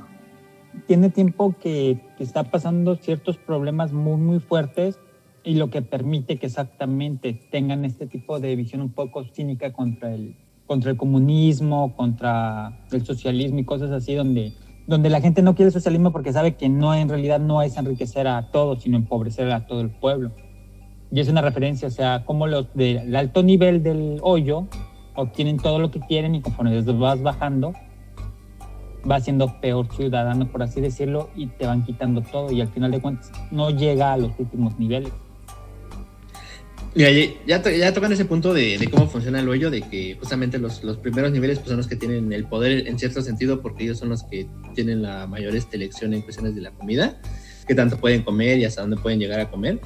tiene 0.86 1.10
tiempo 1.10 1.56
que, 1.60 2.00
que 2.16 2.22
está 2.24 2.44
pasando 2.44 2.96
ciertos 2.96 3.36
problemas 3.38 3.92
muy, 3.92 4.16
muy 4.20 4.38
fuertes 4.38 4.98
y 5.42 5.54
lo 5.54 5.70
que 5.70 5.82
permite 5.82 6.38
que 6.38 6.46
exactamente 6.46 7.32
tengan 7.50 7.84
este 7.84 8.06
tipo 8.06 8.38
de 8.38 8.54
visión 8.54 8.82
un 8.82 8.92
poco 8.92 9.24
cínica 9.24 9.72
contra 9.72 10.14
el, 10.14 10.36
contra 10.70 10.92
el 10.92 10.96
comunismo, 10.96 11.96
contra 11.96 12.78
el 12.92 13.04
socialismo 13.04 13.58
y 13.58 13.64
cosas 13.64 13.90
así, 13.90 14.14
donde, 14.14 14.52
donde 14.86 15.10
la 15.10 15.20
gente 15.20 15.42
no 15.42 15.56
quiere 15.56 15.66
el 15.66 15.72
socialismo 15.72 16.12
porque 16.12 16.32
sabe 16.32 16.54
que 16.54 16.68
no 16.68 16.94
en 16.94 17.08
realidad 17.08 17.40
no 17.40 17.60
es 17.60 17.76
enriquecer 17.76 18.28
a 18.28 18.52
todos, 18.52 18.84
sino 18.84 18.96
empobrecer 18.96 19.50
a 19.50 19.66
todo 19.66 19.80
el 19.80 19.90
pueblo. 19.90 20.30
Y 21.10 21.18
es 21.18 21.28
una 21.28 21.42
referencia, 21.42 21.88
o 21.88 21.90
sea, 21.90 22.24
como 22.24 22.46
los 22.46 22.72
del 22.74 23.16
alto 23.16 23.42
nivel 23.42 23.82
del 23.82 24.20
hoyo 24.22 24.68
obtienen 25.16 25.56
todo 25.56 25.80
lo 25.80 25.90
que 25.90 25.98
quieren 25.98 26.36
y 26.36 26.40
conforme 26.40 26.80
vas 26.82 27.20
bajando, 27.20 27.72
va 29.10 29.18
siendo 29.18 29.60
peor 29.60 29.92
ciudadano, 29.92 30.52
por 30.52 30.62
así 30.62 30.80
decirlo, 30.80 31.30
y 31.34 31.48
te 31.48 31.66
van 31.66 31.84
quitando 31.84 32.22
todo 32.22 32.52
y 32.52 32.60
al 32.60 32.68
final 32.68 32.92
de 32.92 33.00
cuentas 33.00 33.32
no 33.50 33.70
llega 33.70 34.12
a 34.12 34.16
los 34.18 34.38
últimos 34.38 34.78
niveles. 34.78 35.12
Mira, 36.94 37.10
ya, 37.46 37.62
ya 37.62 37.94
tocan 37.94 38.12
ese 38.12 38.24
punto 38.24 38.52
de, 38.52 38.88
cómo 38.90 39.08
funciona 39.08 39.38
el 39.38 39.48
hoyo, 39.48 39.70
de 39.70 39.82
que 39.82 40.16
justamente 40.18 40.58
los, 40.58 40.82
los 40.82 40.96
primeros 40.96 41.30
niveles 41.30 41.58
pues, 41.58 41.68
son 41.68 41.76
los 41.76 41.86
que 41.86 41.94
tienen 41.94 42.32
el 42.32 42.46
poder 42.46 42.88
en 42.88 42.98
cierto 42.98 43.22
sentido, 43.22 43.62
porque 43.62 43.84
ellos 43.84 43.98
son 43.98 44.08
los 44.08 44.24
que 44.24 44.48
tienen 44.74 45.02
la 45.02 45.28
mayor 45.28 45.54
este, 45.54 45.76
elección 45.76 46.14
en 46.14 46.22
cuestiones 46.22 46.56
de 46.56 46.62
la 46.62 46.72
comida, 46.72 47.20
qué 47.68 47.76
tanto 47.76 47.96
pueden 47.96 48.22
comer 48.22 48.58
y 48.58 48.64
hasta 48.64 48.80
dónde 48.80 48.96
pueden 48.96 49.20
llegar 49.20 49.38
a 49.38 49.50
comer. 49.50 49.80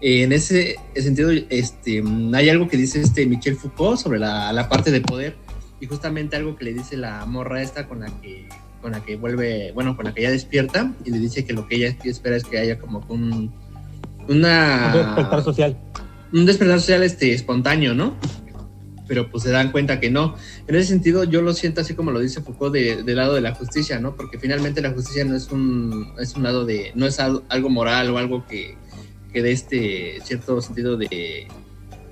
en 0.00 0.32
ese 0.32 0.76
sentido, 0.94 1.32
este, 1.50 2.04
hay 2.34 2.48
algo 2.48 2.68
que 2.68 2.76
dice 2.76 3.00
este 3.00 3.26
Michel 3.26 3.56
Foucault 3.56 3.98
sobre 3.98 4.20
la, 4.20 4.52
la, 4.52 4.68
parte 4.68 4.92
de 4.92 5.00
poder, 5.00 5.34
y 5.80 5.86
justamente 5.86 6.36
algo 6.36 6.54
que 6.56 6.66
le 6.66 6.72
dice 6.72 6.96
la 6.96 7.26
morra 7.26 7.62
esta 7.62 7.88
con 7.88 8.00
la 8.00 8.06
que 8.20 8.48
con 8.80 8.92
la 8.92 9.02
que 9.02 9.16
vuelve, 9.16 9.72
bueno, 9.72 9.96
con 9.96 10.04
la 10.04 10.12
que 10.12 10.22
ya 10.22 10.30
despierta, 10.30 10.92
y 11.06 11.10
le 11.10 11.18
dice 11.18 11.46
que 11.46 11.54
lo 11.54 11.66
que 11.66 11.76
ella 11.76 11.96
espera 12.04 12.36
es 12.36 12.44
que 12.44 12.58
haya 12.58 12.78
como 12.78 13.02
un 13.08 13.50
una... 14.28 15.42
social 15.42 15.76
un 16.34 16.46
despertar 16.46 16.80
social 16.80 17.02
este, 17.02 17.32
espontáneo, 17.32 17.94
¿no? 17.94 18.16
Pero 19.06 19.30
pues 19.30 19.44
se 19.44 19.50
dan 19.50 19.70
cuenta 19.70 20.00
que 20.00 20.10
no. 20.10 20.34
En 20.66 20.74
ese 20.74 20.88
sentido, 20.88 21.24
yo 21.24 21.42
lo 21.42 21.52
siento 21.52 21.80
así 21.82 21.94
como 21.94 22.10
lo 22.10 22.20
dice 22.20 22.40
Foucault 22.40 22.74
del 22.74 23.16
lado 23.16 23.34
de 23.34 23.40
la 23.40 23.54
justicia, 23.54 24.00
¿no? 24.00 24.16
Porque 24.16 24.38
finalmente 24.38 24.80
la 24.80 24.90
justicia 24.90 25.24
no 25.24 25.36
es 25.36 25.50
un, 25.50 26.12
es 26.18 26.34
un 26.34 26.42
lado 26.42 26.64
de, 26.64 26.90
no 26.94 27.06
es 27.06 27.20
algo 27.20 27.68
moral 27.68 28.10
o 28.10 28.18
algo 28.18 28.46
que, 28.46 28.76
que 29.32 29.42
dé 29.42 29.52
este 29.52 30.20
cierto 30.24 30.60
sentido 30.60 30.96
de, 30.96 31.46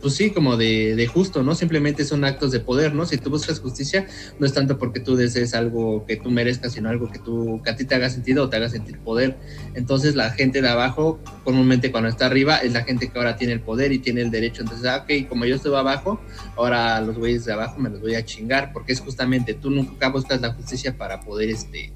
pues 0.03 0.15
sí, 0.15 0.31
como 0.31 0.57
de, 0.57 1.09
justo, 1.13 1.45
¿no? 1.45 1.55
Simplemente 1.55 2.05
son 2.05 2.25
actos 2.25 2.51
de 2.51 2.59
poder, 2.59 2.93
¿no? 2.93 3.07
Si 3.07 3.19
tú 3.19 3.31
buscas 3.31 3.61
justicia, 3.61 4.07
no 4.41 4.47
es 4.47 4.53
tanto 4.53 4.77
porque 4.77 4.99
tú 4.99 5.15
desees 5.15 5.55
algo 5.55 6.05
que 6.07 6.17
tú 6.17 6.29
merezcas, 6.29 6.73
sino 6.73 6.89
algo 6.89 7.11
que, 7.11 7.21
tú, 7.21 7.63
que 7.63 7.71
a 7.71 7.77
ti 7.77 7.85
te 7.85 7.95
haga 7.95 8.11
sentido 8.11 8.45
o 8.45 8.49
te 8.49 8.57
haga 8.57 8.69
sentir 8.69 8.99
poder. 8.99 9.37
Entonces 9.75 10.17
la 10.17 10.31
gente 10.31 10.61
de 10.61 10.69
abajo, 10.69 11.21
comúnmente 11.45 11.93
cuando 11.93 12.09
está 12.09 12.27
arriba, 12.27 12.57
es 12.59 12.73
la 12.73 12.83
gente 12.83 13.09
que 13.09 13.17
ahora 13.17 13.37
tiene 13.37 13.53
el 13.53 13.61
poder 13.61 13.93
y 13.93 14.01
tiene 14.01 14.23
el 14.23 14.33
derecho. 14.33 14.63
Entonces, 14.63 14.87
ah, 14.87 15.05
ok, 15.05 15.29
como 15.29 15.45
yo 15.45 15.55
estoy 15.55 15.73
abajo, 15.77 16.21
ahora 16.57 17.01
los 17.01 17.17
güeyes 17.17 17.45
de 17.45 17.53
abajo 17.53 17.79
me 17.79 17.89
los 17.89 18.01
voy 18.01 18.17
a 18.17 18.25
chingar, 18.25 18.73
porque 18.73 18.93
es 18.93 19.01
justamente, 19.01 19.55
tú 19.55 19.71
nunca 19.71 20.09
buscas 20.09 20.41
la 20.41 20.53
justicia 20.53 20.99
para 20.99 21.21
poder, 21.21 21.49
este, 21.51 21.93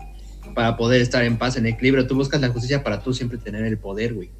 para 0.54 0.76
poder 0.76 1.00
estar 1.00 1.24
en 1.24 1.38
paz, 1.38 1.56
en 1.56 1.66
equilibrio, 1.66 2.06
tú 2.06 2.14
buscas 2.14 2.40
la 2.40 2.50
justicia 2.50 2.84
para 2.84 3.02
tú 3.02 3.12
siempre 3.12 3.36
tener 3.36 3.64
el 3.64 3.78
poder, 3.78 4.14
güey. 4.14 4.30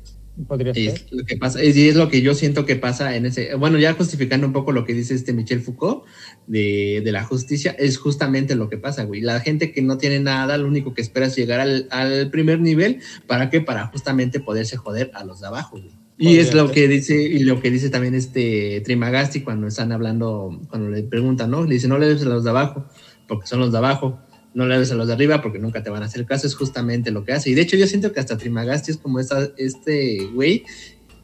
Podría 0.46 0.72
es 0.72 1.06
Lo 1.10 1.24
que 1.24 1.36
pasa, 1.36 1.64
y 1.64 1.88
es 1.88 1.96
lo 1.96 2.10
que 2.10 2.20
yo 2.20 2.34
siento 2.34 2.66
que 2.66 2.76
pasa 2.76 3.16
en 3.16 3.24
ese, 3.24 3.54
bueno, 3.54 3.78
ya 3.78 3.94
justificando 3.94 4.46
un 4.46 4.52
poco 4.52 4.70
lo 4.72 4.84
que 4.84 4.92
dice 4.92 5.14
este 5.14 5.32
Michel 5.32 5.60
Foucault 5.60 6.04
de, 6.46 7.00
de 7.02 7.12
la 7.12 7.24
justicia, 7.24 7.74
es 7.78 7.96
justamente 7.96 8.54
lo 8.54 8.68
que 8.68 8.76
pasa, 8.76 9.04
güey. 9.04 9.22
La 9.22 9.40
gente 9.40 9.72
que 9.72 9.80
no 9.80 9.96
tiene 9.96 10.20
nada, 10.20 10.58
lo 10.58 10.68
único 10.68 10.92
que 10.92 11.00
espera 11.00 11.26
es 11.26 11.36
llegar 11.36 11.60
al, 11.60 11.88
al 11.90 12.30
primer 12.30 12.60
nivel, 12.60 13.00
¿para 13.26 13.48
qué? 13.48 13.62
Para 13.62 13.86
justamente 13.86 14.40
poderse 14.40 14.76
joder 14.76 15.10
a 15.14 15.24
los 15.24 15.40
de 15.40 15.46
abajo, 15.46 15.78
güey. 15.78 15.94
Y 16.18 16.38
es 16.38 16.54
lo 16.54 16.70
que 16.70 16.88
dice, 16.88 17.22
y 17.22 17.40
lo 17.40 17.60
que 17.60 17.70
dice 17.70 17.90
también 17.90 18.14
este 18.14 18.80
Trimagasti 18.82 19.42
cuando 19.42 19.66
están 19.66 19.92
hablando, 19.92 20.62
cuando 20.70 20.88
le 20.88 21.02
preguntan, 21.02 21.50
¿no? 21.50 21.64
Le 21.64 21.74
dice, 21.74 21.88
no 21.88 21.98
le 21.98 22.08
des 22.08 22.22
a 22.22 22.26
los 22.26 22.42
de 22.44 22.50
abajo, 22.50 22.86
porque 23.28 23.46
son 23.46 23.60
los 23.60 23.70
de 23.70 23.78
abajo 23.78 24.18
no 24.56 24.64
le 24.66 24.78
des 24.78 24.90
a 24.90 24.94
los 24.94 25.06
de 25.06 25.12
arriba 25.12 25.42
porque 25.42 25.58
nunca 25.58 25.82
te 25.82 25.90
van 25.90 26.02
a 26.02 26.06
hacer 26.06 26.24
caso, 26.24 26.46
es 26.46 26.54
justamente 26.54 27.10
lo 27.10 27.24
que 27.24 27.34
hace. 27.34 27.50
Y 27.50 27.54
de 27.54 27.60
hecho 27.60 27.76
yo 27.76 27.86
siento 27.86 28.12
que 28.12 28.20
hasta 28.20 28.38
Trimagasti 28.38 28.90
es 28.90 28.96
como 28.96 29.20
esta, 29.20 29.50
este 29.58 30.30
güey, 30.32 30.64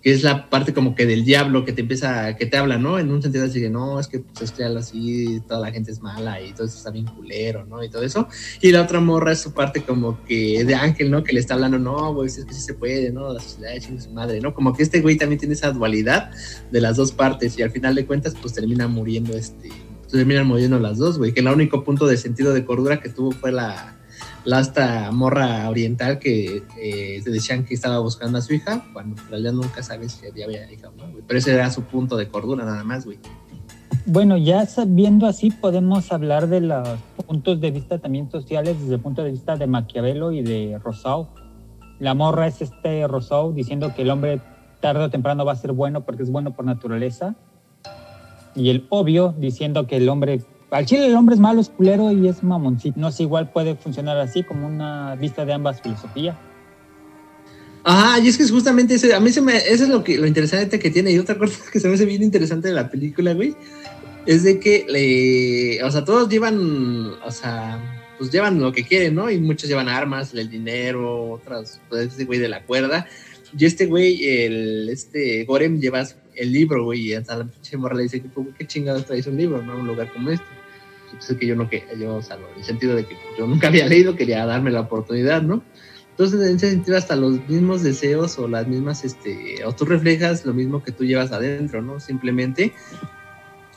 que 0.03 0.13
es 0.13 0.23
la 0.23 0.51
parte 0.51 0.75
como 0.75 0.95
que 0.95 1.07
del 1.07 1.25
diablo 1.25 1.65
que 1.65 1.73
te 1.73 1.81
empieza, 1.81 2.37
que 2.37 2.45
te 2.45 2.59
habla, 2.59 2.77
¿no? 2.77 2.99
En 2.99 3.11
un 3.11 3.23
sentido 3.23 3.47
así 3.47 3.59
de, 3.59 3.71
no, 3.71 3.99
es 3.99 4.07
que 4.07 4.19
pues 4.19 4.43
es 4.43 4.53
que 4.53 4.65
así, 4.65 5.41
toda 5.49 5.61
la 5.61 5.73
gente 5.73 5.93
es 5.93 6.03
mala 6.03 6.43
y 6.43 6.53
todo 6.53 6.67
eso 6.67 6.77
está 6.77 6.91
bien 6.91 7.07
culero, 7.07 7.65
¿no? 7.65 7.83
Y 7.83 7.89
todo 7.89 8.03
eso. 8.03 8.29
Y 8.61 8.71
la 8.71 8.83
otra 8.83 9.01
morra 9.01 9.33
es 9.33 9.39
su 9.39 9.55
parte 9.55 9.83
como 9.83 10.23
que 10.25 10.63
de 10.67 10.75
ángel, 10.75 11.11
¿no? 11.11 11.25
Que 11.25 11.33
le 11.33 11.41
está 11.41 11.55
hablando, 11.55 11.79
no, 11.79 12.13
güey, 12.13 12.27
es 12.29 12.45
que 12.45 12.53
sí 12.53 12.61
se 12.61 12.75
puede, 12.75 13.13
¿no? 13.13 13.33
La 13.33 13.41
sociedad 13.41 13.75
es 13.75 14.13
madre, 14.13 14.43
¿no? 14.43 14.53
Como 14.53 14.75
que 14.75 14.83
este 14.83 15.01
güey 15.01 15.17
también 15.17 15.39
tiene 15.39 15.55
esa 15.55 15.71
dualidad 15.71 16.33
de 16.71 16.81
las 16.83 16.99
dos 16.99 17.13
partes 17.13 17.59
y 17.59 17.63
al 17.63 17.71
final 17.71 17.95
de 17.95 18.05
cuentas 18.05 18.35
pues 18.39 18.53
termina 18.53 18.89
muriendo 18.89 19.35
este 19.35 19.71
terminan 20.19 20.47
moviendo 20.47 20.79
las 20.79 20.99
dos, 20.99 21.19
güey. 21.19 21.33
Que 21.33 21.41
el 21.41 21.49
único 21.49 21.83
punto 21.85 22.07
de 22.07 22.17
sentido 22.17 22.53
de 22.53 22.65
cordura 22.65 23.01
que 23.01 23.09
tuvo 23.09 23.33
fue 23.33 23.51
la, 23.51 23.97
la 24.45 24.61
esta 24.61 25.11
morra 25.11 25.69
oriental 25.69 26.19
que 26.19 26.63
eh, 26.81 27.21
se 27.23 27.31
decían 27.31 27.65
que 27.65 27.75
estaba 27.75 27.99
buscando 27.99 28.39
a 28.39 28.43
su 28.43 28.55
hija, 28.55 28.85
cuando 28.93 29.21
en 29.21 29.29
realidad 29.29 29.53
nunca 29.53 29.83
sabes 29.83 30.13
si 30.13 30.27
había 30.43 30.71
hija 30.71 30.89
o 30.89 30.93
no, 30.93 31.11
güey. 31.11 31.25
Pero 31.27 31.39
ese 31.39 31.55
era 31.55 31.71
su 31.71 31.83
punto 31.83 32.17
de 32.17 32.29
cordura 32.29 32.65
nada 32.65 32.85
más, 32.85 33.05
güey. 33.05 33.19
Bueno, 34.05 34.37
ya 34.37 34.67
viendo 34.87 35.27
así 35.27 35.51
podemos 35.51 36.13
hablar 36.13 36.49
de 36.49 36.61
los 36.61 36.99
puntos 37.27 37.61
de 37.61 37.71
vista 37.71 37.99
también 37.99 38.31
sociales 38.31 38.81
desde 38.81 38.95
el 38.95 39.01
punto 39.01 39.23
de 39.23 39.31
vista 39.31 39.57
de 39.57 39.67
Maquiavelo 39.67 40.33
y 40.33 40.43
de 40.43 40.79
Rousseau. 40.83 41.29
La 42.01 42.15
morra 42.15 42.49
es 42.49 42.61
este 42.63 43.07
Rousseau 43.07 43.53
diciendo 43.53 43.95
que 43.95 44.03
el 44.03 44.11
hombre 44.11 44.41
tarde 44.81 45.05
o 45.05 45.11
temprano 45.11 45.45
va 45.45 45.53
a 45.53 45.57
ser 45.57 45.73
bueno 45.73 46.05
porque 46.05 46.25
es 46.25 46.31
bueno 46.31 46.53
por 46.57 46.65
naturaleza 46.65 47.37
y 48.55 48.71
el 48.71 48.87
obvio 48.89 49.35
diciendo 49.39 49.87
que 49.87 49.97
el 49.97 50.09
hombre, 50.09 50.41
al 50.71 50.87
chile 50.87 51.07
el 51.07 51.15
hombre 51.15 51.35
es 51.35 51.41
malo, 51.41 51.61
es 51.61 51.69
culero 51.69 52.13
y 52.13 52.29
es 52.29 52.43
mamoncito. 52.43 52.99
No 52.99 53.11
sé, 53.11 53.25
igual 53.25 53.51
puede 53.51 53.75
funcionar 53.75 54.19
así 54.19 54.43
como 54.43 54.67
una 54.67 55.15
vista 55.17 55.45
de 55.45 55.53
ambas 55.53 55.81
filosofías. 55.81 56.37
Ah, 57.85 58.19
y 58.23 58.29
es 58.29 58.37
que 58.37 58.45
es 58.45 58.51
justamente 58.53 58.95
eso, 58.95 59.09
a 59.15 59.19
mí 59.19 59.31
se 59.31 59.43
me, 59.43 59.57
eso 59.57 59.85
es 59.85 59.89
lo 59.89 60.05
que 60.05 60.17
lo 60.17 60.27
interesante 60.27 60.79
que 60.79 60.91
tiene 60.91 61.11
y 61.11 61.19
otra 61.19 61.37
cosa 61.37 61.59
que 61.73 61.81
se 61.81 61.89
me 61.89 61.95
hace 61.95 62.07
bien 62.07 62.23
interesante 62.23 62.69
de 62.69 62.75
la 62.75 62.89
película, 62.89 63.35
güey, 63.35 63.57
es 64.25 64.45
de 64.45 64.61
que 64.61 64.87
le, 64.89 65.83
o 65.83 65.91
sea, 65.91 66.05
todos 66.05 66.29
llevan, 66.29 67.11
o 67.25 67.31
sea, 67.31 67.81
pues 68.19 68.31
llevan 68.31 68.61
lo 68.61 68.71
que 68.71 68.85
quieren, 68.85 69.17
¿no? 69.17 69.29
Y 69.29 69.41
muchos 69.41 69.69
llevan 69.69 69.89
armas, 69.89 70.33
el 70.33 70.49
dinero, 70.49 71.33
otras, 71.33 71.81
pues 71.89 72.09
este 72.09 72.25
güey 72.25 72.39
de 72.39 72.49
la 72.49 72.63
cuerda, 72.63 73.09
y 73.59 73.65
este 73.65 73.87
güey, 73.87 74.25
el, 74.25 74.89
este 74.89 75.45
Gorem 75.45 75.81
lleva 75.81 76.07
el 76.35 76.53
libro, 76.53 76.85
güey, 76.85 77.09
y 77.09 77.15
hasta 77.15 77.37
la 77.37 77.45
pinche 77.45 77.77
morra 77.77 77.97
le 77.97 78.05
dice, 78.05 78.23
¿qué 78.59 78.67
chingados 78.67 79.07
traes 79.07 79.27
un 79.27 79.37
libro, 79.37 79.63
no? 79.63 79.77
Un 79.77 79.87
lugar 79.87 80.13
como 80.13 80.31
este. 80.31 80.45
Entonces 81.07 81.37
que 81.37 81.47
yo 81.47 81.55
no, 81.55 81.69
que 81.69 81.85
yo, 81.99 82.17
o 82.17 82.23
sea, 82.23 82.37
en 82.37 82.59
el 82.59 82.65
sentido 82.65 82.97
de 82.97 83.05
que 83.05 83.17
yo 83.39 83.47
nunca 83.47 83.69
había 83.69 83.87
leído, 83.87 84.17
quería 84.17 84.47
darme 84.47 84.71
la 84.71 84.81
oportunidad, 84.81 85.43
¿no? 85.43 85.63
Entonces, 86.11 86.41
en 86.47 86.57
ese 86.57 86.71
sentido, 86.71 86.97
hasta 86.97 87.17
los 87.17 87.49
mismos 87.49 87.83
deseos 87.83 88.39
o 88.39 88.47
las 88.47 88.67
mismas, 88.67 89.03
este, 89.05 89.65
o 89.65 89.75
tú 89.75 89.87
reflejas 89.87 90.45
lo 90.45 90.53
mismo 90.53 90.83
que 90.83 90.93
tú 90.93 91.05
llevas 91.05 91.33
adentro, 91.33 91.81
¿no? 91.81 92.01
Simplemente 92.01 92.73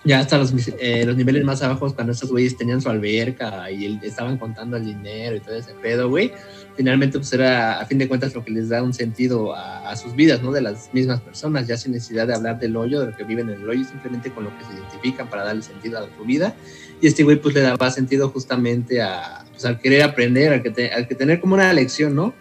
ya 0.06 0.20
hasta 0.20 0.38
los, 0.38 0.54
eh, 0.80 1.04
los 1.04 1.18
niveles 1.18 1.44
más 1.44 1.64
abajo, 1.64 1.92
cuando 1.94 2.14
esos 2.14 2.30
güeyes 2.30 2.56
tenían 2.56 2.80
su 2.80 2.90
alberca 2.90 3.70
y 3.72 4.00
estaban 4.04 4.38
contando 4.38 4.78
el 4.78 4.86
dinero 4.86 5.36
y 5.36 5.40
todo 5.40 5.56
ese 5.56 5.74
pedo, 5.74 6.10
güey, 6.10 6.32
finalmente 6.78 7.18
pues 7.18 7.34
era 7.34 7.80
a 7.80 7.86
fin 7.86 7.98
de 7.98 8.08
cuentas 8.08 8.36
lo 8.36 8.46
que 8.46 8.52
les 8.52 8.70
da 8.70 8.84
un 8.84 8.94
sentido 8.94 9.56
a, 9.56 9.96
sus 9.96 10.16
vidas, 10.16 10.44
¿no? 10.44 10.52
De 10.52 10.62
las 10.62 10.94
mismas 10.94 11.22
personas, 11.22 11.68
ya 11.68 11.78
sin 11.78 11.94
necesidad 11.94 12.28
de 12.28 12.36
hablar 12.36 12.60
del 12.60 12.76
hoyo, 12.76 13.00
de 13.00 13.08
lo 13.08 13.18
que 13.18 13.24
viven 13.24 13.50
en 13.50 13.62
el 13.62 13.70
hoyo, 13.70 13.84
simplemente 13.84 14.30
con 14.32 14.44
lo 14.44 14.58
que 14.58 14.66
se 14.66 14.74
identifican 14.74 15.30
para 15.30 15.44
darle 15.46 15.64
sentido 15.64 16.00
a 16.00 16.08
su 16.16 16.24
vida. 16.26 16.54
Y 17.02 17.08
este 17.08 17.24
güey 17.24 17.38
pues 17.38 17.56
le 17.56 17.62
daba 17.62 17.90
sentido 17.92 18.30
justamente 18.30 19.02
a, 19.02 19.46
pues, 19.52 19.66
al 19.66 19.80
querer 19.80 20.04
aprender, 20.04 20.54
al 20.54 20.62
que, 20.62 20.92
al 20.92 21.08
que 21.08 21.16
tener 21.16 21.40
como 21.40 21.56
una 21.56 21.72
lección, 21.74 22.14
¿no? 22.14 22.34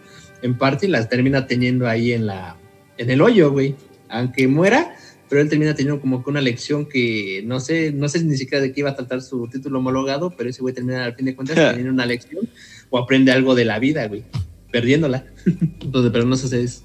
En 0.43 0.59
parte 0.59 0.87
y 0.87 0.91
las 0.91 1.09
termina 1.09 1.47
teniendo 1.47 1.89
ahí 1.89 2.13
en 2.13 2.27
la, 2.27 2.57
en 2.99 3.09
el 3.09 3.23
hoyo, 3.23 3.53
güey. 3.53 3.77
Aunque 4.09 4.49
muera, 4.49 4.97
pero 5.35 5.43
él 5.43 5.49
termina 5.49 5.75
teniendo 5.75 6.01
como 6.01 6.23
que 6.23 6.31
una 6.31 6.41
lección 6.41 6.87
que 6.87 7.43
no 7.45 7.59
sé, 7.59 7.91
no 7.91 8.09
sé 8.09 8.23
ni 8.23 8.37
siquiera 8.37 8.63
de 8.63 8.71
qué 8.71 8.83
iba 8.83 8.91
a 8.91 8.95
tratar 8.95 9.21
su 9.21 9.49
título 9.49 9.81
homologado, 9.81 10.31
pero 10.31 10.49
ese 10.49 10.63
güey 10.63 10.73
termina 10.73 11.07
al 11.07 11.17
fin 11.17 11.27
de 11.27 11.35
cuentas 11.35 11.57
teniendo 11.71 11.93
una 11.93 12.07
lección 12.07 12.49
o 12.89 12.99
aprende 12.99 13.33
algo 13.33 13.57
de 13.57 13.65
la 13.65 13.81
vida, 13.81 14.07
güey, 14.07 14.23
perdiéndola. 14.71 15.27
Entonces, 15.81 16.13
pero 16.13 16.25
no 16.25 16.37
sé 16.37 16.45
ustedes, 16.45 16.85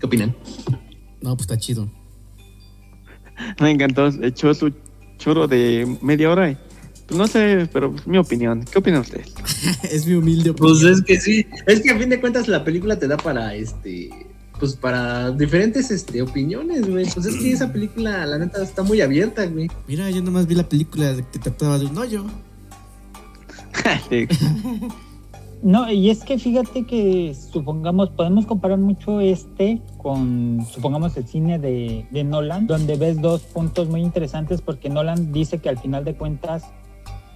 ¿qué 0.00 0.06
opinan? 0.06 0.34
No, 1.20 1.36
pues 1.36 1.42
está 1.42 1.56
chido. 1.56 1.88
Me 3.60 3.70
encantó, 3.70 4.08
echó 4.24 4.52
su 4.54 4.72
choro 5.16 5.46
de 5.46 5.86
media 6.02 6.32
hora. 6.32 6.60
Pues 7.06 7.16
no 7.16 7.28
sé, 7.28 7.68
pero 7.72 7.94
es 7.94 8.08
mi 8.08 8.18
opinión. 8.18 8.64
¿Qué 8.64 8.80
opinan 8.80 9.02
ustedes? 9.02 9.32
es 9.88 10.04
mi 10.04 10.14
humilde 10.14 10.50
opinión. 10.50 10.80
Pues 10.80 10.96
es 10.96 11.02
que 11.02 11.20
sí, 11.20 11.46
es 11.68 11.80
que 11.80 11.90
a 11.90 11.96
fin 11.96 12.08
de 12.08 12.20
cuentas 12.20 12.48
la 12.48 12.64
película 12.64 12.98
te 12.98 13.06
da 13.06 13.16
para 13.16 13.54
este 13.54 14.10
pues 14.58 14.76
para 14.76 15.30
diferentes 15.30 15.90
este, 15.90 16.22
opiniones, 16.22 16.88
güey. 16.88 17.06
Pues 17.12 17.26
es 17.26 17.36
que 17.36 17.52
esa 17.52 17.72
película, 17.72 18.26
la 18.26 18.38
neta, 18.38 18.62
está 18.62 18.82
muy 18.82 19.00
abierta, 19.00 19.46
güey. 19.46 19.68
Mira, 19.86 20.10
yo 20.10 20.22
nomás 20.22 20.46
vi 20.46 20.54
la 20.54 20.68
película 20.68 21.14
que 21.32 21.38
trataba 21.38 21.78
de 21.78 21.86
un 21.86 21.98
hoyo. 21.98 22.24
no, 25.62 25.90
y 25.90 26.10
es 26.10 26.24
que 26.24 26.38
fíjate 26.38 26.84
que 26.84 27.34
supongamos, 27.34 28.10
podemos 28.10 28.46
comparar 28.46 28.78
mucho 28.78 29.20
este 29.20 29.80
con, 29.98 30.66
supongamos, 30.70 31.16
el 31.16 31.26
cine 31.26 31.58
de, 31.58 32.06
de 32.10 32.24
Nolan, 32.24 32.66
donde 32.66 32.96
ves 32.96 33.20
dos 33.20 33.42
puntos 33.42 33.88
muy 33.88 34.02
interesantes 34.02 34.60
porque 34.60 34.88
Nolan 34.88 35.32
dice 35.32 35.58
que 35.58 35.68
al 35.68 35.78
final 35.78 36.04
de 36.04 36.14
cuentas 36.14 36.64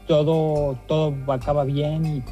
todo, 0.06 0.76
todo 0.86 1.14
acaba 1.32 1.64
bien 1.64 2.04
y 2.04 2.22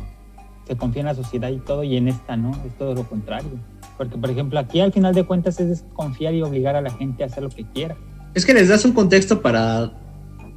se 0.66 0.76
confía 0.76 1.00
en 1.00 1.06
la 1.06 1.14
sociedad 1.14 1.48
y 1.50 1.58
todo, 1.58 1.82
y 1.82 1.96
en 1.96 2.08
esta 2.08 2.36
no, 2.36 2.50
es 2.64 2.76
todo 2.78 2.94
lo 2.94 3.04
contrario. 3.04 3.58
Porque, 4.00 4.16
por 4.16 4.30
ejemplo, 4.30 4.58
aquí 4.58 4.80
al 4.80 4.94
final 4.94 5.14
de 5.14 5.24
cuentas 5.24 5.60
es 5.60 5.68
desconfiar 5.68 6.32
y 6.32 6.40
obligar 6.40 6.74
a 6.74 6.80
la 6.80 6.90
gente 6.90 7.22
a 7.22 7.26
hacer 7.26 7.42
lo 7.42 7.50
que 7.50 7.66
quiera. 7.66 7.98
Es 8.32 8.46
que 8.46 8.54
les 8.54 8.70
das 8.70 8.86
un 8.86 8.92
contexto 8.92 9.42
para 9.42 9.92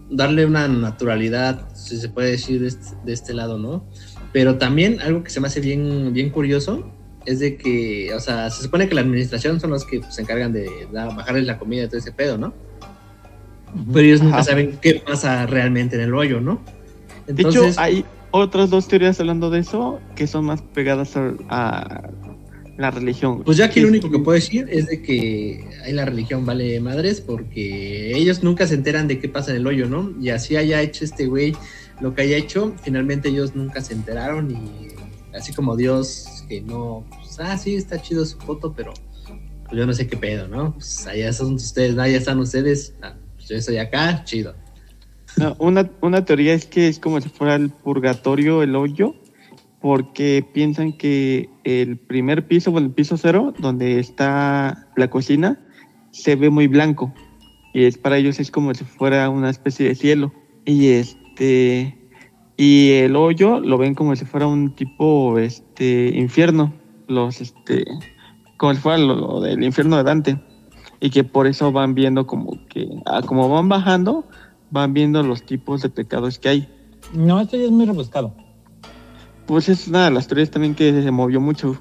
darle 0.09 0.45
una 0.45 0.69
naturalidad, 0.69 1.67
si 1.75 1.97
se 1.97 2.07
puede 2.07 2.31
decir 2.31 2.61
de 2.61 3.11
este, 3.11 3.33
lado, 3.33 3.57
¿no? 3.57 3.83
Pero 4.31 4.57
también 4.57 5.01
algo 5.01 5.25
que 5.25 5.29
se 5.29 5.41
me 5.41 5.47
hace 5.47 5.59
bien, 5.59 6.13
bien 6.13 6.29
curioso 6.29 6.89
es 7.25 7.41
de 7.41 7.57
que, 7.57 8.13
o 8.15 8.19
sea, 8.21 8.49
se 8.49 8.63
supone 8.63 8.87
que 8.87 8.95
la 8.95 9.01
administración 9.01 9.59
son 9.59 9.71
los 9.71 9.83
que 9.83 9.99
pues, 9.99 10.15
se 10.15 10.21
encargan 10.21 10.53
de 10.53 10.87
dar- 10.93 11.13
bajarles 11.13 11.45
la 11.45 11.59
comida 11.59 11.83
y 11.83 11.87
todo 11.87 11.97
ese 11.97 12.13
pedo, 12.13 12.37
¿no? 12.37 12.53
Pero 13.91 14.05
ellos 14.05 14.21
nunca 14.21 14.37
Ajá. 14.37 14.45
saben 14.45 14.77
qué 14.81 15.03
pasa 15.05 15.45
realmente 15.47 15.97
en 15.97 16.03
el 16.03 16.13
hoyo, 16.15 16.39
¿no? 16.39 16.61
De 17.27 17.43
hecho, 17.43 17.65
hay 17.75 18.05
otras 18.31 18.69
dos 18.69 18.87
teorías 18.87 19.19
hablando 19.19 19.49
de 19.49 19.59
eso 19.59 19.99
que 20.15 20.27
son 20.27 20.45
más 20.45 20.61
pegadas 20.61 21.17
a, 21.17 21.33
a 21.49 22.09
la 22.77 22.91
religión. 22.91 23.43
Pues 23.43 23.57
yo 23.57 23.65
aquí 23.65 23.79
lo 23.79 23.87
único 23.87 24.09
que 24.09 24.19
puedo 24.19 24.35
decir 24.35 24.67
es 24.69 24.87
de 24.87 25.01
que 25.01 25.63
ahí 25.83 25.93
la 25.93 26.05
religión 26.05 26.45
vale 26.45 26.79
madres 26.79 27.21
porque 27.21 28.15
ellos 28.15 28.43
nunca 28.43 28.65
se 28.65 28.75
enteran 28.75 29.07
de 29.07 29.19
qué 29.19 29.29
pasa 29.29 29.51
en 29.51 29.57
el 29.57 29.67
hoyo, 29.67 29.87
¿no? 29.87 30.11
Y 30.19 30.29
así 30.29 30.55
haya 30.55 30.81
hecho 30.81 31.05
este 31.05 31.27
güey 31.27 31.55
lo 31.99 32.13
que 32.15 32.23
haya 32.23 32.37
hecho, 32.37 32.73
finalmente 32.81 33.29
ellos 33.29 33.55
nunca 33.55 33.81
se 33.81 33.93
enteraron 33.93 34.51
y 34.51 34.87
así 35.35 35.53
como 35.53 35.75
Dios 35.75 36.43
que 36.49 36.61
no, 36.61 37.05
pues, 37.09 37.39
ah, 37.39 37.57
sí, 37.57 37.75
está 37.75 38.01
chido 38.01 38.25
su 38.25 38.37
foto, 38.39 38.73
pero 38.73 38.93
pues 39.63 39.77
yo 39.77 39.85
no 39.85 39.93
sé 39.93 40.07
qué 40.07 40.17
pedo, 40.17 40.47
¿no? 40.47 40.73
Pues 40.73 41.07
allá 41.07 41.31
son 41.31 41.53
ustedes, 41.53 41.97
allá 41.97 42.17
están 42.17 42.39
ustedes, 42.39 42.95
ah, 43.01 43.15
pues 43.35 43.49
yo 43.49 43.55
estoy 43.55 43.77
acá, 43.77 44.23
chido. 44.25 44.55
No, 45.37 45.55
una, 45.59 45.89
una 46.01 46.25
teoría 46.25 46.53
es 46.53 46.65
que 46.65 46.87
es 46.87 46.99
como 46.99 47.19
si 47.21 47.29
fuera 47.29 47.55
el 47.55 47.69
purgatorio, 47.69 48.61
el 48.63 48.75
hoyo, 48.75 49.15
porque 49.83 50.47
piensan 50.53 50.93
que 50.93 51.49
el 51.65 51.97
primer 51.97 52.47
piso 52.47 52.71
o 52.71 52.77
el 52.77 52.89
piso 52.89 53.17
cero, 53.17 53.53
donde 53.59 53.99
está 53.99 54.87
la 54.95 55.09
cocina, 55.09 55.59
se 56.11 56.37
ve 56.37 56.49
muy 56.49 56.67
blanco. 56.67 57.13
Y 57.73 57.83
es 57.83 57.97
para 57.97 58.17
ellos 58.17 58.39
es 58.39 58.49
como 58.49 58.73
si 58.73 58.85
fuera 58.85 59.29
una 59.29 59.49
especie 59.49 59.85
de 59.85 59.95
cielo. 59.95 60.31
Y 60.63 60.87
este 60.87 61.97
y 62.55 62.91
el 62.91 63.17
hoyo 63.17 63.59
lo 63.59 63.77
ven 63.77 63.93
como 63.93 64.15
si 64.15 64.23
fuera 64.23 64.47
un 64.47 64.73
tipo 64.73 65.37
este 65.37 66.13
infierno. 66.15 66.73
Los 67.09 67.41
este 67.41 67.83
como 68.55 68.75
si 68.75 68.79
fuera 68.79 68.99
lo, 68.99 69.15
lo 69.15 69.41
del 69.41 69.61
infierno 69.65 69.97
de 69.97 70.03
Dante. 70.03 70.39
Y 71.01 71.09
que 71.09 71.25
por 71.25 71.45
eso 71.45 71.73
van 71.73 71.93
viendo 71.93 72.25
como 72.25 72.53
que, 72.69 72.87
ah, 73.05 73.21
como 73.21 73.49
van 73.49 73.67
bajando, 73.67 74.23
van 74.71 74.93
viendo 74.93 75.23
los 75.23 75.45
tipos 75.45 75.81
de 75.81 75.89
pecados 75.89 76.39
que 76.39 76.47
hay. 76.47 76.69
No, 77.13 77.41
esto 77.41 77.57
ya 77.57 77.65
es 77.65 77.71
muy 77.71 77.85
rebuscado. 77.85 78.33
Pues 79.45 79.69
es 79.69 79.87
una 79.87 80.05
de 80.05 80.11
las 80.11 80.27
teorías 80.27 80.49
también 80.49 80.75
que 80.75 81.01
se 81.01 81.11
movió 81.11 81.41
mucho. 81.41 81.77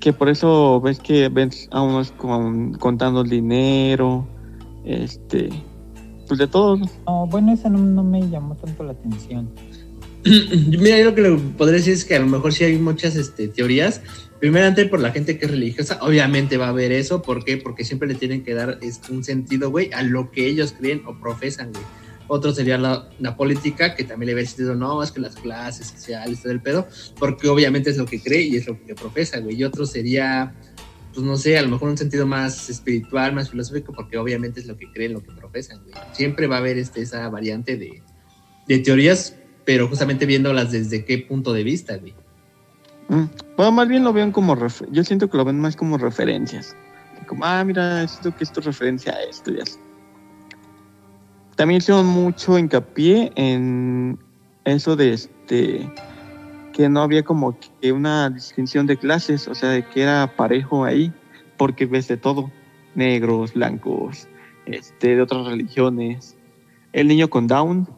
Que 0.00 0.12
por 0.12 0.28
eso 0.28 0.80
ves 0.80 1.00
que 1.00 1.28
ves 1.28 1.68
a 1.72 1.82
unos 1.82 2.12
con, 2.12 2.74
contando 2.74 3.22
el 3.22 3.30
dinero, 3.30 4.28
este, 4.84 5.48
pues 6.28 6.38
de 6.38 6.46
todo. 6.46 6.76
No, 7.06 7.26
bueno, 7.26 7.52
esa 7.52 7.68
no, 7.68 7.78
no 7.78 8.04
me 8.04 8.28
llamó 8.28 8.54
tanto 8.54 8.84
la 8.84 8.92
atención. 8.92 9.50
Mira, 10.24 10.98
yo 10.98 11.06
lo 11.06 11.14
que 11.14 11.22
le 11.22 11.36
podría 11.36 11.78
decir 11.78 11.94
es 11.94 12.04
que 12.04 12.16
a 12.16 12.20
lo 12.20 12.26
mejor 12.26 12.52
sí 12.52 12.64
hay 12.64 12.78
muchas 12.78 13.16
este, 13.16 13.48
teorías. 13.48 14.02
Primeramente 14.40 14.86
por 14.86 15.00
la 15.00 15.10
gente 15.10 15.38
que 15.38 15.46
es 15.46 15.50
religiosa, 15.50 15.98
obviamente 16.00 16.56
va 16.58 16.66
a 16.66 16.70
haber 16.70 16.92
eso. 16.92 17.22
¿Por 17.22 17.44
qué? 17.44 17.56
Porque 17.56 17.84
siempre 17.84 18.08
le 18.08 18.14
tienen 18.14 18.44
que 18.44 18.54
dar 18.54 18.78
este, 18.82 19.12
un 19.12 19.24
sentido, 19.24 19.70
güey, 19.70 19.90
a 19.92 20.02
lo 20.02 20.30
que 20.30 20.46
ellos 20.46 20.74
creen 20.78 21.02
o 21.06 21.18
profesan, 21.18 21.72
güey. 21.72 21.84
Otro 22.28 22.52
sería 22.52 22.76
la, 22.76 23.36
política, 23.36 23.94
que 23.94 24.04
también 24.04 24.28
le 24.28 24.34
hubiera 24.34 24.48
sentido, 24.48 24.74
no, 24.74 25.02
es 25.02 25.10
que 25.10 25.20
las 25.20 25.34
clases 25.34 25.86
sociales, 25.86 26.42
todo 26.42 26.52
el 26.52 26.60
pedo, 26.60 26.86
porque 27.18 27.48
obviamente 27.48 27.90
es 27.90 27.96
lo 27.96 28.04
que 28.04 28.20
cree 28.20 28.42
y 28.42 28.56
es 28.56 28.66
lo 28.66 28.78
que 28.84 28.94
profesa, 28.94 29.40
güey. 29.40 29.56
Y 29.56 29.64
otro 29.64 29.86
sería, 29.86 30.54
pues 31.14 31.26
no 31.26 31.38
sé, 31.38 31.56
a 31.56 31.62
lo 31.62 31.70
mejor 31.70 31.88
un 31.88 31.96
sentido 31.96 32.26
más 32.26 32.68
espiritual, 32.68 33.32
más 33.32 33.50
filosófico, 33.50 33.94
porque 33.94 34.18
obviamente 34.18 34.60
es 34.60 34.66
lo 34.66 34.76
que 34.76 34.92
creen, 34.92 35.14
lo 35.14 35.22
que 35.22 35.32
profesan, 35.32 35.80
güey. 35.82 35.94
Siempre 36.12 36.46
va 36.46 36.56
a 36.56 36.58
haber 36.58 36.76
este, 36.76 37.00
esa 37.00 37.26
variante 37.30 37.78
de, 37.78 38.02
de 38.66 38.78
teorías, 38.80 39.34
pero 39.64 39.88
justamente 39.88 40.26
viéndolas 40.26 40.70
desde 40.70 41.06
qué 41.06 41.18
punto 41.18 41.54
de 41.54 41.64
vista, 41.64 41.96
güey. 41.96 42.14
Mm. 43.08 43.24
Bueno, 43.56 43.72
más 43.72 43.88
bien 43.88 44.04
lo 44.04 44.12
ven 44.12 44.32
como, 44.32 44.54
yo 44.90 45.02
siento 45.02 45.30
que 45.30 45.36
lo 45.38 45.46
ven 45.46 45.58
más 45.58 45.76
como 45.76 45.96
referencias. 45.96 46.76
Como, 47.26 47.44
ah, 47.44 47.64
mira, 47.64 48.06
siento 48.06 48.36
que 48.36 48.44
esto 48.44 48.60
es 48.60 48.66
referencia 48.66 49.14
a 49.14 49.22
esto 49.22 49.50
y 49.50 49.60
así. 49.60 49.78
También 51.58 51.78
hicieron 51.78 52.06
mucho 52.06 52.56
hincapié 52.56 53.32
en 53.34 54.16
eso 54.64 54.94
de 54.94 55.12
este 55.12 55.90
que 56.72 56.88
no 56.88 57.02
había 57.02 57.24
como 57.24 57.58
que 57.80 57.90
una 57.90 58.30
distinción 58.30 58.86
de 58.86 58.96
clases, 58.96 59.48
o 59.48 59.56
sea, 59.56 59.70
de 59.70 59.84
que 59.84 60.02
era 60.02 60.36
parejo 60.36 60.84
ahí, 60.84 61.12
porque 61.56 61.84
ves 61.86 62.06
de 62.06 62.16
todo, 62.16 62.52
negros, 62.94 63.54
blancos, 63.54 64.28
este, 64.66 65.16
de 65.16 65.22
otras 65.22 65.48
religiones. 65.48 66.36
El 66.92 67.08
niño 67.08 67.28
con 67.28 67.48
Down, 67.48 67.88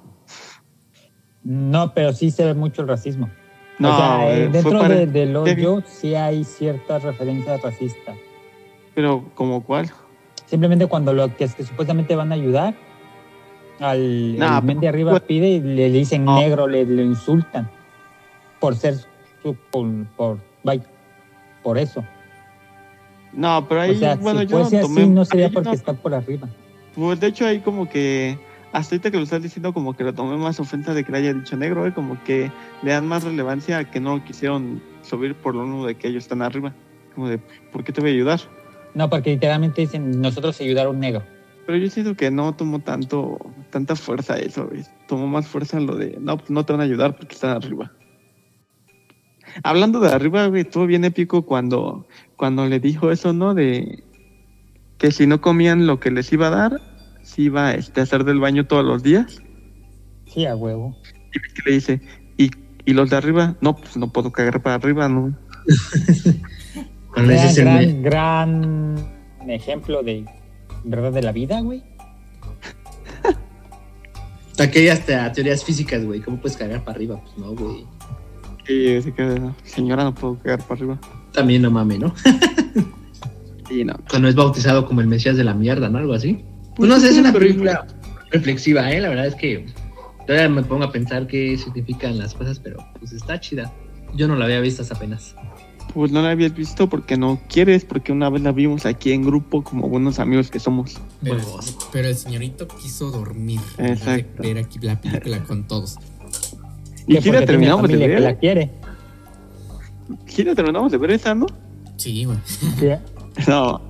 No, 1.42 1.92
pero 1.92 2.14
sí 2.14 2.30
se 2.30 2.46
ve 2.46 2.54
mucho 2.54 2.80
el 2.80 2.88
racismo. 2.88 3.30
no, 3.78 3.92
o 3.92 3.96
sea, 3.98 4.34
eh, 4.38 4.48
dentro 4.48 4.78
para- 4.78 4.94
de- 4.94 5.06
del 5.06 5.36
hoyo 5.36 5.82
sí 5.86 6.14
hay 6.14 6.44
ciertas 6.44 7.02
referencias 7.02 7.60
racistas. 7.60 8.16
pero 8.94 9.30
como 9.34 9.62
cuál? 9.62 9.90
Simplemente 10.46 10.86
cuando 10.86 11.12
lo 11.12 11.36
que, 11.36 11.44
es 11.44 11.54
que 11.54 11.64
supuestamente 11.64 12.16
van 12.16 12.32
a 12.32 12.34
ayudar, 12.36 12.74
al 13.80 14.38
Nah, 14.38 14.58
el 14.58 14.64
men 14.64 14.80
de 14.80 14.88
arriba 14.88 15.10
pues- 15.12 15.22
pide 15.22 15.48
y 15.48 15.60
le, 15.60 15.88
le 15.88 15.90
dicen 15.90 16.24
No. 16.24 16.36
negro, 16.36 16.66
le, 16.68 16.84
le 16.84 17.02
insultan 17.02 17.68
por 18.60 18.76
ser 18.76 18.94
su, 19.42 19.56
por, 19.70 20.38
por, 21.62 21.78
eso. 21.78 22.04
No, 23.32 23.66
pero 23.68 23.80
ahí, 23.82 23.92
o 23.92 23.94
sea, 23.98 24.16
bueno, 24.16 24.40
si 24.40 24.46
yo 24.48 24.58
no 24.58 24.64
tomé- 24.70 25.00
así, 25.02 25.08
no 25.08 25.24
sería 25.24 25.50
porque 25.50 25.68
no- 25.70 25.74
está 25.74 25.92
por 25.94 26.14
arriba. 26.14 26.48
Pues 26.94 27.20
de 27.20 27.28
hecho 27.28 27.46
ahí 27.46 27.60
como 27.60 27.88
que 27.88 28.38
hasta 28.72 28.94
ahorita 28.94 29.10
que 29.10 29.16
lo 29.16 29.22
estás 29.22 29.42
diciendo 29.42 29.72
como 29.72 29.96
que 29.96 30.04
lo 30.04 30.12
tomé 30.12 30.36
más 30.36 30.60
ofensa 30.60 30.92
de 30.94 31.04
que 31.04 31.12
le 31.12 31.18
haya 31.18 31.32
dicho 31.32 31.56
negro, 31.56 31.86
¿eh? 31.86 31.92
como 31.94 32.22
que 32.24 32.50
le 32.82 32.90
dan 32.92 33.06
más 33.06 33.24
relevancia 33.24 33.78
a 33.78 33.84
que 33.90 34.00
no 34.00 34.22
quisieron 34.24 34.82
subir 35.02 35.34
por 35.34 35.54
lo 35.54 35.62
mismo 35.64 35.86
de 35.86 35.94
que 35.94 36.08
ellos 36.08 36.24
están 36.24 36.42
arriba. 36.42 36.74
Como 37.14 37.28
de, 37.28 37.38
¿por 37.38 37.82
qué 37.84 37.92
te 37.92 38.00
voy 38.00 38.10
a 38.10 38.12
ayudar? 38.14 38.40
No, 38.94 39.08
porque 39.08 39.30
literalmente 39.30 39.80
dicen 39.80 40.20
nosotros 40.20 40.60
ayudar 40.60 40.86
a 40.86 40.90
un 40.90 40.98
negro. 41.00 41.22
Pero 41.66 41.78
yo 41.78 41.88
siento 41.88 42.14
que 42.16 42.30
no 42.32 42.52
tomó 42.54 42.80
tanto, 42.80 43.38
tanta 43.70 43.96
fuerza 43.96 44.36
eso, 44.38 44.66
güey. 44.66 44.84
Tomó 45.08 45.26
más 45.26 45.46
fuerza 45.46 45.80
lo 45.80 45.96
de, 45.96 46.18
no, 46.20 46.36
pues 46.36 46.50
no 46.50 46.64
te 46.64 46.72
van 46.72 46.80
a 46.80 46.84
ayudar 46.84 47.16
porque 47.16 47.34
están 47.34 47.56
arriba. 47.56 47.92
Hablando 49.62 50.00
de 50.00 50.12
arriba, 50.12 50.46
güey, 50.46 50.62
estuvo 50.62 50.86
bien 50.86 51.04
épico 51.04 51.44
cuando, 51.44 52.06
cuando 52.36 52.66
le 52.66 52.78
dijo 52.80 53.10
eso, 53.10 53.32
¿no? 53.32 53.54
De 53.54 54.04
que 54.98 55.10
si 55.10 55.26
no 55.26 55.40
comían 55.40 55.86
lo 55.86 55.98
que 55.98 56.10
les 56.10 56.32
iba 56.32 56.48
a 56.48 56.50
dar, 56.50 56.80
se 57.22 57.42
iba 57.42 57.72
este, 57.74 58.00
a 58.00 58.02
hacer 58.04 58.24
del 58.24 58.38
baño 58.38 58.66
todos 58.66 58.84
los 58.84 59.02
días. 59.02 59.42
Sí, 60.26 60.46
a 60.46 60.54
huevo. 60.54 60.96
Y 61.32 61.38
ves 61.38 61.52
que 61.54 61.62
le 61.70 61.74
dice, 61.74 62.00
¿y, 62.36 62.50
y 62.84 62.92
los 62.92 63.10
de 63.10 63.16
arriba? 63.16 63.56
No, 63.60 63.76
pues 63.76 63.96
no 63.96 64.12
puedo 64.12 64.30
cagar 64.30 64.62
para 64.62 64.76
arriba, 64.76 65.08
¿no? 65.08 65.36
Gran, 67.12 68.02
gran, 68.02 68.02
gran 68.02 69.50
ejemplo 69.50 70.02
de 70.02 70.24
verdad 70.84 71.12
de 71.12 71.22
la 71.22 71.32
vida, 71.32 71.60
güey. 71.60 71.82
Que 74.68 74.80
hay 74.80 74.88
hasta 74.88 75.32
teorías 75.32 75.64
físicas, 75.64 76.04
güey. 76.04 76.20
¿Cómo 76.20 76.38
puedes 76.40 76.56
cagar 76.56 76.84
para 76.84 76.96
arriba? 76.96 77.20
Pues 77.22 77.38
no, 77.38 77.54
güey. 77.54 77.86
Y 78.68 79.00
se 79.00 79.12
queda, 79.12 79.54
señora, 79.64 80.04
no 80.04 80.14
puedo 80.14 80.38
cagar 80.38 80.62
para 80.62 80.74
arriba. 80.74 81.00
También 81.32 81.62
no 81.62 81.70
mames, 81.70 81.98
¿no? 81.98 82.14
Y 83.70 83.84
no. 83.84 83.94
Cuando 84.10 84.28
es 84.28 84.34
bautizado 84.34 84.84
como 84.84 85.00
el 85.00 85.06
Mesías 85.06 85.36
de 85.36 85.44
la 85.44 85.54
mierda, 85.54 85.88
¿no? 85.88 85.98
Algo 85.98 86.12
así. 86.12 86.44
Pues 86.74 86.90
no 86.90 86.98
sé, 86.98 87.10
es 87.10 87.18
una 87.18 87.32
película 87.32 87.86
reflexiva, 88.30 88.90
¿eh? 88.90 89.00
La 89.00 89.08
verdad 89.08 89.26
es 89.26 89.36
que 89.36 89.66
todavía 90.26 90.48
me 90.48 90.62
pongo 90.62 90.84
a 90.84 90.92
pensar 90.92 91.26
qué 91.26 91.56
significan 91.56 92.18
las 92.18 92.34
cosas, 92.34 92.58
pero 92.58 92.84
pues 92.98 93.12
está 93.12 93.38
chida. 93.38 93.72
Yo 94.14 94.26
no 94.26 94.34
la 94.34 94.46
había 94.46 94.60
visto 94.60 94.82
hasta 94.82 94.96
apenas. 94.96 95.36
Pues 95.94 96.12
no 96.12 96.22
la 96.22 96.30
habías 96.30 96.54
visto 96.54 96.88
porque 96.88 97.16
no 97.16 97.40
quieres, 97.48 97.84
porque 97.84 98.12
una 98.12 98.30
vez 98.30 98.42
la 98.42 98.52
vimos 98.52 98.86
aquí 98.86 99.12
en 99.12 99.22
grupo 99.24 99.64
como 99.64 99.88
buenos 99.88 100.18
amigos 100.20 100.50
que 100.50 100.60
somos. 100.60 101.00
Pero, 101.22 101.38
pero 101.92 102.08
el 102.08 102.16
señorito 102.16 102.68
quiso 102.68 103.10
dormir. 103.10 103.60
Exacto. 103.78 104.42
Ver 104.42 104.58
aquí 104.58 104.78
la 104.80 105.00
película 105.00 105.42
con 105.42 105.66
todos. 105.66 105.96
Y 107.06 107.14
porque 107.16 107.32
la 107.32 107.44
terminamos 107.44 107.82
de 107.88 107.88
familia 107.94 108.06
que 108.06 108.12
ver. 108.14 108.22
la 108.22 108.38
quiere. 108.38 108.70
Sí 110.26 110.44
la 110.44 110.54
terminamos 110.54 110.92
de 110.92 110.98
ver 110.98 111.10
esa, 111.10 111.34
¿no? 111.34 111.46
Sí, 111.96 112.24
güey. 112.24 112.38
Sí, 112.46 112.88
No. 113.48 113.80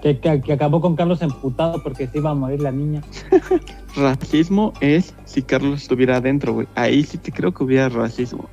Que, 0.00 0.18
que- 0.18 0.40
que 0.40 0.52
acabó 0.52 0.80
con 0.80 0.96
Carlos 0.96 1.22
emputado 1.22 1.82
porque 1.82 2.06
se 2.08 2.18
iba 2.18 2.30
a 2.30 2.34
morir 2.34 2.60
la 2.60 2.70
niña. 2.72 3.02
Racismo 3.96 4.72
es 4.80 5.14
si 5.24 5.42
Carlos 5.42 5.82
estuviera 5.82 6.16
adentro, 6.16 6.54
güey. 6.54 6.66
Ahí 6.74 7.02
sí 7.04 7.18
te 7.18 7.30
creo 7.32 7.52
que 7.52 7.62
hubiera 7.64 7.88
racismo. 7.88 8.48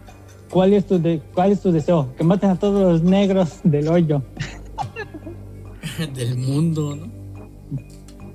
¿Cuál 0.50 0.74
es 0.74 0.86
tu, 0.88 1.00
de- 1.00 1.22
cuál 1.34 1.52
es 1.52 1.62
tu 1.62 1.72
deseo? 1.72 2.14
Que 2.18 2.24
maten 2.24 2.50
a 2.52 2.56
todos 2.60 2.82
los 2.82 3.04
negros 3.04 3.60
del 3.64 3.88
hoyo. 3.88 4.22
Del 6.16 6.38
mundo, 6.38 6.95
¿no? 6.95 7.08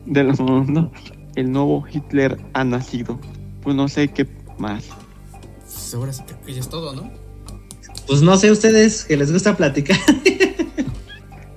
Del 0.07 0.35
mundo. 0.39 0.91
El 1.35 1.51
nuevo 1.51 1.85
Hitler 1.91 2.39
ha 2.53 2.63
nacido. 2.65 3.19
Pues 3.63 3.75
no 3.75 3.89
sé 3.89 4.09
qué 4.09 4.27
más. 4.59 4.89
Ahora 5.95 6.13
sí 6.13 6.23
creo 6.27 6.41
que 6.45 6.53
ya 6.55 6.61
es 6.61 6.69
todo, 6.69 6.93
¿no? 6.95 7.11
Pues 8.07 8.21
no 8.21 8.37
sé 8.37 8.51
ustedes 8.51 9.05
que 9.05 9.17
les 9.17 9.33
gusta 9.33 9.57
platicar. 9.57 9.97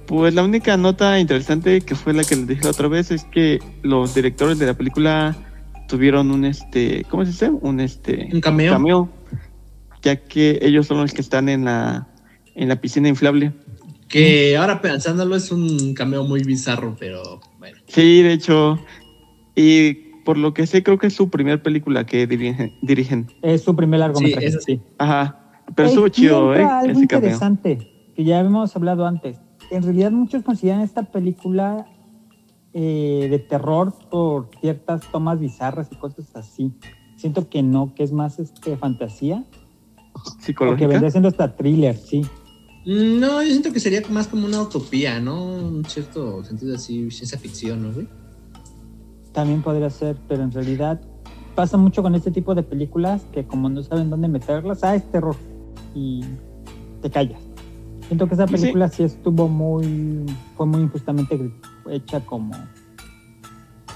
Pues 0.08 0.34
la 0.34 0.42
única 0.42 0.78
nota 0.78 1.20
interesante 1.20 1.82
que 1.82 1.94
fue 1.94 2.14
la 2.14 2.24
que 2.24 2.38
les 2.38 2.48
dije 2.48 2.64
la 2.64 2.70
otra 2.70 2.88
vez 2.88 3.12
es 3.12 3.26
que 3.26 3.60
los 3.82 4.16
directores 4.16 4.58
de 4.58 4.66
la 4.66 4.74
película 4.74 5.36
tuvieron 5.90 6.32
un 6.32 6.46
este, 6.46 7.04
¿cómo 7.10 7.26
se 7.26 7.32
dice? 7.32 7.50
Un 7.50 7.82
este 7.82 8.30
Un 8.32 8.40
cameo. 8.40 8.72
cameo. 8.72 9.10
Ya 10.08 10.16
que 10.16 10.60
ellos 10.62 10.88
son 10.88 11.00
los 11.00 11.14
que 11.14 11.20
están 11.20 11.50
en 11.50 11.66
la, 11.66 12.08
en 12.56 12.70
la 12.70 12.80
piscina 12.80 13.10
inflable. 13.10 13.52
Que 14.08 14.56
ahora 14.56 14.82
pensándolo 14.82 15.36
es 15.36 15.52
un 15.52 15.94
cameo 15.94 16.24
muy 16.24 16.44
bizarro, 16.44 16.96
pero 16.98 17.42
bueno. 17.60 17.78
Sí, 17.88 18.22
de 18.22 18.32
hecho, 18.32 18.80
y 19.54 19.96
por 20.24 20.38
lo 20.38 20.54
que 20.54 20.66
sé, 20.66 20.82
creo 20.82 20.98
que 20.98 21.08
es 21.08 21.14
su 21.14 21.30
primer 21.30 21.62
película 21.62 22.06
que 22.06 22.26
dirigen. 22.26 22.72
dirigen. 22.82 23.28
Es 23.42 23.64
su 23.64 23.76
primer 23.76 24.00
largometraje. 24.00 24.48
eso 24.48 24.60
Sí, 24.62 24.80
Ajá, 24.98 25.62
pero 25.76 25.90
Ey, 25.90 25.94
estuvo 25.94 26.08
chido, 26.08 26.54
¿eh? 26.54 26.62
entra 26.62 26.80
Algo 26.80 27.00
Ese 27.00 27.08
cameo. 27.08 27.30
interesante 27.30 28.12
que 28.16 28.24
ya 28.24 28.40
hemos 28.40 28.74
hablado 28.78 29.06
antes. 29.06 29.42
En 29.72 29.84
realidad, 29.84 30.12
muchos 30.12 30.42
consideran 30.44 30.80
esta 30.80 31.04
película 31.04 31.86
eh, 32.74 33.28
de 33.30 33.40
terror 33.40 33.94
por 34.10 34.50
ciertas 34.62 35.02
tomas 35.12 35.38
bizarras 35.42 35.90
y 35.92 35.98
cosas 35.98 36.34
así. 36.34 36.72
Siento 37.18 37.50
que 37.50 37.62
no, 37.62 37.94
que 37.94 38.04
es 38.04 38.14
más 38.14 38.40
este, 38.40 38.78
fantasía. 38.78 39.44
Porque 40.24 40.44
Psicológica. 40.46 40.88
vendría 40.88 41.12
siendo 41.12 41.30
hasta 41.30 41.56
thriller, 41.56 41.96
sí. 41.98 42.22
No, 42.86 43.42
yo 43.44 43.50
siento 43.50 43.74
que 43.74 43.80
sería 43.80 44.02
más 44.10 44.28
como 44.28 44.46
una 44.46 44.62
utopía, 44.62 45.20
¿no? 45.20 45.44
Un 45.44 45.84
cierto 45.86 46.44
sentido 46.44 46.76
así, 46.76 47.10
ciencia 47.12 47.38
ficción, 47.38 47.84
¿no, 47.84 47.92
güey? 47.94 48.08
También 49.34 49.62
podría 49.62 49.90
ser, 49.90 50.16
pero 50.28 50.44
en 50.44 50.52
realidad 50.52 51.02
pasa 51.56 51.76
mucho 51.78 52.02
con 52.02 52.16
este 52.16 52.32
tipo 52.32 52.56
de 52.56 52.64
películas 52.64 53.24
que 53.34 53.46
como 53.46 53.68
no 53.70 53.84
saben 53.84 54.10
dónde 54.10 54.28
meterlas, 54.28 54.84
ah, 54.84 54.96
es 54.96 55.04
terror. 55.12 55.36
Y 55.94 56.24
te 57.02 57.10
callas. 57.10 57.42
Siento 58.08 58.28
que 58.28 58.36
esa 58.36 58.48
Sí. 58.48 58.54
película 58.54 58.88
sí 58.88 59.04
estuvo 59.04 59.48
muy, 59.50 60.26
fue 60.56 60.66
muy 60.66 60.82
injustamente 60.82 61.52
hecha 61.90 62.22
como... 62.26 62.54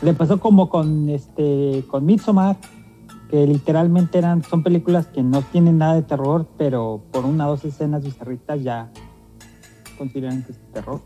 Le 0.02 0.14
pasó 0.14 0.40
como 0.40 0.68
con 0.68 1.10
este, 1.10 1.86
con 1.88 2.06
Midsommar, 2.06 2.58
que 3.32 3.48
literalmente 3.48 4.18
eran, 4.18 4.44
son 4.44 4.62
películas 4.62 5.08
que 5.08 5.24
no 5.24 5.42
tienen 5.42 5.78
nada 5.78 5.96
de 5.96 6.02
terror, 6.02 6.46
pero 6.58 7.02
por 7.12 7.26
una 7.26 7.48
o 7.48 7.52
dos 7.52 7.64
escenas 7.64 8.04
bizarritas 8.04 8.62
ya 8.62 8.92
consideran 9.98 10.44
que 10.44 10.52
es 10.52 10.60
terror. 10.74 11.02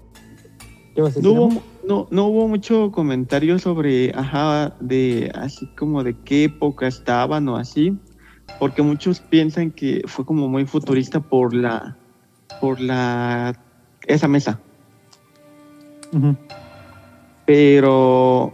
¿Qué 0.96 1.04
vas 1.04 1.16
a 1.16 1.22
No 1.22 1.32
hubo, 1.34 1.62
no, 1.88 2.08
no 2.10 2.26
hubo 2.26 2.48
mucho 2.48 2.92
comentario 2.92 3.60
sobre, 3.60 4.12
ajá, 4.16 4.74
de 4.80 5.32
así 5.36 5.68
como 5.78 6.04
de 6.04 6.18
qué 6.22 6.46
época 6.46 6.88
estaban 6.88 7.48
o 7.48 7.58
así, 7.58 7.96
porque 8.60 8.82
muchos 8.82 9.20
piensan 9.20 9.70
que 9.70 10.02
fue 10.08 10.26
como 10.26 10.50
muy 10.50 10.66
futurista 10.66 11.20
por 11.20 11.54
la, 11.54 11.96
por 12.60 12.80
la, 12.80 13.56
esa 14.08 14.28
mesa, 14.28 14.60
pero 17.46 18.52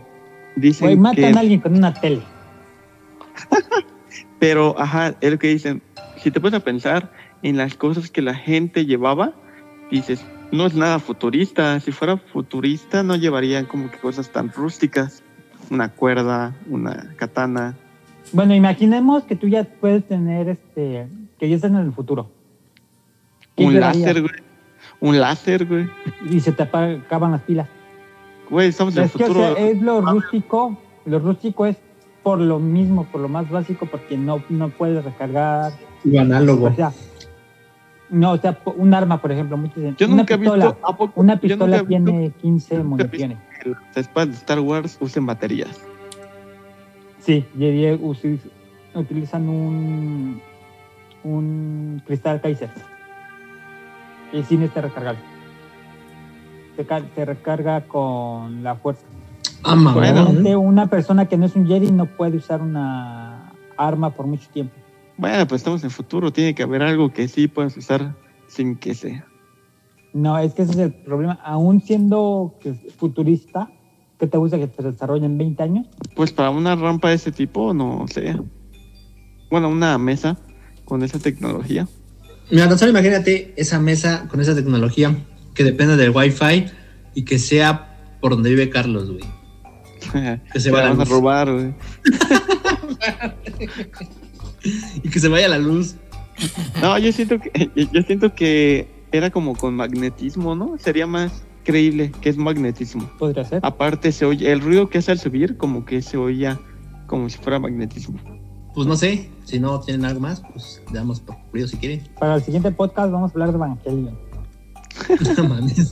dicen 0.57 0.87
Güey, 0.87 0.97
matan 0.97 1.31
que, 1.31 1.37
a 1.37 1.39
alguien 1.39 1.61
con 1.61 1.73
una 1.73 1.93
tele. 1.93 2.21
Pero, 4.39 4.75
ajá, 4.79 5.15
es 5.21 5.31
lo 5.31 5.39
que 5.39 5.47
dicen, 5.47 5.81
si 6.17 6.31
te 6.31 6.39
pones 6.39 6.59
a 6.59 6.63
pensar 6.63 7.11
en 7.43 7.57
las 7.57 7.75
cosas 7.75 8.09
que 8.09 8.21
la 8.21 8.35
gente 8.35 8.85
llevaba, 8.85 9.33
dices, 9.89 10.25
no 10.51 10.65
es 10.65 10.75
nada 10.75 10.99
futurista, 10.99 11.79
si 11.79 11.91
fuera 11.91 12.17
futurista 12.17 13.03
no 13.03 13.15
llevarían 13.15 13.65
como 13.65 13.89
que 13.89 13.97
cosas 13.97 14.29
tan 14.31 14.51
rústicas, 14.51 15.23
una 15.69 15.89
cuerda, 15.89 16.53
una 16.69 17.13
katana, 17.15 17.75
Bueno, 18.33 18.53
imaginemos 18.53 19.23
que 19.23 19.35
tú 19.35 19.47
ya 19.47 19.63
puedes 19.63 20.05
tener 20.07 20.49
este, 20.49 21.07
que 21.39 21.49
ya 21.49 21.55
estás 21.55 21.71
en 21.71 21.77
el 21.77 21.91
futuro. 21.93 22.29
¿Qué 23.55 23.65
un 23.65 23.79
láser, 23.79 24.21
güey. 24.21 24.33
Un 24.99 25.19
láser, 25.19 25.65
güey. 25.65 25.89
Y 26.29 26.39
se 26.39 26.51
te 26.51 26.63
acaban 26.63 27.31
las 27.31 27.41
pilas. 27.41 27.67
Güey, 28.49 28.69
estamos 28.69 28.95
en 28.95 29.03
el 29.03 29.09
que 29.09 29.23
o 29.23 29.27
futuro. 29.27 29.55
sea, 29.55 29.67
es 29.67 29.81
lo 29.81 30.01
rústico. 30.01 30.77
Lo 31.05 31.19
rústico 31.19 31.65
es 31.65 31.77
por 32.23 32.39
lo 32.39 32.59
mismo, 32.59 33.05
por 33.05 33.21
lo 33.21 33.27
más 33.29 33.49
básico, 33.49 33.85
porque 33.85 34.17
no, 34.17 34.43
no 34.49 34.69
puedes 34.69 35.03
recargar. 35.03 35.71
Y 36.03 36.17
análogo. 36.17 36.67
O 36.67 36.73
sea, 36.75 36.91
no, 38.09 38.31
o 38.33 38.37
sea, 38.37 38.57
un 38.77 38.93
arma, 38.93 39.21
por 39.21 39.31
ejemplo, 39.31 39.57
muchos 39.57 39.77
dicen, 39.77 39.95
Yo 39.97 40.07
una 40.07 40.17
nunca 40.17 40.33
he 40.35 40.37
pistola. 40.37 40.65
visto. 40.67 40.87
¿a 40.87 40.97
poco? 40.97 41.19
Una 41.21 41.35
Yo 41.35 41.39
pistola 41.41 41.77
nunca 41.77 41.95
he 41.95 41.97
visto 41.99 42.11
tiene 42.11 42.31
15 42.41 42.77
nunca 42.83 43.03
he 43.03 43.07
visto 43.07 43.27
municiones. 43.27 43.37
que 43.63 43.69
las 43.69 43.97
espadas 43.97 44.29
de 44.29 44.35
Star 44.35 44.59
Wars 44.59 44.97
usen 44.99 45.25
baterías. 45.25 45.81
Sí, 47.19 47.45
usi- 47.55 48.39
utilizan 48.95 49.47
un, 49.47 50.41
un 51.23 52.01
cristal 52.05 52.41
Kaiser. 52.41 52.69
Y 54.33 54.43
sin 54.43 54.63
este 54.63 54.81
recargable. 54.81 55.19
Se, 56.75 56.85
ca- 56.85 57.03
se 57.15 57.25
recarga 57.25 57.81
con 57.81 58.63
la 58.63 58.75
fuerza. 58.75 59.05
Ah. 59.63 59.75
Bueno. 59.93 60.59
Una 60.59 60.87
persona 60.87 61.27
que 61.27 61.37
no 61.37 61.45
es 61.45 61.55
un 61.55 61.67
Jedi 61.67 61.91
no 61.91 62.05
puede 62.05 62.37
usar 62.37 62.61
una 62.61 63.53
arma 63.77 64.11
por 64.15 64.27
mucho 64.27 64.49
tiempo. 64.51 64.73
Bueno, 65.17 65.47
pues 65.47 65.61
estamos 65.61 65.81
en 65.81 65.87
el 65.87 65.91
futuro. 65.91 66.31
Tiene 66.31 66.55
que 66.55 66.63
haber 66.63 66.81
algo 66.81 67.13
que 67.13 67.27
sí 67.27 67.47
puedas 67.47 67.75
usar 67.77 68.15
sin 68.47 68.75
que 68.75 68.95
sea. 68.95 69.25
No, 70.13 70.37
es 70.37 70.53
que 70.53 70.63
ese 70.63 70.71
es 70.71 70.77
el 70.77 70.93
problema. 70.93 71.39
Aún 71.43 71.81
siendo 71.81 72.55
futurista, 72.97 73.69
que 74.19 74.27
te 74.27 74.37
gusta 74.37 74.57
que 74.57 74.67
se 74.67 74.83
desarrolle 74.83 75.25
en 75.25 75.37
20 75.37 75.63
años? 75.63 75.87
Pues 76.15 76.31
para 76.31 76.49
una 76.51 76.75
rampa 76.75 77.09
de 77.09 77.15
ese 77.15 77.31
tipo, 77.31 77.73
no 77.73 78.05
sé. 78.07 78.35
Bueno, 79.49 79.69
una 79.69 79.97
mesa 79.97 80.37
con 80.85 81.01
esa 81.03 81.17
tecnología. 81.19 81.87
Mira, 82.51 82.67
tan 82.67 82.77
solo 82.77 82.91
imagínate 82.91 83.53
esa 83.55 83.79
mesa 83.79 84.27
con 84.27 84.41
esa 84.41 84.53
tecnología 84.53 85.15
que 85.55 85.63
dependa 85.63 85.95
del 85.95 86.11
Wi-Fi 86.11 86.65
y 87.15 87.23
que 87.23 87.39
sea 87.39 88.17
por 88.19 88.31
donde 88.31 88.49
vive 88.49 88.69
Carlos, 88.69 89.09
güey. 89.09 89.40
Que 90.53 90.59
se 90.59 90.69
Te 90.69 90.75
va 90.75 90.83
la 90.83 90.89
van 90.89 90.99
a 91.01 91.03
luz. 91.03 91.09
robar, 91.09 91.51
güey. 91.51 91.73
Y 95.03 95.09
que 95.09 95.19
se 95.19 95.27
vaya 95.27 95.47
la 95.47 95.57
luz. 95.57 95.95
No, 96.81 96.97
yo 96.99 97.11
siento 97.11 97.39
que 97.39 97.69
yo 97.91 98.01
siento 98.03 98.35
que 98.35 98.87
era 99.11 99.29
como 99.31 99.55
con 99.55 99.75
magnetismo, 99.75 100.55
¿no? 100.55 100.77
Sería 100.77 101.07
más 101.07 101.43
creíble 101.63 102.11
que 102.21 102.29
es 102.29 102.37
magnetismo. 102.37 103.09
Podría 103.17 103.43
ser. 103.43 103.59
Aparte 103.63 104.11
se 104.11 104.25
oye 104.25 104.51
el 104.51 104.61
ruido 104.61 104.89
que 104.89 104.99
hace 104.99 105.11
al 105.11 105.19
subir 105.19 105.57
como 105.57 105.83
que 105.85 106.01
se 106.01 106.17
oía 106.17 106.59
como 107.07 107.29
si 107.29 107.37
fuera 107.39 107.59
magnetismo. 107.59 108.19
Pues 108.73 108.87
no 108.87 108.95
sé, 108.95 109.29
si 109.45 109.59
no 109.59 109.79
tienen 109.81 110.05
algo 110.05 110.21
más, 110.21 110.41
pues 110.53 110.81
le 110.91 110.99
damos 110.99 111.19
por 111.19 111.35
ruido 111.51 111.67
si 111.67 111.77
quieren. 111.77 112.07
Para 112.19 112.35
el 112.35 112.43
siguiente 112.43 112.71
podcast 112.71 113.11
vamos 113.11 113.31
a 113.31 113.33
hablar 113.33 113.49
de 113.49 113.55
Evangelion. 113.55 114.17
No 115.37 115.43
mames. 115.49 115.91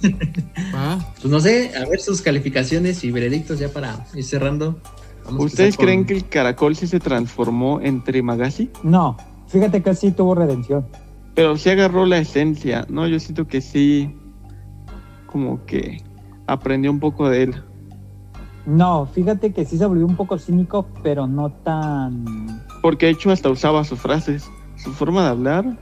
Va. 0.74 0.98
Pues 1.22 1.26
no 1.32 1.40
sé, 1.40 1.72
a 1.76 1.88
ver 1.88 2.00
sus 2.00 2.22
calificaciones 2.22 3.04
y 3.04 3.12
veredictos 3.12 3.60
ya 3.60 3.70
para 3.70 4.06
ir 4.14 4.24
cerrando. 4.24 4.80
Vamos 5.26 5.46
¿Ustedes 5.46 5.76
con- 5.78 5.86
creen 5.86 6.06
que 6.06 6.14
el 6.14 6.28
caracol 6.28 6.76
sí 6.76 6.88
se 6.88 7.00
transformó 7.00 7.80
en 7.82 8.04
Trimagasi? 8.04 8.70
No, 8.84 9.18
fíjate 9.48 9.82
que 9.84 9.94
sí 9.96 10.12
tuvo 10.12 10.36
redención. 10.36 10.86
Pero 11.36 11.58
sí 11.58 11.70
agarró 11.70 12.06
la 12.06 12.18
esencia, 12.18 12.86
¿no? 12.90 13.08
Yo 13.08 13.20
siento 13.20 13.48
que 13.48 13.62
sí, 13.62 14.14
como 15.28 15.66
que 15.66 16.04
aprendió 16.48 16.92
un 16.92 17.00
poco 17.00 17.30
de 17.30 17.44
él. 17.44 17.64
No, 18.66 19.06
fíjate 19.06 19.52
que 19.54 19.66
sí 19.66 19.78
se 19.78 19.86
volvió 19.86 20.06
un 20.06 20.16
poco 20.16 20.38
cínico, 20.38 20.88
pero 21.02 21.28
no 21.28 21.50
tan... 21.52 22.62
Porque 22.82 23.06
de 23.08 23.14
hecho 23.14 23.32
hasta 23.32 23.50
usaba 23.50 23.84
sus 23.84 24.00
frases, 24.00 24.50
su 24.76 24.92
forma 24.92 25.24
de 25.24 25.30
hablar. 25.30 25.78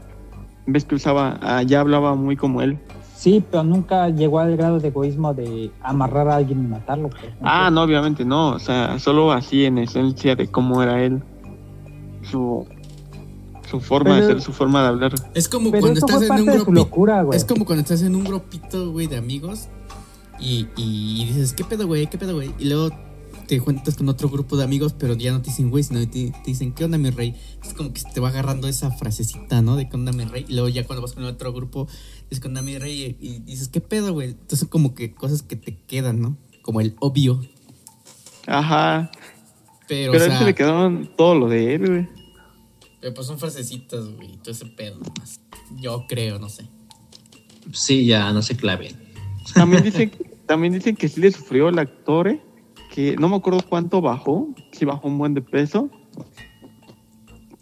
Ves 0.67 0.85
que 0.85 0.95
usaba, 0.95 1.39
ah, 1.41 1.63
ya 1.63 1.79
hablaba 1.79 2.15
muy 2.15 2.35
como 2.35 2.61
él. 2.61 2.77
Sí, 3.17 3.43
pero 3.49 3.63
nunca 3.63 4.09
llegó 4.09 4.37
al 4.39 4.55
grado 4.55 4.79
de 4.79 4.89
egoísmo 4.89 5.33
de 5.33 5.71
amarrar 5.81 6.27
a 6.29 6.35
alguien 6.35 6.63
y 6.63 6.67
matarlo. 6.67 7.09
Ah, 7.41 7.71
no, 7.71 7.81
obviamente 7.81 8.23
no. 8.23 8.49
O 8.49 8.59
sea, 8.59 8.99
solo 8.99 9.31
así 9.31 9.65
en 9.65 9.79
esencia 9.79 10.35
de 10.35 10.47
cómo 10.47 10.83
era 10.83 11.03
él. 11.03 11.23
Su, 12.29 12.67
su 13.69 13.79
forma 13.79 14.17
de 14.19 14.27
ser, 14.27 14.41
su 14.41 14.53
forma 14.53 14.83
de 14.83 14.87
hablar. 14.89 15.15
Es 15.33 15.49
como 15.49 15.71
Pero 15.71 15.81
cuando 15.81 15.97
eso 15.97 16.05
estás 16.05 16.17
fue 16.17 16.25
en 16.25 16.29
parte 16.29 16.41
un 16.43 16.63
grupito. 16.65 16.71
locura, 16.73 17.23
güey. 17.23 17.37
Es 17.37 17.45
como 17.45 17.65
cuando 17.65 17.81
estás 17.81 18.03
en 18.03 18.15
un 18.15 18.23
grupito, 18.23 18.91
güey, 18.91 19.07
de 19.07 19.17
amigos 19.17 19.67
y, 20.39 20.67
y 20.75 21.25
dices, 21.25 21.53
¿qué 21.53 21.63
pedo, 21.63 21.87
güey? 21.87 22.05
¿Qué 22.07 22.19
pedo, 22.19 22.35
güey? 22.35 22.51
Y 22.59 22.65
luego 22.65 22.91
te 23.47 23.61
cuentas 23.61 23.95
con 23.95 24.09
otro 24.09 24.29
grupo 24.29 24.57
de 24.57 24.65
amigos, 24.65 24.93
pero 24.97 25.13
ya 25.15 25.31
no 25.31 25.41
te 25.41 25.49
dicen, 25.49 25.69
güey, 25.69 25.81
sino 25.81 26.01
te, 26.01 26.31
te 26.31 26.41
dicen, 26.45 26.73
¿qué 26.73 26.83
onda, 26.83 26.97
mi 26.97 27.09
rey? 27.09 27.33
Es 27.63 27.73
como 27.73 27.93
que 27.93 28.01
te 28.13 28.19
va 28.19 28.27
agarrando 28.27 28.67
esa 28.67 28.91
frasecita, 28.91 29.61
¿no? 29.61 29.77
De 29.77 29.87
¿qué 29.87 29.95
onda, 29.95 30.11
mi 30.11 30.25
rey? 30.25 30.45
Y 30.49 30.53
luego 30.53 30.67
ya 30.67 30.85
cuando 30.85 31.01
vas 31.01 31.13
con 31.13 31.23
el 31.23 31.29
otro 31.29 31.53
grupo, 31.53 31.87
¿qué 32.29 32.47
onda, 32.47 32.61
mi 32.61 32.77
rey? 32.77 33.17
Y, 33.19 33.39
dices, 33.39 33.69
¿qué 33.69 33.81
pedo, 33.81 34.13
güey? 34.13 34.29
Entonces 34.29 34.59
son 34.59 34.69
como 34.69 34.93
que 34.93 35.13
cosas 35.13 35.41
que 35.41 35.55
te 35.55 35.75
quedan, 35.75 36.21
¿no? 36.21 36.37
Como 36.61 36.81
el 36.81 36.95
obvio. 36.99 37.41
Ajá. 38.45 39.11
Pero, 39.87 40.11
Pero 40.11 40.25
o 40.25 40.27
a 40.27 40.31
él 40.31 40.37
se 40.37 40.45
le 40.45 40.55
quedaron 40.55 41.09
todo 41.15 41.35
lo 41.35 41.47
de 41.47 41.75
él, 41.75 41.87
güey. 41.87 42.07
pero 42.99 43.13
pues 43.13 43.27
son 43.27 43.39
frasecitas, 43.39 44.09
güey, 44.09 44.37
todo 44.37 44.51
ese 44.51 44.65
pedo 44.65 44.95
nomás. 44.99 45.39
Yo 45.77 46.05
creo, 46.07 46.39
no 46.39 46.49
sé. 46.49 46.67
Sí, 47.71 48.05
ya, 48.05 48.31
no 48.33 48.41
se 48.41 48.55
claven. 48.55 48.95
También 49.53 49.83
dicen, 49.83 50.11
también 50.45 50.73
dicen 50.73 50.95
que 50.95 51.07
sí 51.07 51.21
le 51.21 51.31
sufrió 51.31 51.69
el 51.69 51.79
actor, 51.79 52.27
¿eh? 52.27 52.41
que 52.93 53.15
no 53.15 53.29
me 53.29 53.35
acuerdo 53.35 53.59
cuánto 53.67 54.01
bajó, 54.01 54.49
si 54.71 54.83
bajó 54.83 55.07
un 55.07 55.17
buen 55.17 55.33
de 55.33 55.41
peso, 55.41 55.89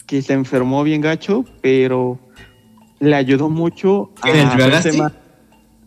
que 0.07 0.21
se 0.21 0.33
enfermó 0.33 0.83
bien 0.83 1.01
gacho, 1.01 1.43
pero 1.61 2.19
le 2.99 3.15
ayudó 3.15 3.49
mucho 3.49 4.11
a 4.21 4.29
¿El 4.29 4.49
Ragazzi? 4.51 4.97
más- 4.97 5.13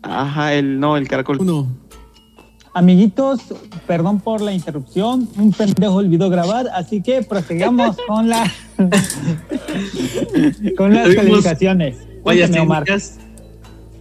Ajá, 0.01 0.53
el 0.53 0.79
no, 0.79 0.95
el 0.97 1.07
caracol. 1.07 1.39
Uno. 1.41 1.67
Amiguitos, 2.73 3.41
perdón 3.87 4.19
por 4.21 4.41
la 4.41 4.53
interrupción, 4.53 5.27
un 5.37 5.51
pendejo 5.51 5.95
olvidó 5.95 6.29
grabar, 6.29 6.67
así 6.73 7.01
que 7.01 7.23
prosigamos 7.23 7.97
con 8.07 8.29
la 8.29 8.49
con 10.77 10.93
las 10.93 11.05
Tuvimos 11.05 11.15
calificaciones. 11.15 11.97
Fallas 12.23 12.51
técnicas. 12.51 13.17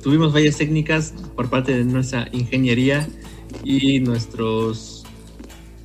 Tuvimos 0.02 0.32
fallas 0.32 0.56
técnicas 0.56 1.14
por 1.34 1.48
parte 1.50 1.76
de 1.76 1.84
nuestra 1.84 2.28
ingeniería 2.32 3.09
y 3.64 4.00
nuestros 4.00 5.04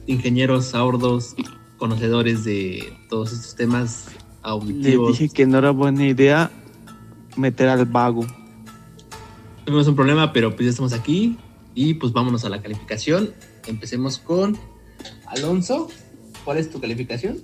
ingenieros 0.06 0.66
sordos, 0.66 1.36
conocedores 1.78 2.44
de 2.44 2.94
todos 3.10 3.32
estos 3.34 3.56
temas 3.56 4.06
auditivos. 4.44 5.18
dije 5.18 5.34
que 5.34 5.46
no 5.48 5.58
era 5.58 5.72
buena 5.72 6.06
idea 6.06 6.52
meter 7.36 7.70
al 7.70 7.86
vago. 7.86 8.26
Tuvimos 9.66 9.88
un 9.88 9.96
problema, 9.96 10.34
pero 10.34 10.52
pues 10.52 10.66
ya 10.66 10.70
estamos 10.72 10.94
aquí 10.94 11.38
y 11.74 11.96
pues 11.96 12.14
vámonos 12.14 12.46
a 12.46 12.50
la 12.50 12.62
calificación. 12.62 13.34
Empecemos 13.68 14.18
con 14.18 14.58
Alonso. 15.28 15.88
¿Cuál 16.44 16.58
es 16.58 16.70
tu 16.70 16.82
calificación? 16.82 17.38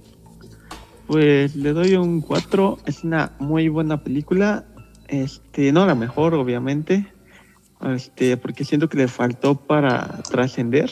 Pues 1.08 1.56
le 1.56 1.74
doy 1.74 1.96
un 1.96 2.22
4. 2.22 2.80
Es 2.86 3.04
una 3.04 3.34
muy 3.40 3.70
buena 3.70 4.04
película. 4.04 4.66
Este, 5.08 5.72
no 5.72 5.86
la 5.86 5.96
mejor, 5.96 6.34
obviamente. 6.36 7.12
Este, 7.82 8.38
porque 8.38 8.66
siento 8.66 8.90
que 8.90 8.98
le 8.98 9.08
faltó 9.08 9.56
para 9.56 10.22
trascender. 10.30 10.92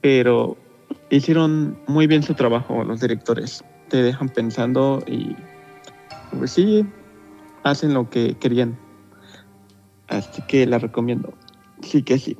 Pero 0.00 0.56
hicieron 1.10 1.78
muy 1.86 2.06
bien 2.06 2.22
su 2.22 2.34
trabajo 2.34 2.82
los 2.84 3.00
directores. 3.00 3.62
Te 3.88 4.02
dejan 4.02 4.30
pensando 4.30 5.02
y 5.06 5.36
pues 6.38 6.52
sí, 6.52 6.86
hacen 7.62 7.94
lo 7.94 8.10
que 8.10 8.34
querían. 8.34 8.78
Así 10.08 10.42
que 10.42 10.66
la 10.66 10.78
recomiendo. 10.78 11.32
Sí 11.82 12.02
que 12.02 12.18
sí. 12.18 12.36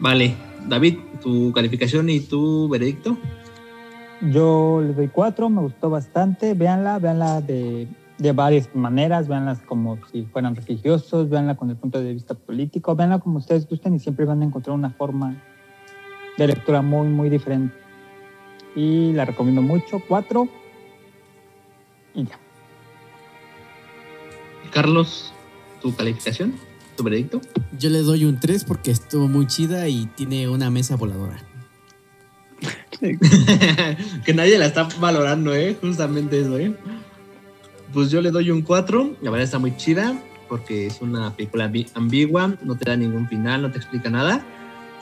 Vale, 0.00 0.34
David, 0.68 0.98
tu 1.20 1.52
calificación 1.52 2.08
y 2.10 2.20
tu 2.20 2.68
veredicto. 2.68 3.16
Yo 4.20 4.80
le 4.84 4.94
doy 4.94 5.08
cuatro, 5.08 5.48
me 5.48 5.60
gustó 5.60 5.90
bastante. 5.90 6.54
Véanla, 6.54 6.98
véanla 6.98 7.40
de, 7.40 7.88
de 8.18 8.32
varias 8.32 8.74
maneras, 8.74 9.28
véanla 9.28 9.56
como 9.66 9.98
si 10.10 10.24
fueran 10.24 10.56
religiosos, 10.56 11.28
véanla 11.30 11.56
con 11.56 11.70
el 11.70 11.76
punto 11.76 12.00
de 12.00 12.12
vista 12.12 12.34
político, 12.34 12.96
véanla 12.96 13.20
como 13.20 13.38
ustedes 13.38 13.68
gusten 13.68 13.94
y 13.94 14.00
siempre 14.00 14.24
van 14.24 14.42
a 14.42 14.44
encontrar 14.44 14.74
una 14.74 14.90
forma 14.90 15.36
de 16.36 16.46
lectura 16.46 16.82
muy, 16.82 17.08
muy 17.08 17.28
diferente. 17.28 17.74
Y 18.74 19.12
la 19.12 19.24
recomiendo 19.24 19.62
mucho, 19.62 20.00
cuatro. 20.06 20.48
Y 22.14 22.24
ya. 22.24 22.38
Carlos, 24.70 25.32
tu 25.82 25.94
calificación, 25.94 26.54
tu 26.96 27.02
veredicto. 27.04 27.40
Yo 27.78 27.90
le 27.90 28.00
doy 28.00 28.24
un 28.24 28.38
3 28.40 28.64
porque 28.64 28.90
estuvo 28.90 29.28
muy 29.28 29.46
chida 29.46 29.88
y 29.88 30.06
tiene 30.06 30.48
una 30.48 30.70
mesa 30.70 30.96
voladora. 30.96 31.38
que 34.24 34.34
nadie 34.34 34.58
la 34.58 34.66
está 34.66 34.88
valorando, 35.00 35.54
¿eh? 35.54 35.76
Justamente 35.80 36.40
eso, 36.40 36.58
¿eh? 36.58 36.74
Pues 37.92 38.10
yo 38.10 38.20
le 38.20 38.30
doy 38.30 38.50
un 38.50 38.62
4. 38.62 39.16
La 39.22 39.30
verdad 39.30 39.44
está 39.44 39.58
muy 39.58 39.76
chida 39.76 40.20
porque 40.48 40.86
es 40.86 41.00
una 41.00 41.34
película 41.36 41.70
ambi- 41.70 41.90
ambigua, 41.94 42.54
no 42.62 42.76
te 42.76 42.90
da 42.90 42.96
ningún 42.96 43.28
final, 43.28 43.62
no 43.62 43.70
te 43.70 43.78
explica 43.78 44.10
nada. 44.10 44.44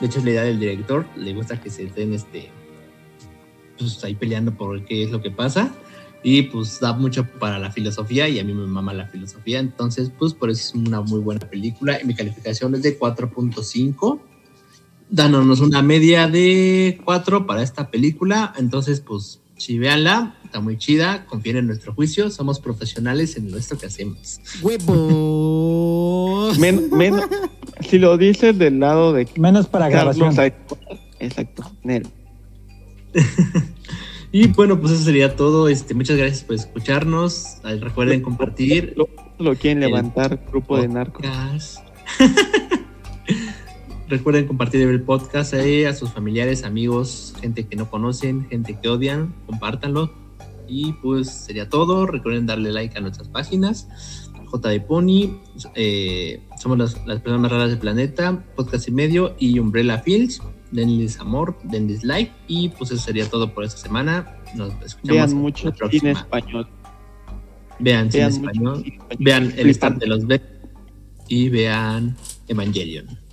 De 0.01 0.07
hecho, 0.07 0.19
es 0.19 0.25
la 0.25 0.31
idea 0.33 0.43
del 0.43 0.59
director. 0.61 1.07
Le 1.17 1.33
gusta 1.33 1.59
que 1.61 1.71
se 1.71 1.85
estén 1.85 2.12
este, 2.12 2.51
pues, 3.79 4.03
ahí 4.05 4.14
peleando 4.14 4.53
por 4.53 4.85
qué 4.85 5.05
es 5.05 5.11
lo 5.11 5.23
que 5.23 5.31
pasa. 5.31 5.73
Y 6.29 6.43
pues 6.43 6.81
da 6.81 6.93
mucho 6.93 7.24
para 7.24 7.57
la 7.57 7.70
filosofía 7.70 8.29
y 8.29 8.41
a 8.41 8.45
mí 8.45 8.53
me 8.53 8.66
mama 8.66 8.93
la 8.93 9.07
filosofía. 9.07 9.61
Entonces, 9.61 10.11
pues 10.18 10.35
por 10.35 10.51
eso 10.51 10.61
es 10.61 10.74
una 10.74 11.01
muy 11.01 11.20
buena 11.20 11.49
película. 11.49 12.03
Y 12.03 12.05
mi 12.05 12.16
calificación 12.16 12.74
es 12.74 12.83
de 12.83 12.99
4.5 12.99 14.18
dándonos 15.09 15.61
una 15.61 15.83
media 15.83 16.27
de 16.27 17.01
4 17.05 17.47
para 17.47 17.62
esta 17.62 17.93
película. 17.93 18.53
Entonces, 18.59 18.99
pues, 18.99 19.39
si 19.57 19.79
véanla, 19.79 20.35
está 20.45 20.59
muy 20.59 20.77
chida, 20.79 21.27
confíen 21.27 21.59
en 21.59 21.68
nuestro 21.68 21.95
juicio, 21.95 22.29
somos 22.29 22.59
profesionales 22.59 23.37
en 23.37 23.49
nuestro 23.49 23.79
que 23.79 23.87
hacemos. 23.87 24.41
¡Huevos! 24.62 24.99
Men- 26.59 26.91
menos, 26.91 27.22
si 27.89 28.01
lo 28.01 28.18
dices 28.18 28.59
del 28.59 28.81
lado 28.81 29.12
de 29.12 29.29
Menos 29.37 29.68
para 29.68 29.89
Carlos, 29.89 30.16
grabación. 30.16 30.55
exacto, 31.20 31.70
Nel. 31.85 32.05
Y 34.39 34.49
bueno, 34.49 34.78
pues 34.78 34.93
eso 34.93 35.05
sería 35.05 35.34
todo. 35.34 35.66
Este, 35.66 35.95
muchas 35.95 36.18
gracias 36.18 36.45
por 36.45 36.57
escucharnos. 36.57 37.57
Ay, 37.62 37.80
Recuerden 37.80 38.20
compartir 38.20 38.93
Lo, 38.95 39.09
lo 39.39 39.55
quieren 39.57 39.80
levantar, 39.80 40.39
grupo 40.51 40.78
de 40.78 40.89
narcos. 40.89 41.24
Recuerden 44.09 44.47
compartir 44.47 44.82
el 44.82 45.01
podcast 45.01 45.55
eh, 45.55 45.87
a 45.87 45.95
sus 45.95 46.12
familiares, 46.12 46.64
amigos, 46.64 47.32
gente 47.41 47.66
que 47.66 47.76
no 47.76 47.89
conocen, 47.89 48.47
gente 48.51 48.78
que 48.78 48.91
odian, 48.91 49.34
compártanlo. 49.47 50.12
Y 50.68 50.93
pues 50.93 51.30
sería 51.30 51.70
todo. 51.70 52.07
Recuerden 52.07 52.45
darle 52.45 52.72
like 52.72 52.99
a 52.99 53.01
nuestras 53.01 53.28
páginas. 53.28 53.89
J 54.45 54.68
de 54.68 54.80
Pony, 54.82 55.41
eh, 55.74 56.43
somos 56.59 56.76
las, 56.76 57.07
las 57.07 57.20
personas 57.22 57.41
más 57.41 57.53
raras 57.53 57.70
del 57.70 57.78
planeta, 57.78 58.45
podcast 58.55 58.87
y 58.87 58.91
medio 58.91 59.34
y 59.39 59.59
Umbrella 59.61 59.97
Fields. 59.97 60.43
Denles 60.77 61.18
amor, 61.18 61.57
denles 61.64 62.05
like. 62.05 62.31
Y 62.49 62.68
pues 62.68 62.91
eso 62.91 63.03
sería 63.03 63.29
todo 63.29 63.53
por 63.53 63.64
esta 63.64 63.79
semana. 63.79 64.37
Nos 64.55 64.74
escuchamos 64.85 65.33
Vean 65.33 65.35
mucho 65.35 65.72
cine 65.91 66.11
español. 66.12 66.68
Vean 67.79 68.12
cine 68.12 68.29
Vean 68.29 68.33
mucho 68.33 68.51
español. 68.51 68.85
Vean 69.18 69.55
el 69.57 69.70
stand 69.70 69.99
de 69.99 70.07
los 70.07 70.27
B 70.27 70.41
y 71.29 71.49
vean 71.49 72.14
Evangelion. 72.47 73.26